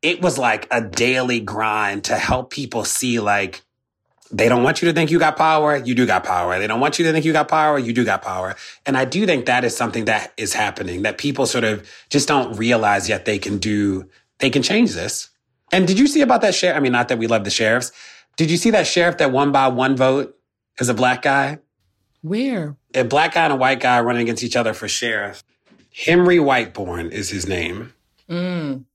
It 0.01 0.21
was 0.21 0.37
like 0.37 0.67
a 0.71 0.81
daily 0.81 1.39
grind 1.39 2.05
to 2.05 2.15
help 2.15 2.51
people 2.51 2.85
see 2.85 3.19
like, 3.19 3.61
they 4.31 4.49
don't 4.49 4.63
want 4.63 4.81
you 4.81 4.87
to 4.87 4.93
think 4.93 5.11
you 5.11 5.19
got 5.19 5.37
power. 5.37 5.77
You 5.77 5.93
do 5.93 6.05
got 6.05 6.23
power. 6.23 6.57
They 6.57 6.67
don't 6.67 6.79
want 6.79 6.97
you 6.97 7.05
to 7.05 7.11
think 7.11 7.25
you 7.25 7.33
got 7.33 7.47
power. 7.47 7.77
You 7.77 7.93
do 7.93 8.03
got 8.03 8.21
power. 8.21 8.55
And 8.85 8.97
I 8.97 9.05
do 9.05 9.25
think 9.25 9.45
that 9.45 9.63
is 9.63 9.75
something 9.77 10.05
that 10.05 10.33
is 10.37 10.53
happening 10.53 11.03
that 11.03 11.17
people 11.17 11.45
sort 11.45 11.63
of 11.63 11.89
just 12.09 12.27
don't 12.27 12.57
realize 12.57 13.07
yet 13.07 13.25
they 13.25 13.37
can 13.37 13.59
do, 13.59 14.09
they 14.39 14.49
can 14.49 14.63
change 14.63 14.93
this. 14.93 15.29
And 15.71 15.87
did 15.87 15.99
you 15.99 16.07
see 16.07 16.21
about 16.21 16.41
that 16.41 16.55
sheriff? 16.55 16.77
I 16.77 16.79
mean, 16.79 16.91
not 16.91 17.07
that 17.09 17.17
we 17.17 17.27
love 17.27 17.43
the 17.43 17.49
sheriffs. 17.49 17.91
Did 18.37 18.51
you 18.51 18.57
see 18.57 18.71
that 18.71 18.87
sheriff 18.87 19.17
that 19.17 19.31
won 19.31 19.51
by 19.51 19.67
one 19.67 19.95
vote 19.95 20.37
is 20.79 20.89
a 20.89 20.93
black 20.93 21.21
guy? 21.21 21.59
Where? 22.21 22.75
A 22.93 23.03
black 23.03 23.35
guy 23.35 23.45
and 23.45 23.53
a 23.53 23.57
white 23.57 23.79
guy 23.79 24.01
running 24.01 24.23
against 24.23 24.43
each 24.43 24.55
other 24.55 24.73
for 24.73 24.87
sheriff. 24.87 25.43
Henry 25.93 26.39
Whitehorn 26.39 27.11
is 27.11 27.29
his 27.29 27.47
name. 27.47 27.93
Mm. 28.29 28.85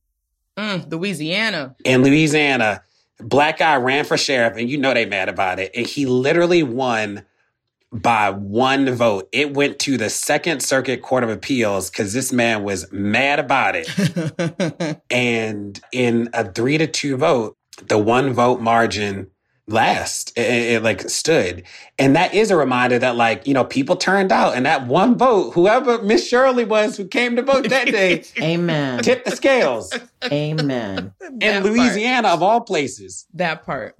Mm, 0.57 0.91
Louisiana. 0.91 1.75
In 1.85 2.03
Louisiana, 2.03 2.83
black 3.23 3.59
guy 3.59 3.77
ran 3.77 4.05
for 4.05 4.17
sheriff, 4.17 4.57
and 4.57 4.69
you 4.69 4.79
know 4.79 4.95
they 4.95 5.07
mad 5.07 5.29
about 5.29 5.59
it. 5.59 5.71
And 5.75 5.87
he 5.87 6.07
literally 6.07 6.63
won 6.63 7.25
by 7.93 8.31
one 8.31 8.93
vote. 8.95 9.29
It 9.33 9.55
went 9.55 9.79
to 9.81 9.97
the 9.97 10.11
Second 10.11 10.63
Circuit 10.63 11.03
Court 11.03 11.25
of 11.25 11.31
Appeals 11.31 11.91
because 11.91 12.13
this 12.13 12.33
man 12.33 12.63
was 12.63 12.91
mad 12.93 13.39
about 13.39 13.75
it. 13.77 15.01
and 15.11 15.81
in 15.93 16.31
a 16.33 16.51
three 16.51 16.79
to 16.79 16.87
two 16.87 17.17
vote, 17.17 17.57
the 17.89 17.99
one 17.99 18.33
vote 18.33 18.61
margin 18.61 19.31
last 19.73 20.37
it, 20.37 20.75
it, 20.75 20.83
like 20.83 21.09
stood. 21.09 21.65
And 21.99 22.17
that 22.17 22.35
is 22.35 22.51
a 22.51 22.57
reminder 22.57 22.99
that 22.99 23.17
like 23.17 23.47
you 23.47 23.55
know 23.55 23.65
people 23.65 23.97
turned 23.97 24.33
out. 24.33 24.55
And 24.57 24.67
that 24.67 24.87
one 24.87 25.17
vote 25.17 25.53
whoever 25.53 26.03
miss 26.03 26.27
shirley 26.27 26.65
was 26.65 26.97
who 26.97 27.07
came 27.07 27.37
to 27.37 27.43
vote 27.43 27.69
that 27.69 27.87
day 27.87 28.25
amen. 28.41 29.03
tipped 29.03 29.25
the 29.25 29.37
scales. 29.37 29.93
Amen. 30.25 31.13
In 31.41 31.63
louisiana 31.63 32.29
part. 32.29 32.35
of 32.35 32.43
all 32.43 32.61
places. 32.61 33.27
That 33.35 33.65
part. 33.65 33.97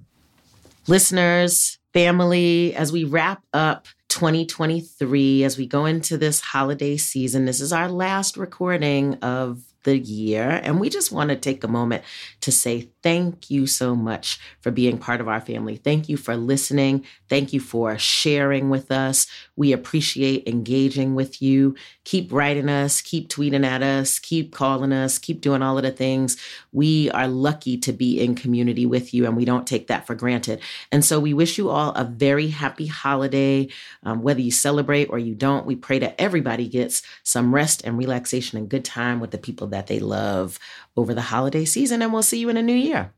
Listeners 0.87 1.79
family 1.93 2.73
as 2.75 2.91
we 2.91 3.03
wrap 3.03 3.43
up 3.53 3.87
2023 4.09 5.43
as 5.43 5.57
we 5.57 5.65
go 5.65 5.85
into 5.85 6.17
this 6.17 6.41
holiday 6.41 6.97
season 6.97 7.45
this 7.45 7.61
is 7.61 7.71
our 7.71 7.89
last 7.89 8.35
recording 8.37 9.15
of 9.15 9.70
the 9.83 9.97
year. 9.97 10.61
And 10.63 10.79
we 10.79 10.89
just 10.89 11.11
want 11.11 11.29
to 11.29 11.35
take 11.35 11.63
a 11.63 11.67
moment 11.67 12.03
to 12.41 12.51
say 12.51 12.89
thank 13.03 13.49
you 13.49 13.67
so 13.67 13.95
much 13.95 14.39
for 14.59 14.71
being 14.71 14.97
part 14.97 15.21
of 15.21 15.27
our 15.27 15.41
family. 15.41 15.77
Thank 15.77 16.09
you 16.09 16.17
for 16.17 16.35
listening. 16.35 17.05
Thank 17.29 17.53
you 17.53 17.59
for 17.59 17.97
sharing 17.97 18.69
with 18.69 18.91
us. 18.91 19.27
We 19.55 19.73
appreciate 19.73 20.47
engaging 20.47 21.15
with 21.15 21.41
you. 21.41 21.75
Keep 22.03 22.31
writing 22.31 22.69
us, 22.69 23.01
keep 23.01 23.29
tweeting 23.29 23.65
at 23.65 23.81
us, 23.81 24.19
keep 24.19 24.53
calling 24.53 24.91
us, 24.91 25.17
keep 25.17 25.41
doing 25.41 25.61
all 25.61 25.77
of 25.77 25.83
the 25.83 25.91
things. 25.91 26.37
We 26.71 27.09
are 27.11 27.27
lucky 27.27 27.77
to 27.79 27.93
be 27.93 28.19
in 28.19 28.35
community 28.35 28.85
with 28.85 29.13
you, 29.13 29.25
and 29.25 29.35
we 29.35 29.45
don't 29.45 29.67
take 29.67 29.87
that 29.87 30.05
for 30.05 30.15
granted. 30.15 30.61
And 30.91 31.03
so 31.03 31.19
we 31.19 31.33
wish 31.33 31.57
you 31.57 31.69
all 31.69 31.91
a 31.93 32.03
very 32.03 32.47
happy 32.47 32.87
holiday. 32.87 33.69
Um, 34.03 34.21
whether 34.21 34.41
you 34.41 34.51
celebrate 34.51 35.09
or 35.09 35.19
you 35.19 35.35
don't, 35.35 35.65
we 35.65 35.75
pray 35.75 35.99
that 35.99 36.15
everybody 36.19 36.67
gets 36.67 37.01
some 37.23 37.53
rest 37.53 37.81
and 37.83 37.97
relaxation 37.97 38.57
and 38.57 38.69
good 38.69 38.85
time 38.85 39.19
with 39.19 39.31
the 39.31 39.37
people 39.37 39.67
that 39.71 39.87
they 39.87 39.99
love 39.99 40.59
over 40.95 41.13
the 41.13 41.21
holiday 41.21 41.65
season. 41.65 42.01
And 42.01 42.13
we'll 42.13 42.23
see 42.23 42.39
you 42.39 42.49
in 42.49 42.57
a 42.57 42.63
new 42.63 42.73
year. 42.73 43.13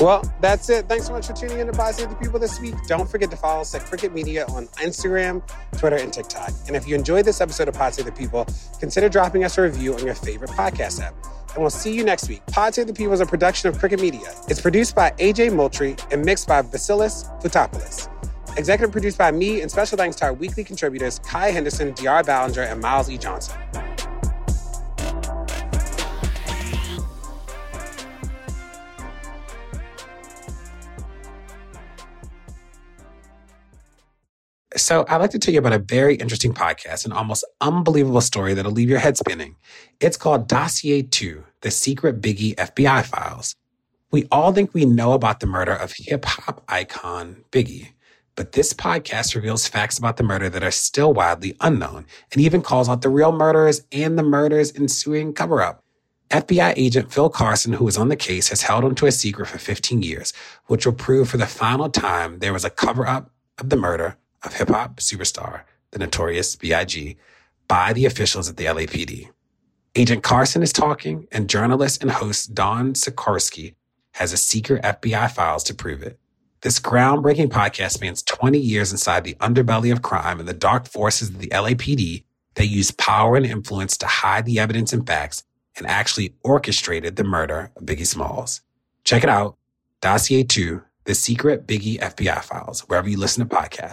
Well, 0.00 0.22
that's 0.40 0.70
it. 0.70 0.86
Thanks 0.86 1.06
so 1.06 1.12
much 1.12 1.26
for 1.26 1.32
tuning 1.32 1.58
in 1.58 1.66
to 1.66 1.92
Save 1.92 2.10
the 2.10 2.14
People 2.14 2.38
this 2.38 2.60
week. 2.60 2.74
Don't 2.86 3.10
forget 3.10 3.32
to 3.32 3.36
follow 3.36 3.62
us 3.62 3.74
at 3.74 3.84
Crooked 3.84 4.14
Media 4.14 4.46
on 4.46 4.68
Instagram, 4.76 5.42
Twitter, 5.76 5.96
and 5.96 6.12
TikTok. 6.12 6.52
And 6.68 6.76
if 6.76 6.86
you 6.86 6.94
enjoyed 6.94 7.24
this 7.24 7.40
episode 7.40 7.66
of 7.66 7.74
Pod 7.74 7.94
Save 7.94 8.04
the 8.04 8.12
People, 8.12 8.46
consider 8.78 9.08
dropping 9.08 9.42
us 9.42 9.58
a 9.58 9.62
review 9.62 9.94
on 9.94 10.04
your 10.04 10.14
favorite 10.14 10.50
podcast 10.50 11.00
app. 11.00 11.14
And 11.54 11.58
we'll 11.58 11.70
see 11.70 11.92
you 11.92 12.04
next 12.04 12.28
week. 12.28 12.46
Pod 12.46 12.76
Save 12.76 12.86
the 12.86 12.92
People 12.92 13.12
is 13.12 13.20
a 13.20 13.26
production 13.26 13.70
of 13.70 13.78
Crooked 13.80 14.00
Media. 14.00 14.32
It's 14.48 14.60
produced 14.60 14.94
by 14.94 15.10
AJ 15.18 15.52
Moultrie 15.52 15.96
and 16.12 16.24
mixed 16.24 16.46
by 16.46 16.62
Vasilis 16.62 17.26
Fotopoulos. 17.42 18.08
Executive 18.56 18.90
produced 18.92 19.18
by 19.18 19.30
me, 19.30 19.60
and 19.60 19.70
special 19.70 19.96
thanks 19.98 20.16
to 20.16 20.24
our 20.24 20.32
weekly 20.32 20.64
contributors, 20.64 21.18
Kaya 21.20 21.52
Henderson, 21.52 21.92
De'Ara 21.94 22.24
Balenger, 22.24 22.70
and 22.70 22.80
Myles 22.80 23.10
E. 23.10 23.18
Johnson. 23.18 23.56
So, 34.76 35.04
I'd 35.08 35.16
like 35.16 35.32
to 35.32 35.38
tell 35.38 35.52
you 35.52 35.58
about 35.58 35.72
a 35.72 35.78
very 35.78 36.14
interesting 36.14 36.54
podcast, 36.54 37.04
an 37.04 37.12
almost 37.12 37.44
unbelievable 37.60 38.20
story 38.20 38.54
that'll 38.54 38.72
leave 38.72 38.88
your 38.88 39.00
head 39.00 39.16
spinning. 39.16 39.56
It's 39.98 40.16
called 40.16 40.46
Dossier 40.46 41.02
2 41.02 41.44
The 41.62 41.70
Secret 41.70 42.20
Biggie 42.20 42.54
FBI 42.54 43.04
Files. 43.04 43.54
We 44.10 44.26
all 44.30 44.52
think 44.52 44.72
we 44.72 44.84
know 44.84 45.12
about 45.12 45.40
the 45.40 45.46
murder 45.46 45.74
of 45.74 45.92
hip 45.96 46.24
hop 46.24 46.62
icon 46.68 47.44
Biggie. 47.50 47.88
But 48.38 48.52
this 48.52 48.72
podcast 48.72 49.34
reveals 49.34 49.66
facts 49.66 49.98
about 49.98 50.16
the 50.16 50.22
murder 50.22 50.48
that 50.48 50.62
are 50.62 50.70
still 50.70 51.12
widely 51.12 51.56
unknown 51.60 52.06
and 52.30 52.40
even 52.40 52.62
calls 52.62 52.88
out 52.88 53.02
the 53.02 53.08
real 53.08 53.32
murderers 53.32 53.82
and 53.90 54.16
the 54.16 54.22
murder's 54.22 54.72
ensuing 54.76 55.32
cover 55.32 55.60
up. 55.60 55.82
FBI 56.30 56.72
agent 56.76 57.12
Phil 57.12 57.30
Carson, 57.30 57.72
who 57.72 57.84
was 57.84 57.98
on 57.98 58.10
the 58.10 58.14
case, 58.14 58.46
has 58.50 58.62
held 58.62 58.84
onto 58.84 59.06
a 59.06 59.10
secret 59.10 59.46
for 59.46 59.58
15 59.58 60.04
years, 60.04 60.32
which 60.66 60.86
will 60.86 60.92
prove 60.92 61.28
for 61.28 61.36
the 61.36 61.48
final 61.48 61.90
time 61.90 62.38
there 62.38 62.52
was 62.52 62.64
a 62.64 62.70
cover 62.70 63.08
up 63.08 63.28
of 63.58 63.70
the 63.70 63.76
murder 63.76 64.16
of 64.44 64.54
hip 64.54 64.68
hop 64.68 64.98
superstar, 64.98 65.62
the 65.90 65.98
notorious 65.98 66.54
B.I.G., 66.54 67.16
by 67.66 67.92
the 67.92 68.06
officials 68.06 68.48
at 68.48 68.56
the 68.56 68.66
LAPD. 68.66 69.30
Agent 69.96 70.22
Carson 70.22 70.62
is 70.62 70.72
talking, 70.72 71.26
and 71.32 71.50
journalist 71.50 72.02
and 72.02 72.12
host 72.12 72.54
Don 72.54 72.92
Sikorsky 72.92 73.74
has 74.12 74.32
a 74.32 74.36
secret 74.36 74.84
FBI 74.84 75.28
files 75.28 75.64
to 75.64 75.74
prove 75.74 76.04
it. 76.04 76.20
This 76.60 76.80
groundbreaking 76.80 77.50
podcast 77.50 77.92
spans 77.92 78.20
20 78.24 78.58
years 78.58 78.90
inside 78.90 79.22
the 79.22 79.34
underbelly 79.34 79.92
of 79.92 80.02
crime 80.02 80.40
and 80.40 80.48
the 80.48 80.52
dark 80.52 80.88
forces 80.88 81.28
of 81.28 81.38
the 81.38 81.46
LAPD 81.48 82.24
that 82.56 82.66
used 82.66 82.98
power 82.98 83.36
and 83.36 83.46
influence 83.46 83.96
to 83.98 84.06
hide 84.08 84.44
the 84.44 84.58
evidence 84.58 84.92
and 84.92 85.06
facts 85.06 85.44
and 85.76 85.86
actually 85.86 86.34
orchestrated 86.42 87.14
the 87.14 87.22
murder 87.22 87.70
of 87.76 87.84
Biggie 87.84 88.04
Smalls. 88.04 88.62
Check 89.04 89.22
it 89.22 89.30
out. 89.30 89.56
Dossier 90.00 90.42
2, 90.42 90.82
The 91.04 91.14
Secret 91.14 91.64
Biggie 91.64 92.00
FBI 92.00 92.42
Files, 92.42 92.80
wherever 92.88 93.08
you 93.08 93.18
listen 93.18 93.48
to 93.48 93.54
podcasts. 93.54 93.92